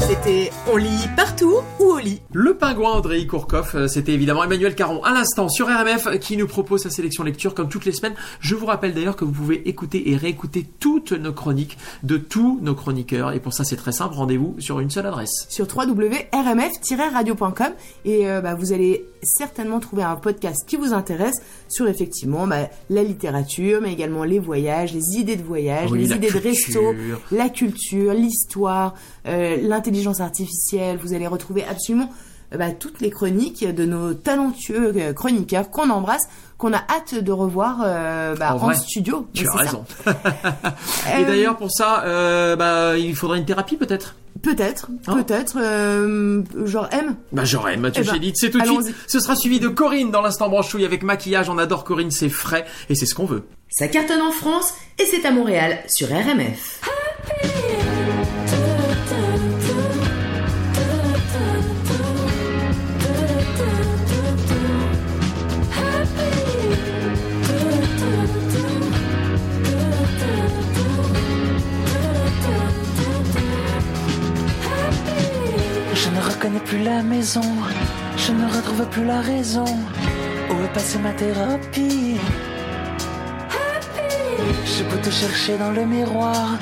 C'était 0.00 0.50
On 0.72 0.76
lit 0.76 1.06
partout 1.16 1.56
ou 1.78 1.84
au 1.84 1.98
lit 1.98 2.20
Le 2.32 2.54
pingouin 2.54 2.92
Andrei 2.92 3.26
Kourkov, 3.26 3.72
euh, 3.74 3.88
c'était 3.88 4.12
évidemment 4.12 4.44
Emmanuel 4.44 4.74
Caron 4.74 5.02
à 5.04 5.12
l'instant 5.12 5.48
sur 5.48 5.66
RMF 5.66 6.06
euh, 6.06 6.16
qui 6.16 6.36
nous 6.36 6.46
propose 6.46 6.82
sa 6.82 6.90
sélection 6.90 7.22
lecture 7.22 7.54
comme 7.54 7.68
toutes 7.68 7.84
les 7.84 7.92
semaines. 7.92 8.14
Je 8.40 8.54
vous 8.54 8.66
rappelle 8.66 8.94
d'ailleurs 8.94 9.16
que 9.16 9.24
vous 9.24 9.32
pouvez 9.32 9.68
écouter 9.68 10.10
et 10.10 10.16
réécouter 10.16 10.66
toutes 10.80 11.12
nos 11.12 11.32
chroniques 11.32 11.76
de 12.02 12.16
tous 12.16 12.58
nos 12.62 12.74
chroniqueurs 12.74 13.32
et 13.32 13.40
pour 13.40 13.52
ça 13.52 13.64
c'est 13.64 13.76
très 13.76 13.92
simple, 13.92 14.14
rendez-vous 14.14 14.54
sur 14.58 14.80
une 14.80 14.90
seule 14.90 15.06
adresse. 15.06 15.46
sur 15.48 15.66
www.rmf-radio.com 15.66 17.72
et 18.04 18.28
euh, 18.28 18.40
bah, 18.40 18.54
vous 18.54 18.72
allez 18.72 19.04
certainement 19.22 19.80
trouver 19.80 20.02
un 20.02 20.16
podcast 20.16 20.64
qui 20.66 20.76
vous 20.76 20.92
intéresse 20.94 21.36
sur 21.68 21.88
effectivement 21.88 22.46
bah, 22.46 22.68
la 22.88 23.02
littérature, 23.02 23.80
mais 23.82 23.92
également 23.92 24.24
les 24.24 24.38
voyages, 24.38 24.94
les 24.94 25.18
idées 25.18 25.36
de 25.36 25.42
voyage, 25.42 25.90
Oui, 25.90 25.98
les 26.00 26.12
idées 26.12 26.30
de 26.30 26.38
resto, 26.38 26.94
la 27.30 27.48
culture, 27.48 28.14
l'histoire, 28.14 28.94
l'intelligence 29.24 30.20
artificielle. 30.20 30.98
Vous 31.02 31.12
allez 31.14 31.26
retrouver 31.26 31.64
absolument 31.64 32.10
euh, 32.52 32.56
bah, 32.56 32.70
toutes 32.72 33.00
les 33.00 33.10
chroniques 33.10 33.64
de 33.64 33.84
nos 33.84 34.14
talentueux 34.14 34.92
euh, 34.96 35.12
chroniqueurs 35.12 35.70
qu'on 35.70 35.88
embrasse, 35.90 36.22
qu'on 36.58 36.72
a 36.72 36.78
hâte 36.90 37.14
de 37.14 37.32
revoir 37.32 37.80
euh, 37.84 38.34
bah, 38.36 38.56
En 38.60 38.72
studio. 38.74 39.28
Tu 39.32 39.46
as 39.48 39.52
raison. 39.52 39.84
et 40.06 41.22
Euh, 41.22 41.26
d'ailleurs 41.26 41.56
pour 41.56 41.70
ça, 41.70 42.02
euh, 42.04 42.56
bah, 42.56 42.96
il 42.98 43.14
faudrait 43.14 43.38
une 43.38 43.44
thérapie 43.44 43.76
peut-être? 43.76 44.16
Peut-être, 44.42 44.88
Oh. 45.08 45.16
peut-être, 45.16 45.58
euh, 45.60 46.42
genre 46.64 46.88
M. 46.92 47.16
Bah 47.32 47.44
j'aurais, 47.44 47.76
Mathieu 47.76 48.02
Eh 48.04 48.06
ben, 48.06 48.14
Chédid, 48.14 48.36
c'est 48.36 48.50
tout 48.50 48.60
de 48.60 48.64
suite. 48.66 48.94
Ce 49.06 49.18
sera 49.20 49.36
suivi 49.36 49.58
de 49.60 49.68
Corinne 49.68 50.10
dans 50.10 50.22
l'instant 50.22 50.48
branchouille 50.48 50.84
avec 50.84 51.02
maquillage. 51.02 51.50
On 51.50 51.58
adore 51.58 51.84
Corinne, 51.84 52.10
c'est 52.12 52.28
frais 52.28 52.64
et 52.88 52.94
c'est 52.94 53.06
ce 53.06 53.14
qu'on 53.14 53.26
veut. 53.26 53.42
Ça 53.68 53.88
cartonne 53.88 54.22
en 54.22 54.30
France 54.32 54.72
et 54.98 55.04
c'est 55.04 55.26
à 55.26 55.30
Montréal 55.32 55.78
sur 55.88 56.08
RMF. 56.08 56.80
Je 57.42 57.59
je 77.22 78.32
ne 78.32 78.46
retrouve 78.46 78.86
plus 78.88 79.04
la 79.04 79.20
raison. 79.20 79.64
Où 80.50 80.64
est 80.64 80.72
passée 80.72 80.98
ma 80.98 81.12
thérapie? 81.12 82.16
J'ai 84.64 84.84
beau 84.84 84.96
te 85.02 85.10
chercher 85.10 85.58
dans 85.58 85.70
le 85.70 85.84
miroir, 85.84 86.56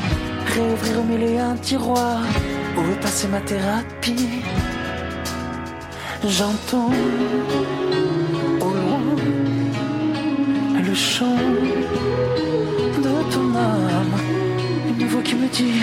réouvrir 0.52 0.98
au 0.98 1.04
milieu 1.04 1.38
un 1.38 1.54
tiroir. 1.56 2.22
Où 2.76 2.80
est 2.92 3.00
passée 3.00 3.28
ma 3.28 3.40
thérapie? 3.40 4.42
J'entends 6.24 6.90
au 8.60 8.70
loin 8.80 9.00
le 10.88 10.94
chant 10.94 11.38
de 13.04 13.32
ton 13.32 13.54
âme, 13.54 14.14
une 14.88 15.06
voix 15.06 15.22
qui 15.22 15.36
me 15.36 15.46
dit. 15.48 15.82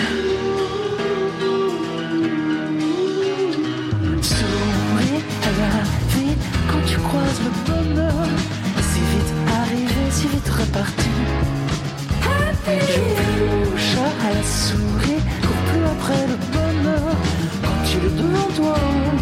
Je 12.68 12.72
bouge 12.72 13.96
à 14.26 14.34
la 14.34 14.42
souris, 14.42 15.22
cours 15.40 15.62
plus 15.68 15.84
après 15.84 16.26
le 16.26 16.36
bonheur. 16.52 17.14
Quand 17.62 17.80
tu 17.88 18.00
le 18.00 18.10
devant 18.10 18.50
toi, 18.56 18.76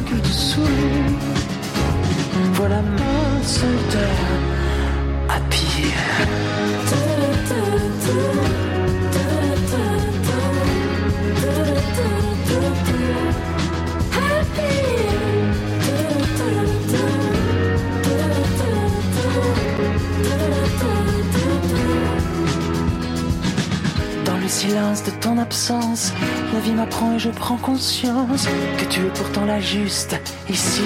que 0.08 0.16
tu 0.26 0.32
souris. 0.32 1.14
Voilà 2.54 2.80
ma 2.80 3.42
seule 3.42 3.82
terre 3.90 4.24
à 5.28 5.40
pied. 5.50 5.92
De 24.74 25.10
ton 25.20 25.38
absence, 25.38 26.12
la 26.52 26.58
vie 26.58 26.72
m'apprend 26.72 27.14
et 27.14 27.18
je 27.20 27.30
prends 27.30 27.56
conscience 27.56 28.48
que 28.76 28.84
tu 28.86 29.06
es 29.06 29.10
pourtant 29.10 29.44
la 29.44 29.60
juste 29.60 30.16
ici. 30.48 30.82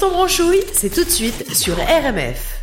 L'instant 0.00 0.16
branchouille, 0.16 0.64
c'est 0.72 0.88
tout 0.88 1.04
de 1.04 1.10
suite 1.10 1.54
sur 1.54 1.76
RMF. 1.76 2.59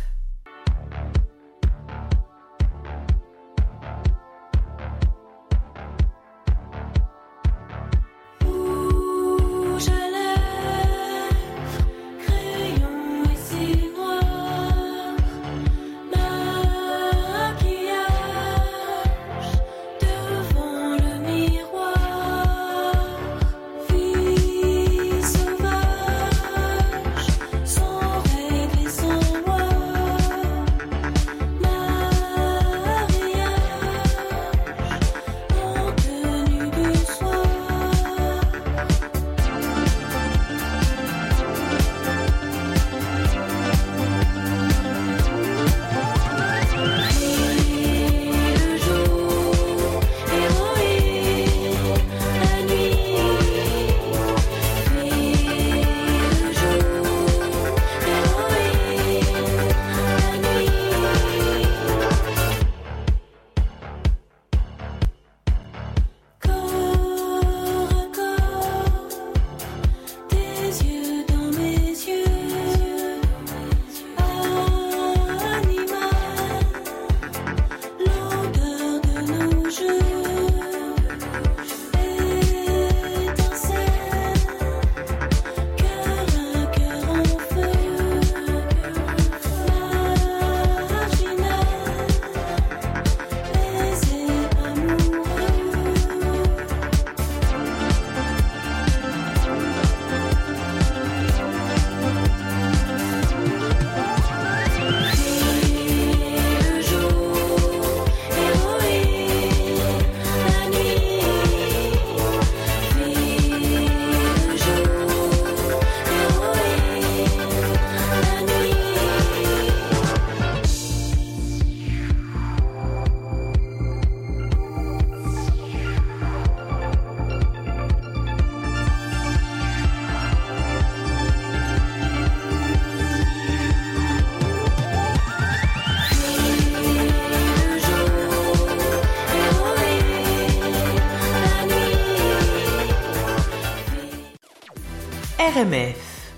RMF. 145.58 146.30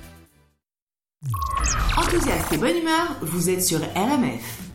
Enthousiaste 1.98 2.52
et 2.54 2.56
bonne 2.56 2.76
humeur, 2.78 3.16
vous 3.20 3.50
êtes 3.50 3.62
sur 3.62 3.78
RMF. 3.78 4.69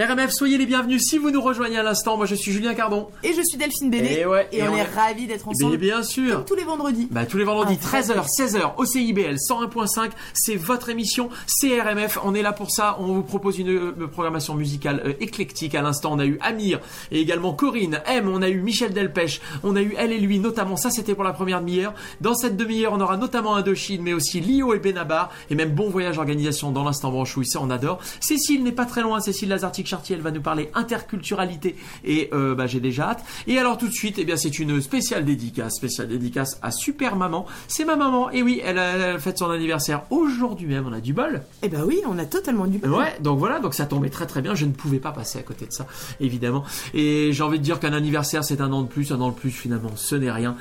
RMF, 0.00 0.30
soyez 0.30 0.56
les 0.56 0.64
bienvenus 0.64 1.02
si 1.02 1.18
vous 1.18 1.30
nous 1.30 1.42
rejoignez 1.42 1.76
à 1.76 1.82
l'instant. 1.82 2.16
Moi, 2.16 2.24
je 2.24 2.34
suis 2.34 2.52
Julien 2.52 2.72
Cardon. 2.72 3.08
Et 3.22 3.34
je 3.34 3.42
suis 3.42 3.58
Delphine 3.58 3.90
Béné. 3.90 4.20
Et 4.20 4.24
ouais, 4.24 4.48
et, 4.50 4.60
et 4.60 4.62
on, 4.62 4.72
on 4.72 4.76
est 4.76 4.82
ravis 4.82 5.26
d'être 5.26 5.44
Mais 5.46 5.50
ensemble. 5.50 5.76
bien 5.76 6.02
sûr. 6.02 6.36
Comme 6.36 6.44
tous 6.46 6.54
les 6.54 6.64
vendredis. 6.64 7.06
Bah, 7.10 7.26
tous 7.26 7.36
les 7.36 7.44
vendredis, 7.44 7.78
Ah, 7.92 8.00
13h, 8.00 8.26
16h, 8.26 8.72
au 8.78 8.86
CIBL 8.86 9.34
101.5, 9.36 10.12
c'est 10.32 10.56
votre 10.56 10.88
émission, 10.88 11.28
c'est 11.46 11.78
RMF, 11.78 12.18
on 12.24 12.34
est 12.34 12.40
là 12.40 12.54
pour 12.54 12.70
ça, 12.70 12.96
on 12.98 13.12
vous 13.12 13.22
propose 13.22 13.58
une, 13.58 13.92
programmation 14.10 14.54
musicale 14.54 15.02
euh, 15.04 15.12
éclectique, 15.20 15.74
à 15.74 15.82
l'instant 15.82 16.12
on 16.14 16.18
a 16.18 16.24
eu 16.24 16.38
Amir, 16.40 16.80
et 17.10 17.20
également 17.20 17.52
Corinne, 17.52 18.00
M, 18.06 18.26
on 18.32 18.40
a 18.40 18.48
eu 18.48 18.62
Michel 18.62 18.94
Delpech, 18.94 19.42
on 19.62 19.76
a 19.76 19.82
eu 19.82 19.94
elle 19.98 20.12
et 20.12 20.18
lui, 20.18 20.38
notamment, 20.38 20.76
ça 20.76 20.88
c'était 20.90 21.14
pour 21.14 21.24
la 21.24 21.32
première 21.32 21.60
demi-heure, 21.60 21.92
dans 22.22 22.34
cette 22.34 22.56
demi-heure 22.56 22.94
on 22.94 23.00
aura 23.00 23.18
notamment 23.18 23.54
Indochine, 23.54 24.02
mais 24.02 24.14
aussi 24.14 24.40
Lio 24.40 24.72
et 24.72 24.78
Benabar, 24.78 25.30
et 25.50 25.54
même 25.54 25.72
Bon 25.72 25.90
Voyage 25.90 26.16
Organisation 26.16 26.70
dans 26.70 26.84
l'instant 26.84 27.10
branchouille, 27.10 27.46
ça 27.46 27.60
on 27.60 27.68
adore. 27.68 27.98
Cécile 28.20 28.64
n'est 28.64 28.72
pas 28.72 28.86
très 28.86 29.02
loin, 29.02 29.20
Cécile 29.20 29.50
Lazartic-Chartier, 29.90 30.16
elle 30.16 30.22
va 30.22 30.30
nous 30.30 30.40
parler 30.40 30.70
interculturalité, 30.74 31.76
et 32.04 32.30
euh, 32.32 32.54
bah, 32.54 32.66
j'ai 32.66 32.80
déjà 32.80 33.10
hâte. 33.10 33.24
Et 33.46 33.58
alors 33.58 33.76
tout 33.78 33.88
de 33.88 33.92
suite, 33.92 34.16
eh 34.18 34.24
bien 34.24 34.36
c'est 34.36 34.58
une 34.58 34.80
spéciale 34.80 35.24
dédicace, 35.24 35.74
spéciale 35.76 36.08
dédicace 36.08 36.58
à 36.62 36.70
Super 36.70 37.16
Maman. 37.16 37.46
C'est 37.68 37.84
ma 37.84 37.96
maman, 37.96 38.30
et 38.30 38.42
oui, 38.42 38.60
elle 38.64 38.78
a, 38.78 38.96
elle 39.14 39.20
fête 39.20 39.38
son 39.38 39.50
anniversaire 39.50 40.02
aujourd'hui 40.10 40.66
même, 40.68 40.86
on 40.86 40.92
a 40.92 41.00
du 41.00 41.12
bol. 41.12 41.42
Eh 41.62 41.68
ben 41.68 41.82
oui, 41.84 42.00
on 42.06 42.18
a 42.18 42.24
totalement 42.24 42.66
du 42.66 42.78
bol. 42.78 42.90
Ouais, 42.92 43.16
donc 43.20 43.38
voilà, 43.38 43.58
donc 43.58 43.74
ça 43.74 43.86
tombait 43.86 44.10
très 44.10 44.26
très 44.26 44.42
bien, 44.42 44.54
je 44.54 44.66
ne 44.66 44.72
pouvais 44.72 44.98
pas 45.00 45.12
passer 45.12 45.38
à 45.38 45.42
côté 45.42 45.66
de 45.66 45.72
ça, 45.72 45.86
évidemment. 46.20 46.64
Et 46.94 47.32
j'ai 47.32 47.42
envie 47.42 47.58
de 47.58 47.64
dire 47.64 47.80
qu'un 47.80 47.92
anniversaire 47.92 48.44
c'est 48.44 48.60
un 48.60 48.72
an 48.72 48.82
de 48.82 48.88
plus, 48.88 49.12
un 49.12 49.20
an 49.20 49.28
de 49.30 49.34
plus 49.34 49.50
finalement, 49.50 49.90
ce 49.96 50.14
n'est 50.14 50.30
rien. 50.30 50.56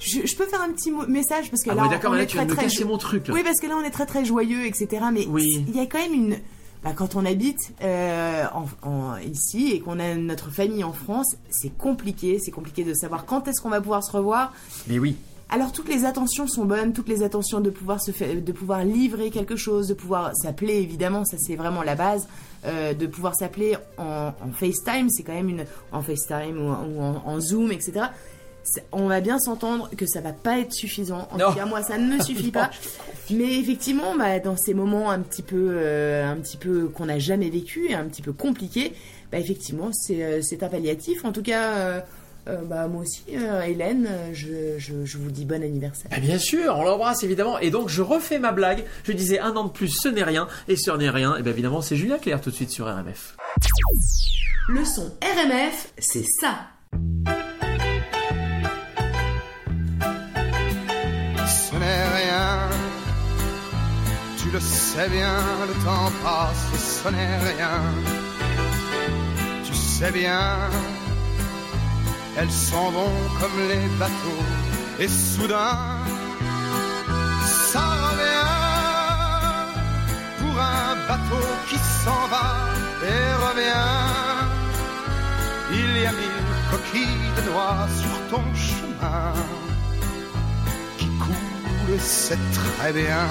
Je, 0.00 0.26
je 0.26 0.36
peux 0.36 0.44
faire 0.44 0.60
un 0.60 0.70
petit 0.72 0.90
message 1.08 1.50
parce 1.50 1.62
que 1.62 1.70
Ah 1.70 1.74
là, 1.74 1.86
ouais, 1.86 1.98
on 2.06 2.12
là 2.12 2.22
est 2.22 2.26
tu 2.26 2.36
très 2.36 2.46
très 2.46 2.84
mon 2.84 2.98
truc 2.98 3.28
là. 3.28 3.34
Oui, 3.34 3.42
parce 3.44 3.60
que 3.60 3.66
là, 3.66 3.74
on 3.80 3.84
est 3.84 3.90
très 3.90 4.06
très 4.06 4.24
joyeux, 4.24 4.66
etc. 4.66 4.88
Mais 5.12 5.26
Oui. 5.28 5.64
il 5.68 5.74
y 5.74 5.80
a 5.80 5.86
quand 5.86 5.98
même 5.98 6.12
une. 6.12 6.36
Bah, 6.84 6.92
quand 6.94 7.16
on 7.16 7.24
habite 7.24 7.72
euh, 7.82 8.44
en, 8.52 8.66
en- 8.88 9.16
ici 9.16 9.72
et 9.72 9.80
qu'on 9.80 9.98
a 9.98 10.14
notre 10.16 10.50
famille 10.50 10.84
en 10.84 10.92
France, 10.92 11.34
c'est 11.50 11.76
compliqué. 11.76 12.38
C'est 12.38 12.50
compliqué 12.50 12.84
de 12.84 12.92
savoir 12.94 13.24
quand 13.24 13.48
est-ce 13.48 13.60
qu'on 13.62 13.70
va 13.70 13.80
pouvoir 13.80 14.04
se 14.04 14.12
revoir. 14.12 14.52
Mais 14.86 14.98
oui. 14.98 15.16
Alors 15.50 15.72
toutes 15.72 15.88
les 15.88 16.04
attentions 16.06 16.46
sont 16.46 16.64
bonnes, 16.64 16.92
toutes 16.94 17.08
les 17.08 17.22
attentions 17.22 17.60
de 17.60 17.68
pouvoir 17.70 18.00
se 18.02 18.10
de 18.10 18.52
pouvoir 18.52 18.82
livrer 18.84 19.30
quelque 19.30 19.56
chose, 19.56 19.86
de 19.88 19.94
pouvoir 19.94 20.32
s'appeler 20.34 20.74
évidemment, 20.76 21.24
ça 21.26 21.36
c'est 21.38 21.54
vraiment 21.54 21.82
la 21.82 21.94
base, 21.94 22.26
euh, 22.64 22.94
de 22.94 23.06
pouvoir 23.06 23.36
s'appeler 23.36 23.76
en, 23.98 24.32
en 24.40 24.52
FaceTime, 24.52 25.10
c'est 25.10 25.22
quand 25.22 25.34
même 25.34 25.50
une 25.50 25.64
en 25.92 26.00
FaceTime 26.02 26.56
ou, 26.58 26.70
ou 26.70 27.02
en, 27.02 27.22
en 27.26 27.40
Zoom, 27.40 27.70
etc. 27.72 28.06
On 28.92 29.06
va 29.08 29.20
bien 29.20 29.38
s'entendre 29.38 29.90
que 29.96 30.06
ça 30.06 30.20
va 30.20 30.32
pas 30.32 30.58
être 30.58 30.72
suffisant. 30.72 31.28
En 31.30 31.38
Non. 31.38 31.50
tout 31.50 31.56
cas, 31.56 31.66
moi, 31.66 31.82
ça 31.82 31.98
ne 31.98 32.16
me 32.16 32.20
suffit 32.24 32.50
pas. 32.50 32.70
Mais 33.30 33.58
effectivement, 33.58 34.14
bah, 34.16 34.38
dans 34.40 34.56
ces 34.56 34.74
moments 34.74 35.10
un 35.10 35.20
petit 35.20 35.42
peu, 35.42 35.68
euh, 35.72 36.26
un 36.30 36.36
petit 36.36 36.56
peu 36.56 36.88
qu'on 36.88 37.06
n'a 37.06 37.18
jamais 37.18 37.50
vécu 37.50 37.88
et 37.90 37.94
un 37.94 38.04
petit 38.04 38.22
peu 38.22 38.32
compliqués, 38.32 38.92
bah, 39.32 39.38
effectivement, 39.38 39.90
c'est 39.92 40.22
euh, 40.22 40.40
c'est 40.42 40.62
un 40.62 40.68
palliatif. 40.68 41.24
En 41.24 41.32
tout 41.32 41.42
cas, 41.42 41.76
euh, 41.76 42.00
Euh, 42.46 42.58
bah 42.62 42.88
moi 42.88 43.00
aussi, 43.00 43.22
euh, 43.32 43.62
Hélène, 43.62 44.06
je, 44.34 44.76
je, 44.76 45.06
je 45.06 45.16
vous 45.16 45.30
dis 45.30 45.46
bon 45.46 45.62
anniversaire. 45.64 46.10
Ah, 46.14 46.20
bien 46.20 46.36
sûr, 46.38 46.76
on 46.76 46.84
l'embrasse 46.84 47.22
évidemment. 47.24 47.58
Et 47.58 47.70
donc 47.70 47.88
je 47.88 48.02
refais 48.02 48.38
ma 48.38 48.52
blague. 48.52 48.84
Je 49.04 49.12
disais 49.12 49.38
un 49.38 49.56
an 49.56 49.64
de 49.64 49.70
plus, 49.70 49.88
ce 49.88 50.08
n'est 50.08 50.24
rien. 50.24 50.46
Et 50.68 50.76
ce 50.76 50.90
n'est 50.90 51.08
rien, 51.08 51.36
et 51.38 51.42
bien 51.42 51.52
évidemment 51.52 51.80
c'est 51.80 51.96
Julien 51.96 52.18
Clerc 52.18 52.42
tout 52.42 52.50
de 52.50 52.54
suite 52.54 52.68
sur 52.70 52.84
RMF. 52.84 53.34
Le 54.68 54.84
son 54.84 55.10
RMF, 55.22 55.88
c'est 55.98 56.24
ça. 56.38 56.66
Le 64.54 64.60
sais 64.60 65.08
bien, 65.08 65.36
le 65.66 65.74
temps 65.84 66.12
passe, 66.22 66.66
ce 67.02 67.08
n'est 67.08 67.38
rien. 67.50 67.80
Tu 69.64 69.74
sais 69.74 70.12
bien, 70.12 70.70
elles 72.38 72.56
s'en 72.68 72.90
vont 72.92 73.18
comme 73.40 73.58
les 73.70 73.86
bateaux, 73.98 74.44
et 75.00 75.08
soudain, 75.08 75.76
ça 77.72 77.84
revient 78.06 78.54
pour 80.38 80.54
un 80.76 80.90
bateau 81.08 81.46
qui 81.68 81.78
s'en 82.02 82.22
va 82.34 82.48
et 83.12 83.24
revient. 83.46 83.92
Il 85.80 86.02
y 86.02 86.06
a 86.06 86.12
mille 86.12 86.46
coquilles 86.70 87.30
de 87.36 87.42
noix 87.50 87.88
sur 88.00 88.14
ton 88.30 88.44
chemin 88.54 89.32
qui 90.96 91.08
coule, 91.22 91.98
c'est 91.98 92.38
très 92.52 92.92
bien. 92.92 93.26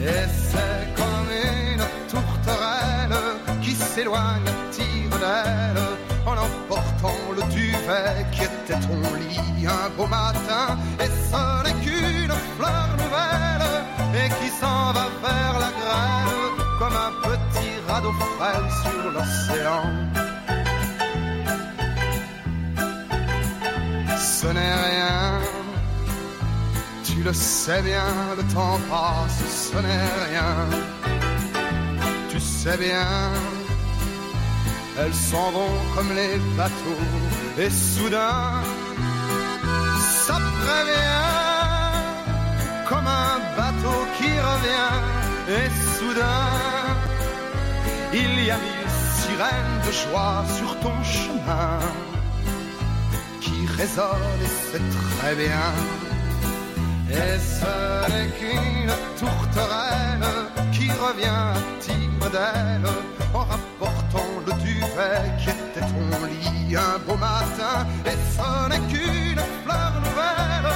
Et 0.00 0.26
c'est 0.50 0.94
comme 0.94 1.30
une 1.30 1.84
tourterelle 2.08 3.18
qui 3.62 3.72
s'éloigne 3.72 4.46
à 4.46 4.72
tire 4.72 5.18
d'aile 5.18 5.82
en 6.24 6.32
emportant 6.32 7.18
le 7.34 7.42
duvet 7.52 8.26
qui 8.32 8.42
était 8.42 8.78
ton 8.86 9.14
lit 9.16 9.66
un 9.66 9.90
beau 9.96 10.06
matin. 10.06 10.78
Et 11.00 11.10
ce 11.30 11.62
n'est 11.64 11.78
qu'une 11.84 12.32
fleur 12.56 12.88
nouvelle 13.02 13.66
et 14.14 14.28
qui 14.38 14.50
s'en 14.60 14.92
va 14.92 15.06
vers 15.22 15.58
la 15.64 15.70
grêle 15.80 16.38
comme 16.78 16.96
un 17.08 17.12
petit 17.28 17.72
radeau 17.88 18.12
frêle 18.36 18.68
sur 18.82 19.10
l'océan. 19.10 19.82
Ce 24.16 24.46
n'est 24.46 24.74
rien 24.74 25.57
tu 27.18 27.24
le 27.24 27.32
sais 27.32 27.82
bien, 27.82 28.14
le 28.36 28.44
temps 28.54 28.78
passe, 28.88 29.70
ce 29.72 29.76
n'est 29.76 30.10
rien. 30.28 30.54
Tu 32.30 32.38
sais 32.38 32.76
bien, 32.76 33.32
elles 34.98 35.14
s'en 35.14 35.50
vont 35.50 35.78
comme 35.94 36.10
les 36.14 36.38
bateaux, 36.56 37.04
et 37.58 37.70
soudain, 37.70 38.62
ça 40.26 40.38
prévient, 40.62 41.34
comme 42.88 43.06
un 43.06 43.38
bateau 43.56 43.98
qui 44.16 44.30
revient, 44.50 44.96
et 45.56 45.68
soudain, 45.96 46.50
il 48.12 48.44
y 48.44 48.50
a 48.50 48.58
mille 48.66 48.92
sirènes 49.18 49.78
de 49.86 49.92
joie 50.02 50.44
sur 50.56 50.78
ton 50.80 51.02
chemin, 51.02 51.80
qui 53.40 53.66
résonnent, 53.76 54.38
et 54.44 54.52
c'est 54.70 55.18
très 55.18 55.34
bien. 55.34 55.72
Et 57.10 57.38
ce 57.38 58.10
n'est 58.10 58.30
qu'une 58.38 58.92
tourterelle 59.18 60.28
qui 60.72 60.90
revient 60.90 61.26
à 61.26 61.54
tire 61.80 62.30
d'aile 62.30 62.88
en 63.32 63.38
rapportant 63.40 64.30
le 64.46 64.52
duvet 64.64 65.22
qui 65.38 65.48
était 65.48 65.80
ton 65.80 66.26
lit 66.26 66.76
un 66.76 66.98
beau 67.06 67.16
matin? 67.16 67.86
Et 68.04 68.18
ce 68.36 68.68
n'est 68.68 68.84
qu'une 68.92 69.42
fleur 69.64 69.92
nouvelle 70.04 70.70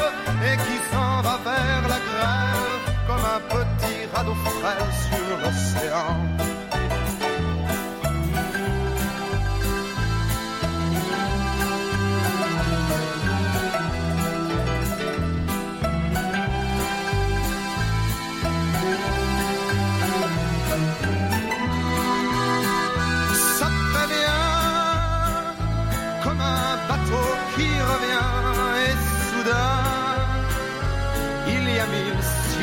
et 0.49 0.57
qui 0.57 0.79
s'en 0.91 1.21
va 1.21 1.39
vers 1.45 1.89
la 1.89 2.01
grêle 2.09 2.81
comme 3.07 3.25
un 3.37 3.41
petit 3.55 4.07
radeau 4.15 4.35
frêle 4.35 4.93
sur 5.05 5.39
l'océan? 5.43 6.32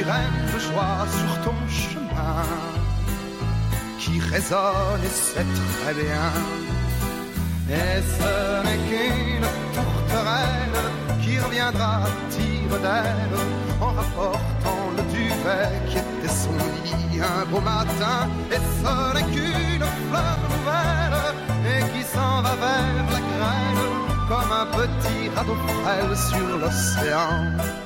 De 0.10 0.60
joie 0.60 1.06
sur 1.20 1.42
ton 1.44 1.56
chemin 1.68 2.44
qui 4.00 4.20
résonnent 4.20 5.04
et 5.04 5.08
c'est 5.08 5.46
très 5.84 5.94
bien. 5.94 6.32
Et 7.70 8.02
ce 8.18 8.64
n'est 8.66 8.82
qu'une 8.90 9.48
tourterelle 9.76 10.80
qui 11.22 11.38
reviendra 11.38 12.02
tire 12.32 12.80
d'aile 12.82 13.38
en 13.80 13.92
rapportant 14.00 14.84
le 14.98 15.04
duvet 15.14 15.70
qui 15.88 15.98
était 15.98 16.34
son 16.34 16.58
lit 16.84 17.22
un 17.22 17.46
beau 17.46 17.62
matin? 17.62 18.28
Et 18.52 18.62
ce 18.82 19.14
n'est 19.14 19.32
qu'une 19.32 19.86
fleur 20.10 20.40
nouvelle 20.54 21.20
et 21.72 21.82
qui 21.94 22.04
s'en 22.04 22.42
va 22.42 22.56
vers 22.56 23.06
la 23.14 23.22
grêle 23.32 23.86
comme 24.28 24.52
un 24.52 24.66
petit 24.66 25.30
radeau 25.36 25.56
frêle 25.84 26.18
sur 26.18 26.58
l'océan? 26.58 27.79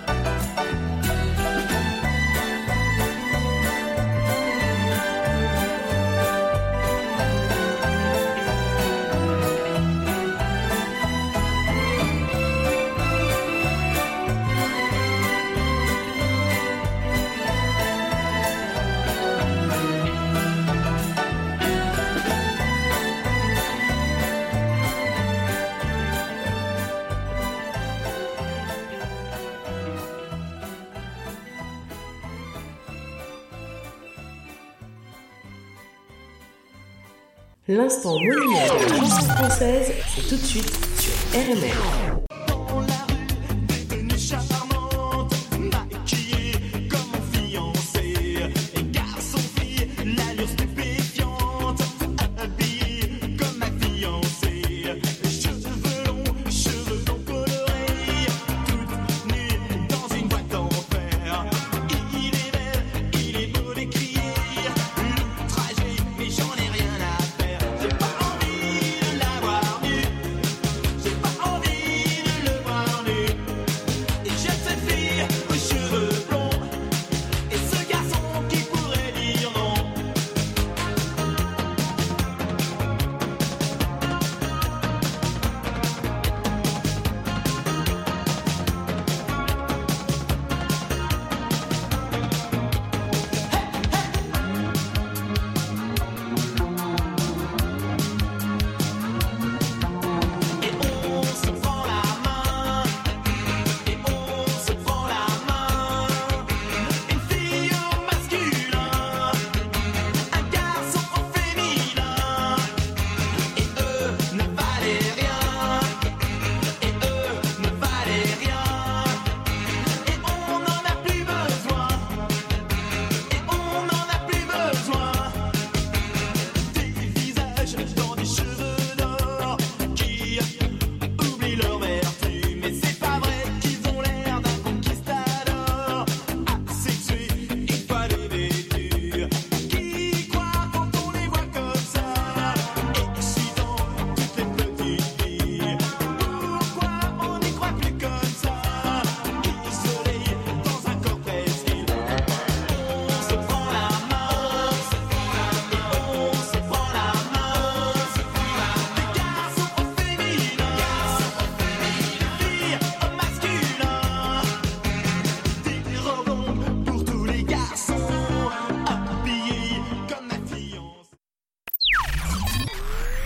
L'instant 37.70 38.16
monument 38.20 38.66
de 38.66 38.92
la 38.92 38.98
chanson 38.98 39.26
française, 39.26 39.94
c'est 40.14 40.28
tout 40.28 40.36
de 40.36 40.46
suite 40.46 40.70
sur 41.00 41.40
RMF. 41.40 42.13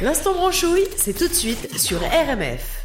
L'instant 0.08 0.36
branchouille, 0.36 0.88
c'est 0.96 1.12
tout 1.12 1.28
de 1.28 1.34
suite 1.34 1.78
sur 1.78 2.00
RMF. 2.00 2.77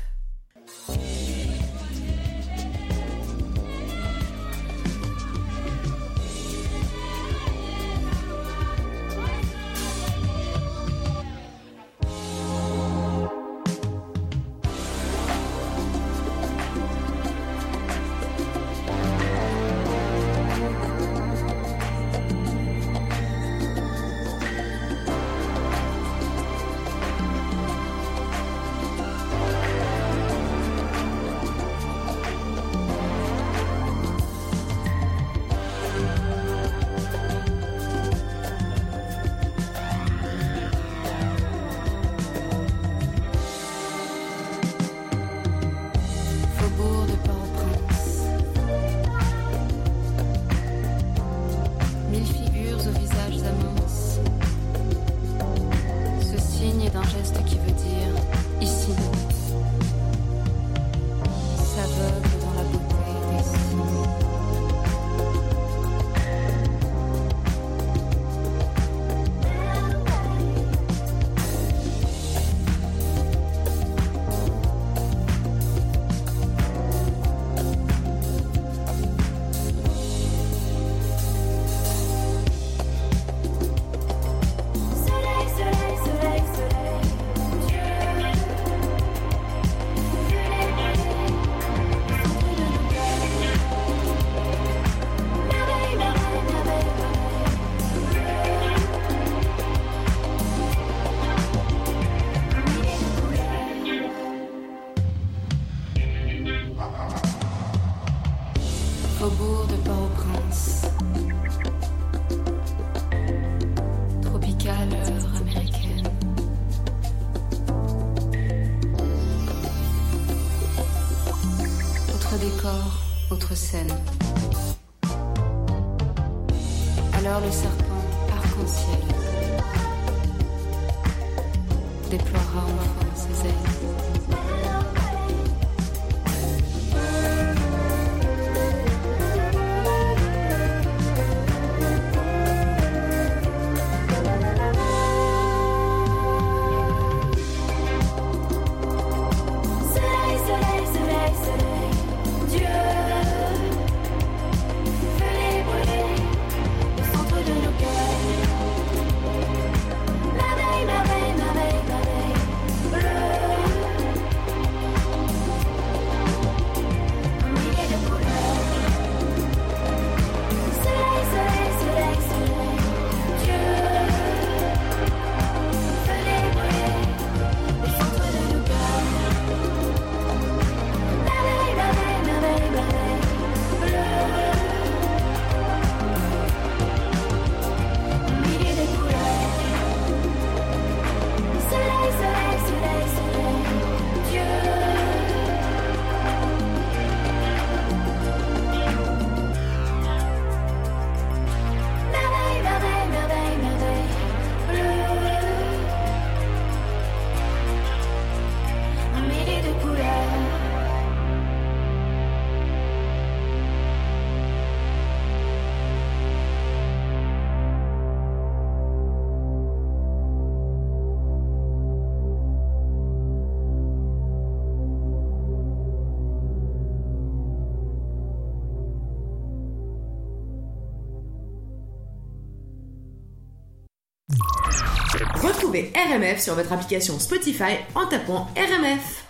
RMF 235.80 236.40
sur 236.40 236.54
votre 236.54 236.72
application 236.72 237.18
Spotify 237.18 237.78
en 237.94 238.06
tapant 238.06 238.48
RMF. 238.56 239.21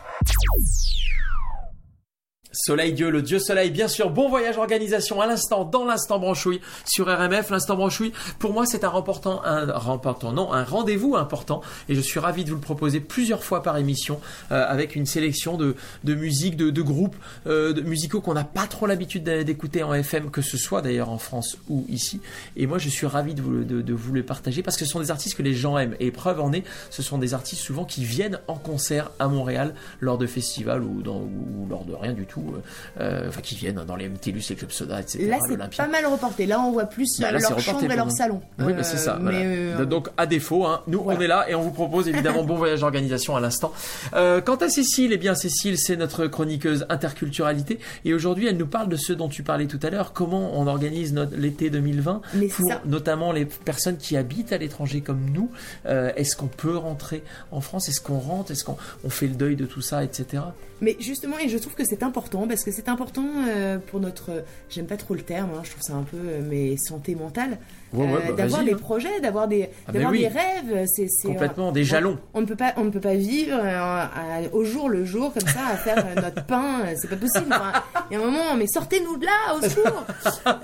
Soleil 2.64 2.92
Dieu, 2.92 3.10
le 3.10 3.22
Dieu 3.22 3.40
Soleil, 3.40 3.72
bien 3.72 3.88
sûr. 3.88 4.10
Bon 4.10 4.28
voyage 4.28 4.56
organisation 4.56 5.20
à 5.20 5.26
l'instant, 5.26 5.64
dans 5.64 5.84
l'instant 5.84 6.20
branchouille 6.20 6.60
sur 6.84 7.06
RMF. 7.08 7.50
L'instant 7.50 7.74
branchouille, 7.74 8.12
pour 8.38 8.52
moi, 8.52 8.66
c'est 8.66 8.84
un 8.84 8.88
remportant, 8.88 9.42
un 9.44 9.72
remportant, 9.76 10.30
non, 10.30 10.52
un 10.52 10.62
rendez-vous 10.62 11.16
important. 11.16 11.60
Et 11.88 11.96
je 11.96 12.00
suis 12.00 12.20
ravi 12.20 12.44
de 12.44 12.50
vous 12.50 12.54
le 12.54 12.60
proposer 12.60 13.00
plusieurs 13.00 13.42
fois 13.42 13.64
par 13.64 13.78
émission 13.78 14.20
euh, 14.52 14.64
avec 14.68 14.94
une 14.94 15.06
sélection 15.06 15.56
de, 15.56 15.74
de 16.04 16.14
musique, 16.14 16.56
de, 16.56 16.70
de 16.70 16.82
groupes 16.82 17.16
euh, 17.48 17.72
de 17.72 17.80
musicaux 17.80 18.20
qu'on 18.20 18.34
n'a 18.34 18.44
pas 18.44 18.68
trop 18.68 18.86
l'habitude 18.86 19.24
d'écouter 19.24 19.82
en 19.82 19.92
FM, 19.92 20.30
que 20.30 20.40
ce 20.40 20.56
soit 20.56 20.82
d'ailleurs 20.82 21.08
en 21.10 21.18
France 21.18 21.58
ou 21.68 21.84
ici. 21.88 22.20
Et 22.56 22.68
moi, 22.68 22.78
je 22.78 22.88
suis 22.88 23.06
ravi 23.08 23.34
de 23.34 23.42
vous, 23.42 23.50
le- 23.50 23.64
de, 23.64 23.82
de 23.82 23.92
vous 23.92 24.14
les 24.14 24.22
partager 24.22 24.62
parce 24.62 24.76
que 24.76 24.84
ce 24.84 24.90
sont 24.92 25.00
des 25.00 25.10
artistes 25.10 25.36
que 25.36 25.42
les 25.42 25.54
gens 25.54 25.78
aiment. 25.78 25.96
Et 25.98 26.12
preuve 26.12 26.40
en 26.40 26.52
est, 26.52 26.62
ce 26.90 27.02
sont 27.02 27.18
des 27.18 27.34
artistes 27.34 27.62
souvent 27.62 27.84
qui 27.84 28.04
viennent 28.04 28.38
en 28.46 28.54
concert 28.54 29.10
à 29.18 29.26
Montréal 29.26 29.74
lors 29.98 30.16
de 30.16 30.28
festivals 30.28 30.84
ou, 30.84 31.02
dans, 31.02 31.22
ou 31.22 31.66
lors 31.68 31.84
de 31.84 31.94
rien 31.94 32.12
du 32.12 32.24
tout 32.24 32.51
euh, 33.00 33.28
enfin 33.28 33.40
qui 33.40 33.54
viennent 33.54 33.82
dans 33.86 33.96
les 33.96 34.08
MTLUS, 34.08 34.42
les 34.50 34.56
clubs 34.56 34.70
soda, 34.70 35.00
etc. 35.00 35.26
Là, 35.26 35.38
c'est 35.46 35.56
pas 35.76 35.86
mal 35.88 36.06
reporté. 36.06 36.46
Là, 36.46 36.60
on 36.60 36.72
voit 36.72 36.86
plus 36.86 37.20
Bah, 37.20 37.28
euh, 37.28 37.32
là, 37.32 37.38
leur 37.40 37.58
chambre 37.60 37.84
et 37.90 37.96
leur 37.96 38.10
salon. 38.10 38.40
Oui, 38.58 38.72
bah, 38.72 38.78
Euh, 38.78 38.82
c'est 38.82 38.96
ça. 38.98 39.18
mais, 39.20 39.30
voilà. 39.32 39.80
euh, 39.80 39.84
Donc 39.84 40.08
à 40.16 40.26
défaut, 40.26 40.66
hein, 40.66 40.82
nous 40.86 41.02
Voilà. 41.02 41.18
on 41.18 41.22
est 41.22 41.26
là 41.26 41.46
et 41.48 41.54
on 41.54 41.62
vous 41.62 41.70
propose 41.70 42.08
évidemment 42.08 42.44
bon 42.44 42.56
voyage 42.56 42.80
d'organisation 42.80 43.36
à 43.36 43.40
l'instant. 43.40 43.72
Euh, 44.14 44.40
quant 44.40 44.56
à 44.56 44.68
Cécile, 44.68 45.12
eh 45.12 45.16
bien 45.18 45.34
Cécile, 45.34 45.78
c'est 45.78 45.96
notre 45.96 46.26
chroniqueuse 46.26 46.86
interculturalité 46.88 47.78
et 48.04 48.14
aujourd'hui 48.14 48.46
elle 48.46 48.56
nous 48.56 48.66
parle 48.66 48.88
de 48.88 48.96
ce 48.96 49.12
dont 49.12 49.28
tu 49.28 49.42
parlais 49.42 49.66
tout 49.66 49.80
à 49.82 49.90
l'heure, 49.90 50.12
comment 50.12 50.58
on 50.58 50.66
organise 50.66 51.14
l'été 51.36 51.70
2020 51.70 52.20
Mais 52.34 52.48
c'est 52.48 52.56
pour 52.62 52.70
ça. 52.70 52.80
notamment 52.84 53.32
les 53.32 53.44
personnes 53.44 53.96
qui 53.96 54.16
habitent 54.16 54.52
à 54.52 54.58
l'étranger 54.58 55.00
comme 55.00 55.30
nous. 55.32 55.50
Euh, 55.86 56.10
Est-ce 56.16 56.36
qu'on 56.36 56.46
peut 56.48 56.76
rentrer 56.76 57.22
en 57.50 57.60
France? 57.60 57.88
Est-ce 57.88 58.00
qu'on 58.00 58.18
rentre? 58.18 58.50
Est-ce 58.52 58.64
qu'on 58.64 58.76
on 59.04 59.10
fait 59.10 59.26
le 59.26 59.34
deuil 59.34 59.56
de 59.56 59.64
tout 59.66 59.80
ça, 59.82 60.02
etc. 60.04 60.42
Mais 60.82 60.96
justement, 61.00 61.38
et 61.38 61.48
je 61.48 61.56
trouve 61.56 61.74
que 61.74 61.84
c'est 61.84 62.02
important 62.02 62.46
parce 62.46 62.64
que 62.64 62.70
c'est 62.72 62.88
important 62.90 63.24
euh, 63.48 63.78
pour 63.78 64.00
notre. 64.00 64.44
J'aime 64.68 64.86
pas 64.86 64.96
trop 64.96 65.14
le 65.14 65.22
terme, 65.22 65.50
hein, 65.56 65.60
je 65.62 65.70
trouve 65.70 65.82
ça 65.82 65.94
un 65.94 66.02
peu. 66.02 66.16
euh, 66.18 66.40
mais 66.46 66.76
santé 66.76 67.14
mentale. 67.14 67.58
Ouais, 67.94 68.04
ouais, 68.06 68.12
euh, 68.14 68.18
bah, 68.28 68.32
d'avoir 68.32 68.64
des 68.64 68.72
hein. 68.72 68.76
projets, 68.80 69.20
d'avoir 69.20 69.46
des, 69.48 69.68
Ah, 69.86 69.92
d'avoir 69.92 70.10
oui. 70.10 70.18
des 70.20 70.28
rêves. 70.28 70.86
C'est, 70.92 71.06
Complètement, 71.24 71.68
euh, 71.68 71.72
des 71.72 71.82
on- 71.82 71.84
jalons. 71.84 72.18
On, 72.34 72.40
ne 72.40 72.46
peut 72.46 72.56
pas, 72.56 72.72
on 72.76 72.84
ne 72.84 72.90
peut 72.90 73.00
pas 73.00 73.14
vivre 73.14 73.54
euh, 73.56 73.78
à- 73.78 74.08
au 74.52 74.64
jour 74.64 74.88
le 74.88 75.04
jour 75.04 75.32
comme 75.32 75.46
ça 75.48 75.60
à 75.72 75.76
faire 75.76 75.98
euh, 76.04 76.20
notre 76.20 76.44
pain. 76.46 76.80
euh, 76.84 76.94
C'est 77.00 77.08
pas 77.08 77.16
possible. 77.16 77.46
Enfin, 77.52 77.72
Il 78.10 78.14
y 78.14 78.20
a 78.20 78.20
un 78.20 78.24
moment, 78.28 78.56
mais 78.58 78.66
sortez-nous 78.66 79.16
de 79.18 79.24
là, 79.24 79.54
au 79.56 79.62
secours. 79.62 80.04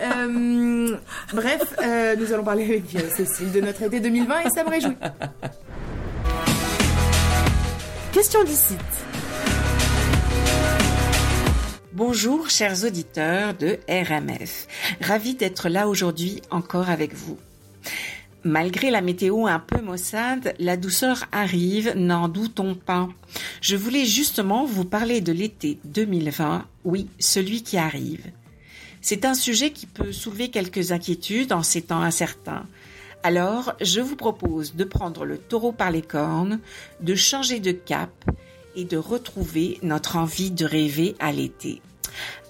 Euh, 0.00 0.96
bref, 1.32 1.74
euh, 1.84 2.16
nous 2.18 2.32
allons 2.32 2.42
parler 2.44 2.64
avec 2.64 2.92
euh, 2.96 3.08
Cécile 3.14 3.52
de 3.52 3.60
notre 3.60 3.82
été 3.84 4.00
2020 4.00 4.40
et 4.40 4.50
ça 4.50 4.64
me 4.64 4.70
réjouit. 4.70 4.96
Question 8.12 8.42
d'ici. 8.42 8.74
Bonjour 11.98 12.48
chers 12.48 12.84
auditeurs 12.84 13.54
de 13.54 13.80
RMF. 13.88 14.68
Ravi 15.00 15.34
d'être 15.34 15.68
là 15.68 15.88
aujourd'hui 15.88 16.40
encore 16.48 16.90
avec 16.90 17.12
vous. 17.12 17.36
Malgré 18.44 18.92
la 18.92 19.00
météo 19.00 19.48
un 19.48 19.58
peu 19.58 19.80
maussade, 19.80 20.54
la 20.60 20.76
douceur 20.76 21.24
arrive, 21.32 21.94
n'en 21.96 22.28
doutons 22.28 22.76
pas. 22.76 23.08
Je 23.60 23.74
voulais 23.74 24.04
justement 24.04 24.64
vous 24.64 24.84
parler 24.84 25.20
de 25.20 25.32
l'été 25.32 25.80
2020, 25.86 26.66
oui, 26.84 27.08
celui 27.18 27.64
qui 27.64 27.76
arrive. 27.76 28.26
C'est 29.00 29.24
un 29.24 29.34
sujet 29.34 29.72
qui 29.72 29.86
peut 29.86 30.12
soulever 30.12 30.50
quelques 30.50 30.92
inquiétudes 30.92 31.52
en 31.52 31.64
ces 31.64 31.82
temps 31.82 32.02
incertains. 32.02 32.66
Alors, 33.24 33.72
je 33.80 34.00
vous 34.00 34.14
propose 34.14 34.76
de 34.76 34.84
prendre 34.84 35.24
le 35.24 35.36
taureau 35.36 35.72
par 35.72 35.90
les 35.90 36.02
cornes, 36.02 36.60
de 37.00 37.16
changer 37.16 37.58
de 37.58 37.72
cap 37.72 38.12
et 38.76 38.84
de 38.84 38.96
retrouver 38.96 39.80
notre 39.82 40.14
envie 40.14 40.52
de 40.52 40.64
rêver 40.64 41.16
à 41.18 41.32
l'été. 41.32 41.82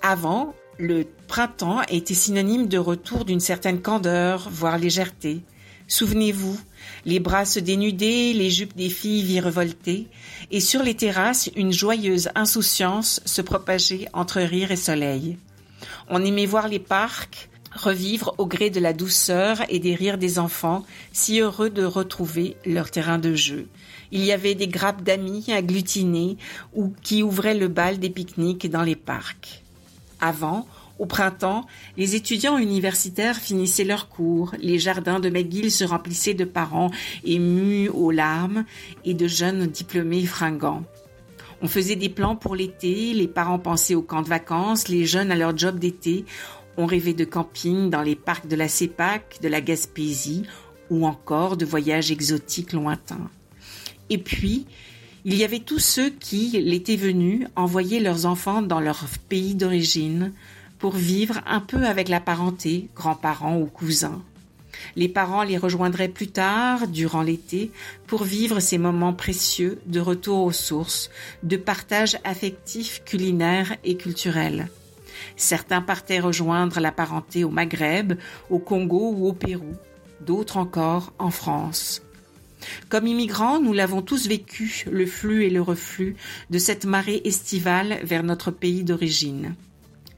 Avant, 0.02 0.54
le 0.78 1.04
printemps 1.26 1.82
était 1.88 2.14
synonyme 2.14 2.68
de 2.68 2.78
retour 2.78 3.24
d'une 3.24 3.40
certaine 3.40 3.80
candeur, 3.80 4.48
voire 4.50 4.78
légèreté. 4.78 5.40
Souvenez-vous, 5.88 6.58
les 7.06 7.18
bras 7.18 7.44
se 7.44 7.58
dénudaient, 7.58 8.32
les 8.34 8.50
jupes 8.50 8.76
des 8.76 8.90
filles 8.90 9.22
virevoltaient, 9.22 10.06
et 10.50 10.60
sur 10.60 10.82
les 10.82 10.94
terrasses, 10.94 11.50
une 11.56 11.72
joyeuse 11.72 12.28
insouciance 12.34 13.20
se 13.24 13.42
propageait 13.42 14.06
entre 14.12 14.40
rire 14.40 14.70
et 14.70 14.76
soleil. 14.76 15.38
On 16.08 16.24
aimait 16.24 16.46
voir 16.46 16.68
les 16.68 16.78
parcs 16.78 17.48
revivre 17.72 18.34
au 18.38 18.46
gré 18.46 18.70
de 18.70 18.80
la 18.80 18.92
douceur 18.92 19.58
et 19.68 19.78
des 19.78 19.94
rires 19.94 20.18
des 20.18 20.38
enfants, 20.38 20.84
si 21.12 21.40
heureux 21.40 21.70
de 21.70 21.84
retrouver 21.84 22.56
leur 22.64 22.90
terrain 22.90 23.18
de 23.18 23.34
jeu. 23.34 23.68
Il 24.10 24.24
y 24.24 24.32
avait 24.32 24.54
des 24.54 24.68
grappes 24.68 25.02
d'amis 25.02 25.46
agglutinés 25.52 26.38
ou 26.74 26.92
qui 27.02 27.22
ouvraient 27.22 27.54
le 27.54 27.68
bal 27.68 27.98
des 27.98 28.10
pique-niques 28.10 28.70
dans 28.70 28.82
les 28.82 28.96
parcs. 28.96 29.62
Avant, 30.20 30.66
au 30.98 31.06
printemps, 31.06 31.64
les 31.96 32.16
étudiants 32.16 32.58
universitaires 32.58 33.36
finissaient 33.36 33.84
leurs 33.84 34.08
cours, 34.08 34.54
les 34.58 34.78
jardins 34.78 35.20
de 35.20 35.30
McGill 35.30 35.70
se 35.70 35.84
remplissaient 35.84 36.34
de 36.34 36.44
parents 36.44 36.90
émus 37.24 37.88
aux 37.88 38.10
larmes 38.10 38.64
et 39.04 39.14
de 39.14 39.28
jeunes 39.28 39.66
diplômés 39.66 40.26
fringants. 40.26 40.82
On 41.62 41.68
faisait 41.68 41.96
des 41.96 42.08
plans 42.08 42.36
pour 42.36 42.54
l'été, 42.54 43.14
les 43.14 43.28
parents 43.28 43.58
pensaient 43.58 43.94
aux 43.94 44.02
camps 44.02 44.22
de 44.22 44.28
vacances, 44.28 44.88
les 44.88 45.06
jeunes 45.06 45.30
à 45.30 45.36
leur 45.36 45.56
job 45.56 45.78
d'été, 45.78 46.24
on 46.76 46.86
rêvait 46.86 47.14
de 47.14 47.24
camping 47.24 47.90
dans 47.90 48.02
les 48.02 48.14
parcs 48.14 48.46
de 48.46 48.54
la 48.54 48.68
CEPAC, 48.68 49.38
de 49.42 49.48
la 49.48 49.60
Gaspésie 49.60 50.44
ou 50.90 51.06
encore 51.06 51.56
de 51.56 51.64
voyages 51.64 52.12
exotiques 52.12 52.72
lointains. 52.72 53.30
Et 54.10 54.18
puis, 54.18 54.66
il 55.24 55.34
y 55.34 55.44
avait 55.44 55.60
tous 55.60 55.78
ceux 55.78 56.10
qui, 56.10 56.50
l'été 56.62 56.96
venu, 56.96 57.46
envoyaient 57.56 58.00
leurs 58.00 58.26
enfants 58.26 58.62
dans 58.62 58.80
leur 58.80 59.04
pays 59.28 59.54
d'origine 59.54 60.32
pour 60.78 60.94
vivre 60.94 61.40
un 61.46 61.60
peu 61.60 61.86
avec 61.86 62.08
la 62.08 62.20
parenté, 62.20 62.88
grands-parents 62.94 63.58
ou 63.58 63.66
cousins. 63.66 64.22
Les 64.94 65.08
parents 65.08 65.42
les 65.42 65.58
rejoindraient 65.58 66.08
plus 66.08 66.28
tard, 66.28 66.86
durant 66.86 67.22
l'été, 67.22 67.72
pour 68.06 68.22
vivre 68.22 68.60
ces 68.60 68.78
moments 68.78 69.12
précieux 69.12 69.80
de 69.86 69.98
retour 69.98 70.44
aux 70.44 70.52
sources, 70.52 71.10
de 71.42 71.56
partage 71.56 72.16
affectif, 72.22 73.02
culinaire 73.04 73.76
et 73.84 73.96
culturel. 73.96 74.68
Certains 75.36 75.82
partaient 75.82 76.20
rejoindre 76.20 76.78
la 76.78 76.92
parenté 76.92 77.42
au 77.42 77.50
Maghreb, 77.50 78.14
au 78.50 78.60
Congo 78.60 79.12
ou 79.16 79.28
au 79.28 79.32
Pérou, 79.32 79.74
d'autres 80.20 80.58
encore 80.58 81.12
en 81.18 81.30
France. 81.30 82.02
Comme 82.88 83.06
immigrants, 83.06 83.60
nous 83.60 83.72
l'avons 83.72 84.02
tous 84.02 84.26
vécu, 84.26 84.84
le 84.90 85.06
flux 85.06 85.44
et 85.44 85.50
le 85.50 85.62
reflux 85.62 86.16
de 86.50 86.58
cette 86.58 86.84
marée 86.84 87.22
estivale 87.24 87.98
vers 88.02 88.22
notre 88.22 88.50
pays 88.50 88.84
d'origine. 88.84 89.54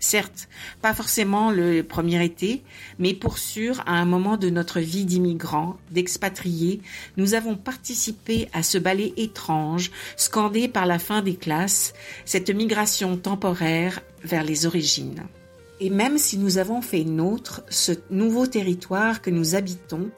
Certes, 0.02 0.48
pas 0.80 0.94
forcément 0.94 1.50
le 1.52 1.82
premier 1.82 2.24
été, 2.24 2.62
mais 2.98 3.12
pour 3.12 3.36
sûr, 3.36 3.82
à 3.84 3.92
un 3.92 4.06
moment 4.06 4.38
de 4.38 4.48
notre 4.48 4.80
vie 4.80 5.04
d'immigrants, 5.04 5.76
d'expatriés, 5.90 6.80
nous 7.18 7.34
avons 7.34 7.54
participé 7.54 8.48
à 8.54 8.62
ce 8.62 8.78
ballet 8.78 9.12
étrange, 9.18 9.90
scandé 10.16 10.68
par 10.68 10.86
la 10.86 10.98
fin 10.98 11.20
des 11.20 11.36
classes, 11.36 11.92
cette 12.24 12.48
migration 12.48 13.18
temporaire 13.18 14.00
vers 14.24 14.42
les 14.42 14.64
origines. 14.64 15.24
Et 15.80 15.90
même 15.90 16.16
si 16.16 16.38
nous 16.38 16.56
avons 16.56 16.80
fait 16.80 17.04
nôtre 17.04 17.62
ce 17.68 17.92
nouveau 18.10 18.46
territoire 18.46 19.20
que 19.20 19.30
nous 19.30 19.54
habitons, 19.54 20.10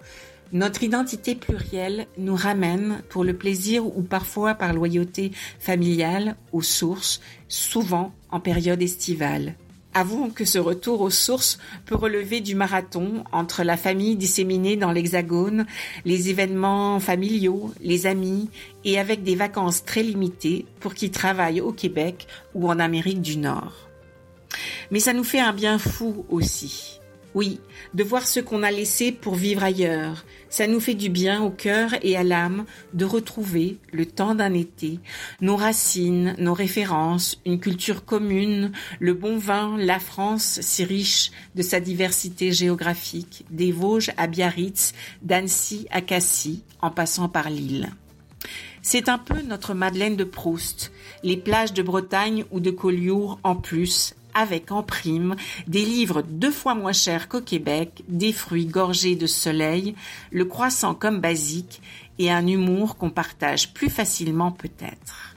notre 0.52 0.82
identité 0.82 1.34
plurielle 1.34 2.06
nous 2.18 2.36
ramène, 2.36 3.02
pour 3.08 3.24
le 3.24 3.34
plaisir 3.34 3.86
ou 3.86 4.02
parfois 4.02 4.54
par 4.54 4.74
loyauté 4.74 5.32
familiale, 5.58 6.36
aux 6.52 6.62
sources, 6.62 7.20
souvent 7.48 8.12
en 8.30 8.38
période 8.38 8.82
estivale. 8.82 9.54
Avouons 9.94 10.30
que 10.30 10.46
ce 10.46 10.58
retour 10.58 11.02
aux 11.02 11.10
sources 11.10 11.58
peut 11.84 11.94
relever 11.94 12.40
du 12.40 12.54
marathon 12.54 13.24
entre 13.30 13.62
la 13.62 13.76
famille 13.76 14.16
disséminée 14.16 14.76
dans 14.76 14.90
l'Hexagone, 14.90 15.66
les 16.06 16.30
événements 16.30 16.98
familiaux, 16.98 17.72
les 17.82 18.06
amis, 18.06 18.48
et 18.84 18.98
avec 18.98 19.22
des 19.22 19.36
vacances 19.36 19.84
très 19.84 20.02
limitées 20.02 20.64
pour 20.80 20.94
qui 20.94 21.10
travaillent 21.10 21.60
au 21.60 21.72
Québec 21.72 22.26
ou 22.54 22.70
en 22.70 22.78
Amérique 22.78 23.20
du 23.20 23.36
Nord. 23.36 23.74
Mais 24.90 25.00
ça 25.00 25.12
nous 25.12 25.24
fait 25.24 25.40
un 25.40 25.52
bien 25.52 25.78
fou 25.78 26.24
aussi. 26.30 27.01
Oui, 27.34 27.60
de 27.94 28.04
voir 28.04 28.26
ce 28.26 28.40
qu'on 28.40 28.62
a 28.62 28.70
laissé 28.70 29.10
pour 29.10 29.34
vivre 29.34 29.64
ailleurs. 29.64 30.24
Ça 30.50 30.66
nous 30.66 30.80
fait 30.80 30.94
du 30.94 31.08
bien 31.08 31.42
au 31.42 31.50
cœur 31.50 31.90
et 32.02 32.16
à 32.16 32.22
l'âme 32.22 32.66
de 32.92 33.06
retrouver, 33.06 33.78
le 33.90 34.04
temps 34.04 34.34
d'un 34.34 34.52
été, 34.52 35.00
nos 35.40 35.56
racines, 35.56 36.34
nos 36.38 36.52
références, 36.52 37.40
une 37.46 37.58
culture 37.58 38.04
commune, 38.04 38.72
le 39.00 39.14
bon 39.14 39.38
vin, 39.38 39.76
la 39.78 39.98
France 39.98 40.58
si 40.60 40.84
riche 40.84 41.30
de 41.54 41.62
sa 41.62 41.80
diversité 41.80 42.52
géographique, 42.52 43.46
des 43.50 43.72
Vosges 43.72 44.12
à 44.18 44.26
Biarritz, 44.26 44.92
d'Annecy 45.22 45.86
à 45.90 46.02
Cassis, 46.02 46.62
en 46.82 46.90
passant 46.90 47.30
par 47.30 47.48
Lille. 47.48 47.90
C'est 48.82 49.08
un 49.08 49.18
peu 49.18 49.40
notre 49.42 49.74
Madeleine 49.74 50.16
de 50.16 50.24
Proust, 50.24 50.92
les 51.22 51.36
plages 51.36 51.72
de 51.72 51.82
Bretagne 51.82 52.44
ou 52.50 52.58
de 52.58 52.72
Collioure 52.72 53.38
en 53.44 53.54
plus, 53.54 54.14
avec 54.34 54.72
en 54.72 54.82
prime 54.82 55.36
des 55.66 55.84
livres 55.84 56.22
deux 56.22 56.50
fois 56.50 56.74
moins 56.74 56.92
chers 56.92 57.28
qu'au 57.28 57.40
Québec, 57.40 58.02
des 58.08 58.32
fruits 58.32 58.66
gorgés 58.66 59.16
de 59.16 59.26
soleil, 59.26 59.94
le 60.30 60.44
croissant 60.44 60.94
comme 60.94 61.20
basique 61.20 61.80
et 62.18 62.30
un 62.30 62.46
humour 62.46 62.96
qu'on 62.96 63.10
partage 63.10 63.72
plus 63.72 63.90
facilement 63.90 64.52
peut-être. 64.52 65.36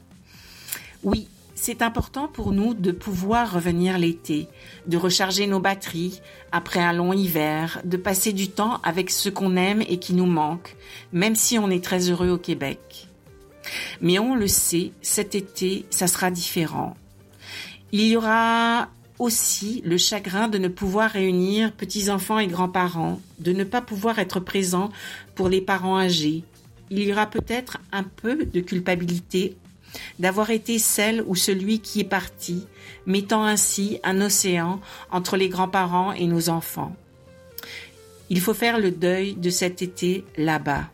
Oui, 1.04 1.28
c'est 1.56 1.82
important 1.82 2.28
pour 2.28 2.52
nous 2.52 2.74
de 2.74 2.92
pouvoir 2.92 3.54
revenir 3.54 3.98
l'été, 3.98 4.48
de 4.88 4.98
recharger 4.98 5.48
nos 5.48 5.60
batteries 5.60 6.22
après 6.52 6.82
un 6.82 6.94
long 6.94 7.14
hiver, 7.14 7.82
de 7.86 7.98
passer 7.98 8.34
du 8.34 8.50
temps 8.50 8.80
avec 8.84 9.10
ce 9.10 9.30
qu'on 9.30 9.56
aime 9.56 9.82
et 9.88 9.98
qui 9.98 10.14
nous 10.14 10.26
manque, 10.26 10.76
même 11.12 11.36
si 11.36 11.58
on 11.58 11.70
est 11.70 11.84
très 11.84 12.10
heureux 12.10 12.30
au 12.30 12.38
Québec. 12.38 13.08
Mais 14.02 14.20
on 14.20 14.36
le 14.36 14.48
sait, 14.48 14.92
cet 15.02 15.34
été, 15.34 15.86
ça 15.90 16.08
sera 16.08 16.30
différent. 16.30 16.96
Il 17.98 18.02
y 18.08 18.18
aura 18.18 18.90
aussi 19.20 19.82
le 19.86 19.98
chagrin 19.98 20.50
de 20.50 20.58
ne 20.58 20.68
pouvoir 20.68 21.12
réunir 21.12 21.72
petits-enfants 21.72 22.40
et 22.40 22.48
grands-parents, 22.48 23.22
de 23.40 23.54
ne 23.54 23.64
pas 23.64 23.80
pouvoir 23.80 24.20
être 24.20 24.42
présent 24.42 24.90
pour 25.34 25.48
les 25.48 25.62
parents 25.62 25.98
âgés. 25.98 26.44
Il 26.90 27.02
y 27.02 27.14
aura 27.14 27.26
peut-être 27.26 27.78
un 27.94 28.04
peu 28.04 28.44
de 28.44 28.60
culpabilité 28.60 29.56
d'avoir 30.20 30.50
été 30.50 30.78
celle 30.78 31.24
ou 31.26 31.36
celui 31.36 31.80
qui 31.80 32.02
est 32.02 32.04
parti, 32.04 32.68
mettant 33.06 33.46
ainsi 33.46 34.02
un 34.04 34.20
océan 34.20 34.82
entre 35.10 35.38
les 35.38 35.48
grands-parents 35.48 36.12
et 36.12 36.28
nos 36.28 36.50
enfants. 36.50 36.98
Il 38.30 38.42
faut 38.42 38.54
faire 38.54 38.78
le 38.78 38.92
deuil 38.92 39.36
de 39.36 39.50
cet 39.50 39.82
été 39.82 40.26
là-bas. 40.36 40.90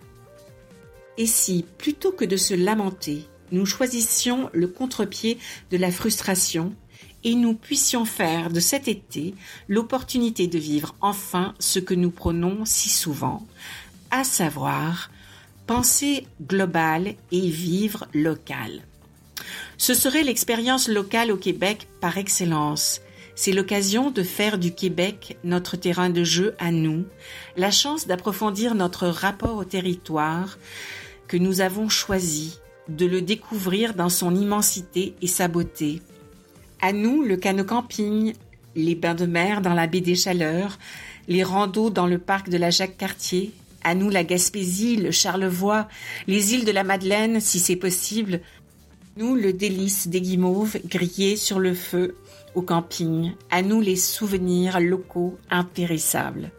Et 1.17 1.25
si, 1.25 1.65
plutôt 1.79 2.11
que 2.11 2.25
de 2.25 2.37
se 2.37 2.53
lamenter, 2.53 3.25
nous 3.51 3.65
choisissions 3.65 4.51
le 4.53 4.67
contre-pied 4.67 5.39
de 5.71 5.77
la 5.77 5.89
frustration 5.89 6.75
et 7.23 7.35
nous 7.35 7.53
puissions 7.53 8.05
faire 8.05 8.49
de 8.49 8.59
cet 8.59 8.87
été 8.87 9.33
l'opportunité 9.67 10.47
de 10.47 10.57
vivre 10.59 10.95
enfin 11.01 11.53
ce 11.59 11.79
que 11.79 11.93
nous 11.93 12.11
prenons 12.11 12.65
si 12.65 12.89
souvent, 12.89 13.45
à 14.09 14.23
savoir 14.23 15.11
penser 15.67 16.27
global 16.41 17.15
et 17.31 17.49
vivre 17.49 18.07
local. 18.13 18.81
Ce 19.77 19.93
serait 19.93 20.23
l'expérience 20.23 20.87
locale 20.87 21.31
au 21.31 21.37
Québec 21.37 21.87
par 22.01 22.17
excellence. 22.17 23.01
C'est 23.35 23.53
l'occasion 23.53 24.11
de 24.11 24.21
faire 24.21 24.57
du 24.57 24.73
Québec 24.73 25.37
notre 25.43 25.77
terrain 25.77 26.09
de 26.09 26.23
jeu 26.23 26.55
à 26.59 26.71
nous, 26.71 27.05
la 27.57 27.71
chance 27.71 28.05
d'approfondir 28.05 28.75
notre 28.75 29.07
rapport 29.07 29.55
au 29.55 29.63
territoire 29.63 30.57
que 31.27 31.37
nous 31.37 31.61
avons 31.61 31.89
choisi, 31.89 32.59
de 32.89 33.05
le 33.05 33.21
découvrir 33.21 33.93
dans 33.93 34.09
son 34.09 34.35
immensité 34.35 35.15
et 35.21 35.27
sa 35.27 35.47
beauté. 35.47 36.01
À 36.81 36.93
nous, 36.93 37.21
le 37.21 37.37
canot 37.37 37.63
camping, 37.63 38.33
les 38.75 38.95
bains 38.95 39.13
de 39.13 39.27
mer 39.27 39.61
dans 39.61 39.75
la 39.75 39.85
baie 39.85 40.01
des 40.01 40.15
Chaleurs, 40.15 40.79
les 41.27 41.43
randos 41.43 41.91
dans 41.91 42.07
le 42.07 42.17
parc 42.17 42.49
de 42.49 42.57
la 42.57 42.71
Jacques-Cartier, 42.71 43.51
à 43.83 43.93
nous 43.93 44.09
la 44.09 44.23
Gaspésie, 44.23 44.95
le 44.95 45.11
Charlevoix, 45.11 45.87
les 46.25 46.55
îles 46.55 46.65
de 46.65 46.71
la 46.71 46.83
Madeleine, 46.83 47.39
si 47.39 47.59
c'est 47.59 47.75
possible, 47.75 48.41
nous 49.15 49.35
le 49.35 49.53
délice 49.53 50.07
des 50.07 50.21
guimauves 50.21 50.77
grillées 50.85 51.35
sur 51.35 51.59
le 51.59 51.75
feu 51.75 52.15
au 52.55 52.63
camping, 52.63 53.33
à 53.51 53.61
nous 53.61 53.79
les 53.79 53.95
souvenirs 53.95 54.79
locaux 54.79 55.37
impérissables. 55.51 56.51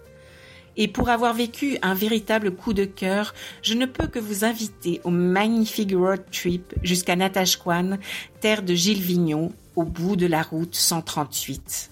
Et 0.76 0.88
pour 0.88 1.08
avoir 1.10 1.34
vécu 1.34 1.78
un 1.82 1.94
véritable 1.94 2.54
coup 2.54 2.72
de 2.72 2.84
cœur, 2.84 3.34
je 3.62 3.74
ne 3.74 3.86
peux 3.86 4.06
que 4.06 4.18
vous 4.18 4.44
inviter 4.44 5.00
au 5.04 5.10
magnifique 5.10 5.92
road 5.94 6.22
trip 6.32 6.74
jusqu'à 6.82 7.16
Natashquan, 7.16 7.98
terre 8.40 8.62
de 8.62 8.74
Gilles 8.74 9.02
Vigneault, 9.02 9.52
au 9.76 9.84
bout 9.84 10.16
de 10.16 10.26
la 10.26 10.42
route 10.42 10.74
138. 10.74 11.90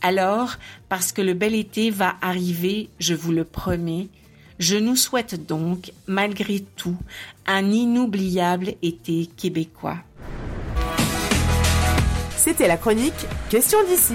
Alors, 0.00 0.54
parce 0.88 1.12
que 1.12 1.22
le 1.22 1.34
bel 1.34 1.54
été 1.54 1.90
va 1.90 2.16
arriver, 2.20 2.88
je 3.00 3.14
vous 3.14 3.32
le 3.32 3.44
promets, 3.44 4.08
je 4.58 4.76
nous 4.76 4.96
souhaite 4.96 5.46
donc, 5.46 5.92
malgré 6.06 6.60
tout, 6.60 6.96
un 7.46 7.70
inoubliable 7.70 8.74
été 8.82 9.26
québécois. 9.36 9.98
C'était 12.36 12.68
la 12.68 12.76
chronique 12.76 13.26
Question 13.50 13.78
d'ici. 13.88 14.14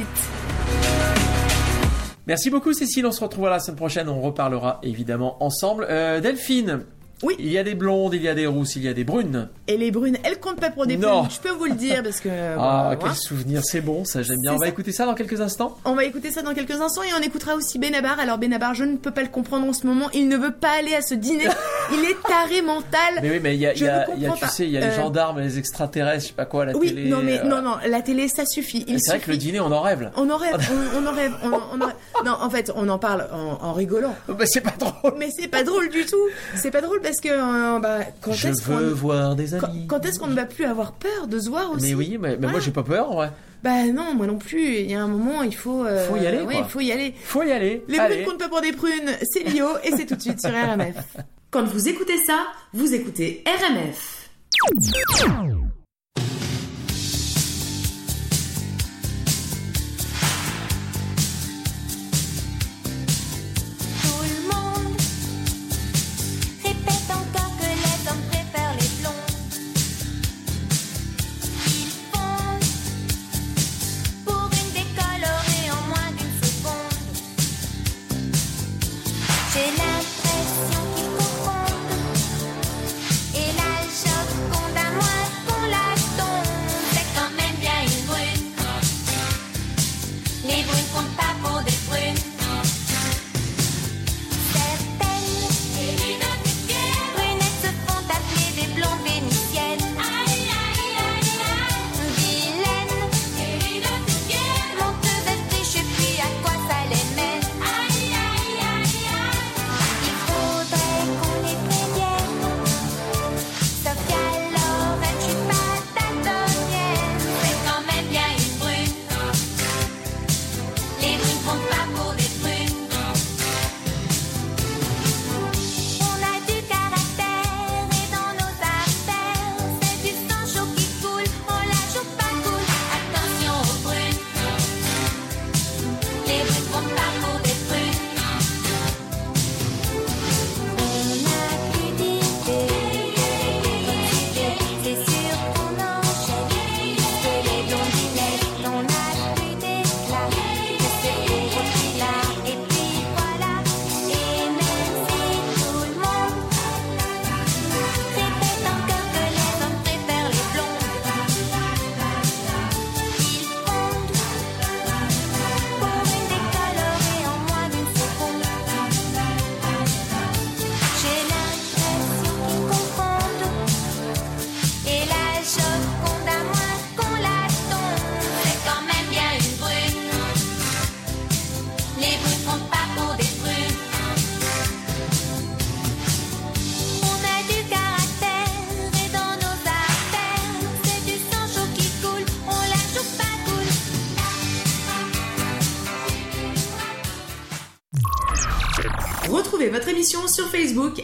Merci 2.25 2.49
beaucoup 2.49 2.71
Cécile, 2.71 3.05
on 3.05 3.11
se 3.11 3.21
retrouvera 3.21 3.51
la 3.51 3.59
semaine 3.59 3.75
prochaine, 3.75 4.07
on 4.07 4.21
reparlera 4.21 4.79
évidemment 4.81 5.43
ensemble. 5.43 5.85
Euh, 5.89 6.21
Delphine 6.21 6.85
Oui. 7.23 7.35
Il 7.39 7.51
y 7.51 7.57
a 7.57 7.63
des 7.63 7.73
blondes, 7.75 8.13
il 8.13 8.21
y 8.21 8.27
a 8.29 8.35
des 8.35 8.45
rousses, 8.47 8.75
il 8.75 8.83
y 8.83 8.87
a 8.87 8.93
des 8.93 9.03
brunes. 9.03 9.49
Et 9.67 9.77
les 9.77 9.91
brunes, 9.91 10.17
elles 10.23 10.39
comptent 10.39 10.59
pas 10.59 10.69
pour 10.69 10.85
des 10.85 10.97
Non. 10.97 11.27
je 11.29 11.39
peux 11.39 11.53
vous 11.55 11.65
le 11.65 11.73
dire 11.75 12.03
parce 12.03 12.19
que. 12.19 12.29
Ah, 12.59 12.95
quel 13.01 13.15
souvenir, 13.15 13.61
c'est 13.63 13.81
bon, 13.81 14.05
ça 14.05 14.21
j'aime 14.21 14.39
bien. 14.41 14.53
On 14.53 14.57
va 14.57 14.65
ça. 14.65 14.71
écouter 14.71 14.91
ça 14.91 15.05
dans 15.05 15.13
quelques 15.15 15.41
instants. 15.41 15.77
On 15.85 15.95
va 15.95 16.03
écouter 16.05 16.31
ça 16.31 16.41
dans 16.41 16.53
quelques 16.53 16.79
instants 16.79 17.03
et 17.03 17.13
on 17.17 17.21
écoutera 17.23 17.55
aussi 17.55 17.79
Benabar. 17.79 18.19
Alors 18.19 18.37
Benabar, 18.37 18.73
je 18.75 18.83
ne 18.83 18.97
peux 18.97 19.11
pas 19.11 19.21
le 19.23 19.29
comprendre 19.29 19.67
en 19.67 19.73
ce 19.73 19.87
moment. 19.87 20.09
Il 20.13 20.27
ne 20.27 20.37
veut 20.37 20.51
pas 20.53 20.71
aller 20.79 20.93
à 20.95 21.01
ce 21.01 21.13
dîner. 21.15 21.45
Il 21.91 21.99
est 21.99 22.17
taré 22.27 22.61
mental. 22.61 23.19
Mais 23.21 23.29
oui, 23.31 23.39
mais 23.41 23.55
il 23.55 23.59
y 23.61 23.67
a, 23.67 23.73
y 23.73 23.75
y 23.75 24.31
tu 24.39 24.47
sais, 24.47 24.65
il 24.65 24.71
y 24.71 24.77
a 24.77 24.79
les 24.81 24.87
Euh, 24.87 24.95
gendarmes, 24.95 25.39
les 25.39 25.57
extraterrestres, 25.59 26.21
je 26.23 26.27
sais 26.27 26.33
pas 26.33 26.45
quoi, 26.45 26.65
la 26.65 26.75
Oui, 26.77 26.87
télé. 26.87 27.09
non 27.09 27.19
mais 27.21 27.39
euh, 27.39 27.43
non 27.43 27.61
non, 27.61 27.75
la 27.87 28.01
télé 28.01 28.27
ça 28.29 28.45
suffit. 28.45 28.85
C'est 28.99 29.09
vrai 29.11 29.19
que 29.19 29.31
le 29.31 29.37
dîner, 29.37 29.59
on 29.59 29.71
en 29.71 29.81
rêve. 29.81 30.09
On 30.15 30.29
en 30.29 30.37
rêve, 30.37 30.55
on, 30.95 31.03
on 31.03 31.07
en 31.07 31.11
rêve, 31.13 31.33
on, 31.43 31.51
en- 31.53 31.61
on 31.73 31.81
en 31.81 31.85
rêve. 31.87 31.95
Non, 32.25 32.37
en 32.41 32.49
fait, 32.49 32.71
on 32.75 32.87
en 32.89 32.97
parle 32.99 33.27
en, 33.33 33.57
en 33.65 33.73
rigolant. 33.73 34.15
Bah, 34.27 34.45
c'est 34.45 34.61
pas 34.61 34.73
drôle. 34.79 35.13
Mais 35.19 35.29
c'est 35.37 35.47
pas 35.49 35.63
drôle 35.63 35.89
du 35.89 36.05
tout. 36.05 36.15
C'est 36.55 36.71
pas 36.71 36.81
drôle 36.81 37.01
parce 37.01 37.12
que 37.21 37.29
euh, 37.29 37.79
bah, 37.79 37.99
quand 38.21 38.33
Je 38.33 38.47
est-ce 38.49 38.63
veux 38.63 38.89
qu'on 38.89 38.95
voir 38.95 39.35
des 39.35 39.47
quand, 39.59 39.67
amis. 39.67 39.87
quand 39.87 40.05
est-ce 40.05 40.19
qu'on 40.19 40.27
ne 40.27 40.35
va 40.35 40.45
plus 40.45 40.65
avoir 40.65 40.93
peur 40.93 41.27
de 41.27 41.39
se 41.39 41.49
voir 41.49 41.71
aussi 41.71 41.87
Mais 41.87 41.93
oui, 41.93 42.17
mais, 42.19 42.37
mais 42.37 42.47
moi 42.47 42.59
j'ai 42.59 42.71
pas 42.71 42.83
peur 42.83 43.11
en 43.11 43.15
vrai. 43.15 43.31
Bah 43.63 43.85
non, 43.85 44.13
moi 44.13 44.27
non 44.27 44.37
plus. 44.37 44.75
Il 44.79 44.91
y 44.91 44.93
a 44.93 45.01
un 45.01 45.07
moment, 45.07 45.41
il 45.41 45.55
faut. 45.55 45.85
euh, 45.85 46.05
Faut 46.09 46.17
y 46.17 46.27
aller, 46.27 46.41
Oui, 46.45 46.55
il 46.59 46.65
faut 46.65 46.81
y 46.81 46.91
aller. 46.91 47.13
Faut 47.23 47.43
y 47.43 47.51
aller. 47.51 47.83
Les 47.87 47.97
Allez. 47.97 48.15
prunes 48.17 48.25
comptent 48.31 48.39
pas 48.39 48.49
pour 48.49 48.59
des 48.61 48.73
prunes. 48.73 49.09
C'est 49.31 49.43
Lio 49.43 49.67
et 49.85 49.91
c'est 49.95 50.05
tout 50.05 50.15
de 50.15 50.21
suite 50.21 50.41
sur 50.41 50.49
RMF. 50.51 50.95
Quand 51.51 51.63
vous 51.63 51.87
écoutez 51.87 52.17
ça, 52.17 52.39
vous 52.73 52.93
écoutez 52.93 53.43
RMF. 53.47 54.29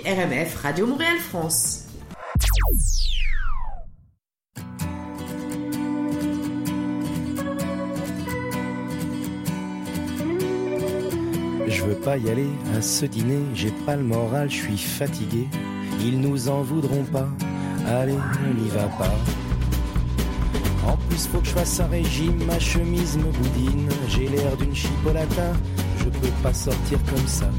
RMF 0.10 0.55
Radio 0.64 0.88
Montréal 0.88 1.18
France. 1.20 1.86
Je 11.68 11.84
veux 11.84 11.93
pas 11.93 12.18
y 12.18 12.28
aller 12.28 12.47
à 12.76 12.82
ce 12.82 13.05
dîner, 13.05 13.38
j'ai 13.53 13.70
pas 13.86 13.95
le 13.95 14.01
moral, 14.01 14.49
je 14.49 14.55
suis 14.55 14.80
fatigué. 14.80 15.47
Ils 16.01 16.20
nous 16.20 16.49
en 16.49 16.64
voudront 16.64 17.03
pas, 17.03 17.30
allez, 17.88 18.18
on 18.49 18.53
n'y 18.55 18.70
va 18.70 18.88
pas. 18.88 19.14
En 20.88 20.97
plus, 21.07 21.28
faut 21.28 21.38
que 21.38 21.45
je 21.45 21.51
fasse 21.51 21.80
un 21.82 21.88
régime, 21.88 22.43
ma 22.45 22.57
chemise 22.57 23.16
me 23.16 23.32
boudine. 23.32 23.88
J'ai 24.07 24.28
l'air 24.28 24.57
d'une 24.57 24.74
chipolata, 24.74 25.53
je 25.99 26.05
peux 26.05 26.34
pas 26.41 26.53
sortir 26.55 26.97
comme 27.05 27.28
ça. 27.28 27.51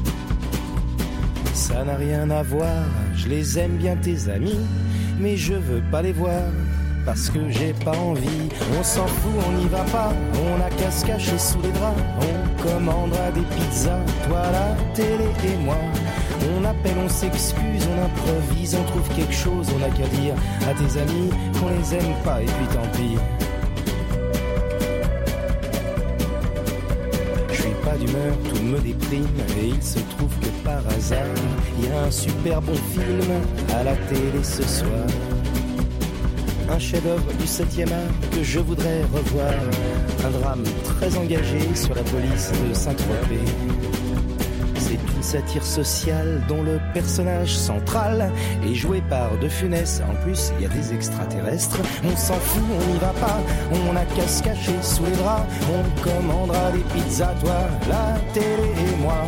Ça 1.71 1.83
n'a 1.85 1.95
rien 1.95 2.29
à 2.29 2.43
voir, 2.43 2.83
je 3.15 3.27
les 3.27 3.57
aime 3.57 3.77
bien 3.77 3.95
tes 3.95 4.29
amis, 4.29 4.59
mais 5.19 5.37
je 5.37 5.53
veux 5.53 5.81
pas 5.91 6.01
les 6.01 6.11
voir. 6.11 6.43
Parce 7.05 7.31
que 7.31 7.39
j'ai 7.49 7.73
pas 7.73 7.97
envie, 7.97 8.49
on 8.79 8.83
s'en 8.83 9.07
fout, 9.07 9.31
on 9.47 9.53
n'y 9.53 9.67
va 9.69 9.83
pas, 9.85 10.13
on 10.35 10.61
a 10.61 10.69
qu'à 10.69 10.91
se 10.91 11.03
cacher 11.03 11.39
sous 11.39 11.59
les 11.63 11.71
draps, 11.71 11.99
on 12.19 12.61
commandera 12.61 13.31
des 13.31 13.41
pizzas, 13.41 13.97
toi 14.27 14.43
la 14.51 14.75
télé 14.93 15.29
et 15.43 15.57
moi. 15.63 15.77
On 16.55 16.63
appelle, 16.63 16.97
on 17.03 17.09
s'excuse, 17.09 17.87
on 17.91 18.05
improvise, 18.05 18.75
on 18.75 18.83
trouve 18.83 19.09
quelque 19.15 19.33
chose, 19.33 19.67
on 19.75 19.83
a 19.83 19.89
qu'à 19.89 20.07
dire 20.09 20.35
à 20.69 20.73
tes 20.73 20.99
amis 20.99 21.29
qu'on 21.59 21.69
les 21.69 21.95
aime 21.95 22.13
pas 22.23 22.41
et 22.41 22.45
puis 22.45 22.67
tant 22.67 22.87
pis. 22.95 23.17
Tout 28.05 28.63
me 28.63 28.79
déprime 28.79 29.27
et 29.61 29.67
il 29.67 29.83
se 29.83 29.99
trouve 29.99 30.33
que 30.39 30.47
par 30.63 30.81
hasard, 30.87 31.25
il 31.77 31.85
y 31.85 31.91
a 31.91 32.03
un 32.03 32.11
super 32.11 32.61
bon 32.61 32.75
film 32.75 33.29
à 33.73 33.83
la 33.83 33.95
télé 33.95 34.43
ce 34.43 34.63
soir. 34.63 35.07
Un 36.69 36.79
chef-d'œuvre 36.79 37.31
du 37.33 37.45
7e 37.45 37.91
art 37.91 38.29
que 38.31 38.43
je 38.43 38.59
voudrais 38.59 39.01
revoir. 39.13 39.53
Un 40.25 40.29
drame 40.31 40.63
très 40.83 41.15
engagé 41.17 41.59
sur 41.75 41.93
la 41.93 42.03
police 42.03 42.51
de 42.51 42.73
Saint-Tropez. 42.73 43.45
Satire 45.21 45.63
sociale 45.63 46.41
dont 46.47 46.63
le 46.63 46.79
personnage 46.93 47.55
central 47.55 48.31
est 48.65 48.73
joué 48.73 49.01
par 49.09 49.37
De 49.37 49.47
Funès. 49.47 50.01
En 50.09 50.15
plus, 50.23 50.51
il 50.57 50.63
y 50.63 50.65
a 50.65 50.69
des 50.69 50.93
extraterrestres. 50.93 51.79
On 52.03 52.15
s'en 52.15 52.33
fout, 52.35 52.63
on 52.63 52.91
n'y 52.91 52.99
va 52.99 53.13
pas. 53.19 53.39
On 53.71 53.95
a 53.95 54.05
qu'à 54.05 54.27
se 54.27 54.43
cacher 54.43 54.81
sous 54.81 55.05
les 55.05 55.15
draps. 55.17 55.45
On 55.71 56.01
commandera 56.01 56.71
des 56.71 56.83
pizzas, 56.93 57.33
toi, 57.41 57.53
la 57.87 58.19
télé 58.33 58.45
et 58.45 59.01
moi. 59.01 59.23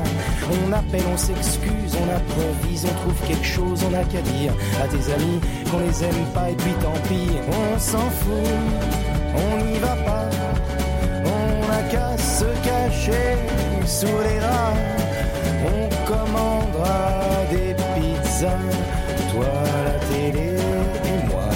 On 0.52 0.74
appelle, 0.74 1.04
on 1.12 1.18
s'excuse, 1.18 1.96
on 1.96 2.16
improvise, 2.16 2.86
on 2.86 2.94
trouve 3.02 3.28
quelque 3.28 3.46
chose, 3.46 3.80
on 3.90 3.94
a 3.94 4.04
qu'à 4.04 4.22
dire 4.22 4.54
à 4.82 4.88
tes 4.88 5.14
amis 5.14 5.40
qu'on 5.70 5.80
les 5.80 6.04
aime 6.04 6.26
pas 6.34 6.50
et 6.50 6.56
puis 6.56 6.74
tant 6.82 7.00
pis. 7.08 7.38
On 7.48 7.80
s'en 7.80 8.10
fout, 8.10 8.50
on 9.36 9.66
n'y 9.66 9.80
va 9.80 9.96
pas. 10.06 10.30
On 11.26 11.72
a 11.72 11.82
qu'à 11.92 12.18
se 12.18 12.46
cacher 12.64 13.38
sous 13.86 14.08
les 14.08 14.40
draps. 14.40 15.03
On 15.66 15.90
commandera 16.06 17.22
des 17.52 17.76
pizzas, 17.96 18.60
toi 19.32 19.46
la 19.86 19.98
télé 20.08 20.50
et 21.06 21.28
moi. 21.28 21.50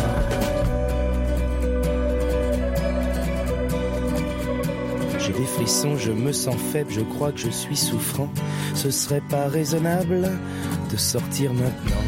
J'ai 5.20 5.34
des 5.34 5.46
frissons, 5.46 5.98
je 5.98 6.12
me 6.12 6.32
sens 6.32 6.56
faible, 6.72 6.92
je 6.92 7.02
crois 7.02 7.32
que 7.32 7.40
je 7.40 7.50
suis 7.50 7.78
souffrant. 7.78 8.30
Ce 8.76 8.92
serait 8.92 9.24
pas 9.30 9.48
raisonnable 9.48 10.30
de 10.92 10.98
sortir 10.98 11.54
maintenant. 11.54 12.04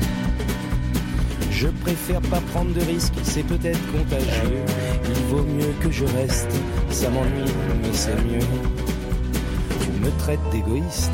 Je 1.51 1.67
préfère 1.67 2.21
pas 2.21 2.39
prendre 2.53 2.73
de 2.73 2.79
risques, 2.79 3.13
c'est 3.23 3.43
peut-être 3.43 3.81
contagieux. 3.91 4.63
Il 5.05 5.23
vaut 5.25 5.43
mieux 5.43 5.73
que 5.81 5.91
je 5.91 6.05
reste, 6.05 6.47
ça 6.89 7.09
m'ennuie, 7.09 7.51
mais 7.81 7.91
c'est 7.91 8.15
mieux. 8.15 8.39
Tu 9.81 9.91
me 9.99 10.09
traites 10.19 10.39
d'égoïste. 10.53 11.11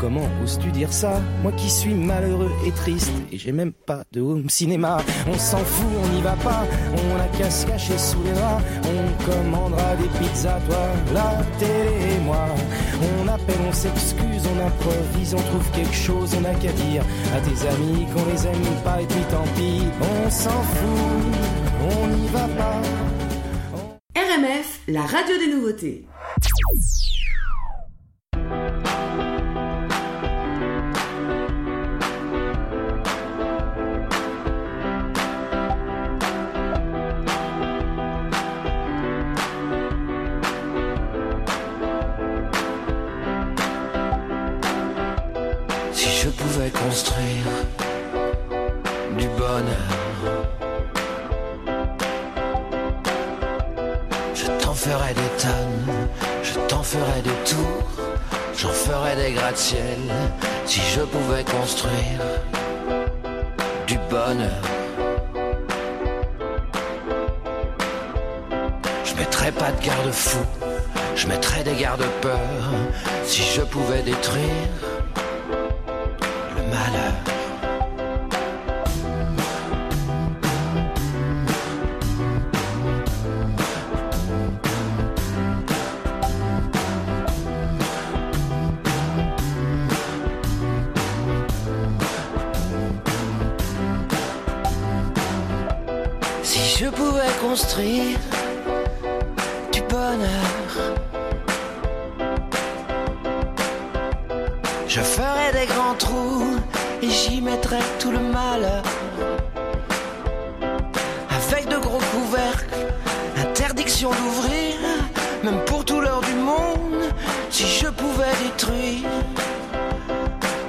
Comment 0.00 0.26
oses-tu 0.42 0.70
dire 0.70 0.90
ça 0.90 1.20
Moi 1.42 1.52
qui 1.52 1.68
suis 1.68 1.92
malheureux 1.92 2.50
et 2.66 2.70
triste 2.70 3.12
et 3.30 3.36
j'ai 3.36 3.52
même 3.52 3.72
pas 3.72 4.02
de 4.12 4.22
home 4.22 4.48
cinéma. 4.48 4.96
On 5.28 5.36
s'en 5.36 5.58
fout, 5.58 5.90
on 6.02 6.08
n'y 6.14 6.22
va 6.22 6.36
pas. 6.36 6.64
On 6.94 7.20
a 7.20 7.26
qu'à 7.36 7.50
se 7.50 7.66
cacher 7.66 7.98
sous 7.98 8.22
les 8.22 8.32
draps. 8.32 8.64
On 8.82 9.30
commandera 9.30 9.96
des 9.96 10.08
pizzas, 10.18 10.58
toi, 10.66 10.86
la 11.12 11.44
télé 11.58 12.14
et 12.14 12.18
moi. 12.20 12.46
On 13.20 13.28
appelle, 13.28 13.60
on 13.68 13.72
s'excuse, 13.72 14.42
on 14.46 14.66
improvise, 14.66 15.34
on 15.34 15.42
trouve 15.42 15.70
quelque 15.72 15.94
chose, 15.94 16.34
on 16.40 16.44
a 16.46 16.54
qu'à 16.54 16.72
dire 16.72 17.04
à 17.36 17.40
tes 17.40 17.68
amis 17.68 18.06
qu'on 18.14 18.24
les 18.32 18.46
aime 18.46 18.82
pas 18.82 19.02
et 19.02 19.06
puis 19.06 19.24
tant 19.30 19.44
pis. 19.54 19.82
On 20.00 20.30
s'en 20.30 20.62
fout, 20.62 21.34
on 21.92 22.06
n'y 22.06 22.26
va 22.28 22.48
pas. 22.56 22.80
RMF, 24.16 24.80
la 24.88 25.02
radio 25.02 25.36
des 25.38 25.54
nouveautés. 25.54 26.06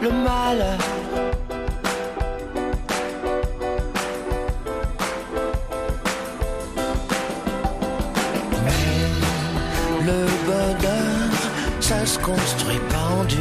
Le 0.01 0.09
malheur. 0.09 0.77
Le 10.03 10.25
bonheur, 10.47 11.31
ça 11.79 12.05
se 12.05 12.17
construit 12.19 12.81
pas 12.89 13.07
en 13.19 13.23
dur. 13.25 13.37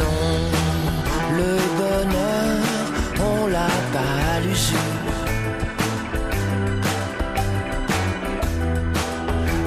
Non, 0.00 0.36
le 1.38 1.52
bonheur, 1.80 2.58
on 3.20 3.46
l'a 3.46 3.74
pas 3.92 4.14
à 4.34 4.40
l'usure. 4.40 4.76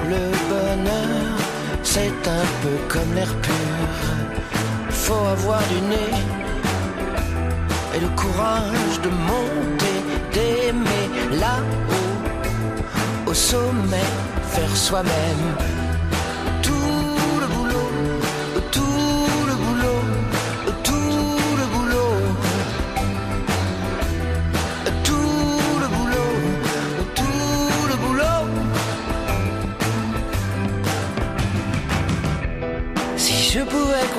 Le 0.09 0.23
bonheur, 0.49 1.37
c'est 1.83 2.27
un 2.27 2.47
peu 2.61 2.77
Faut 4.89 5.25
avoir 5.37 5.61
du 5.69 5.81
nez 5.81 6.13
et 7.95 7.99
le 7.99 8.09
courage 8.09 9.01
de 9.03 9.09
monter, 9.09 9.97
d'aimer 10.33 11.37
là-haut 11.39 13.29
au 13.29 13.33
sommet, 13.33 14.09
faire 14.53 14.75
soi-même. 14.75 15.82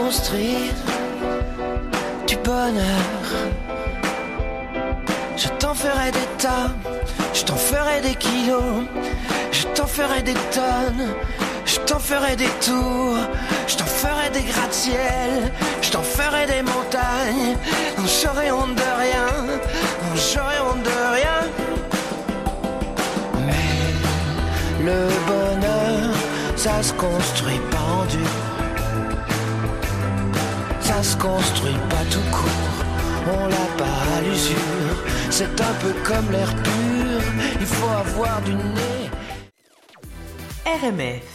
Construire 0.01 0.75
du 2.27 2.37
bonheur. 2.37 3.27
Je 5.37 5.49
t'en 5.59 5.75
ferai 5.75 6.11
des 6.11 6.29
tas, 6.39 6.71
je 7.33 7.43
t'en 7.45 7.57
ferai 7.57 8.01
des 8.01 8.15
kilos, 8.15 8.85
je 9.53 9.67
t'en 9.75 9.87
ferai 9.87 10.23
des 10.23 10.39
tonnes, 10.53 11.09
je 11.65 11.79
t'en 11.81 11.99
ferai 11.99 12.37
des 12.37 12.53
tours, 12.61 13.19
je 13.67 13.77
t'en 13.77 13.85
ferai 13.85 14.31
des 14.31 14.43
gratte-ciel, 14.43 15.53
je 15.83 15.91
t'en 15.91 16.03
ferai 16.03 16.47
des 16.47 16.63
montagnes. 16.63 17.57
J'aurai 18.23 18.51
honte 18.53 18.75
de 18.75 18.91
rien, 19.05 19.29
j'aurai 20.15 20.59
honte 20.67 20.83
de 20.83 20.99
rien. 21.19 21.41
Mais 23.47 24.85
le 24.89 25.01
bonheur, 25.27 26.15
ça 26.57 26.83
se 26.83 26.93
construit 26.93 27.61
pas 27.71 27.85
construit 31.25 31.81
pas 31.89 32.05
tout 32.11 32.29
court, 32.31 32.85
on 33.27 33.47
l'a 33.47 33.69
pas 33.79 33.99
à 34.17 34.21
l'usure. 34.21 34.97
C'est 35.31 35.59
un 35.61 35.75
peu 35.81 35.93
comme 36.05 36.31
l'air 36.31 36.55
pur, 36.63 37.21
il 37.61 37.67
faut 37.67 37.89
avoir 37.89 38.43
du 38.43 38.55
nez. 38.55 39.11
RMF. 40.67 41.34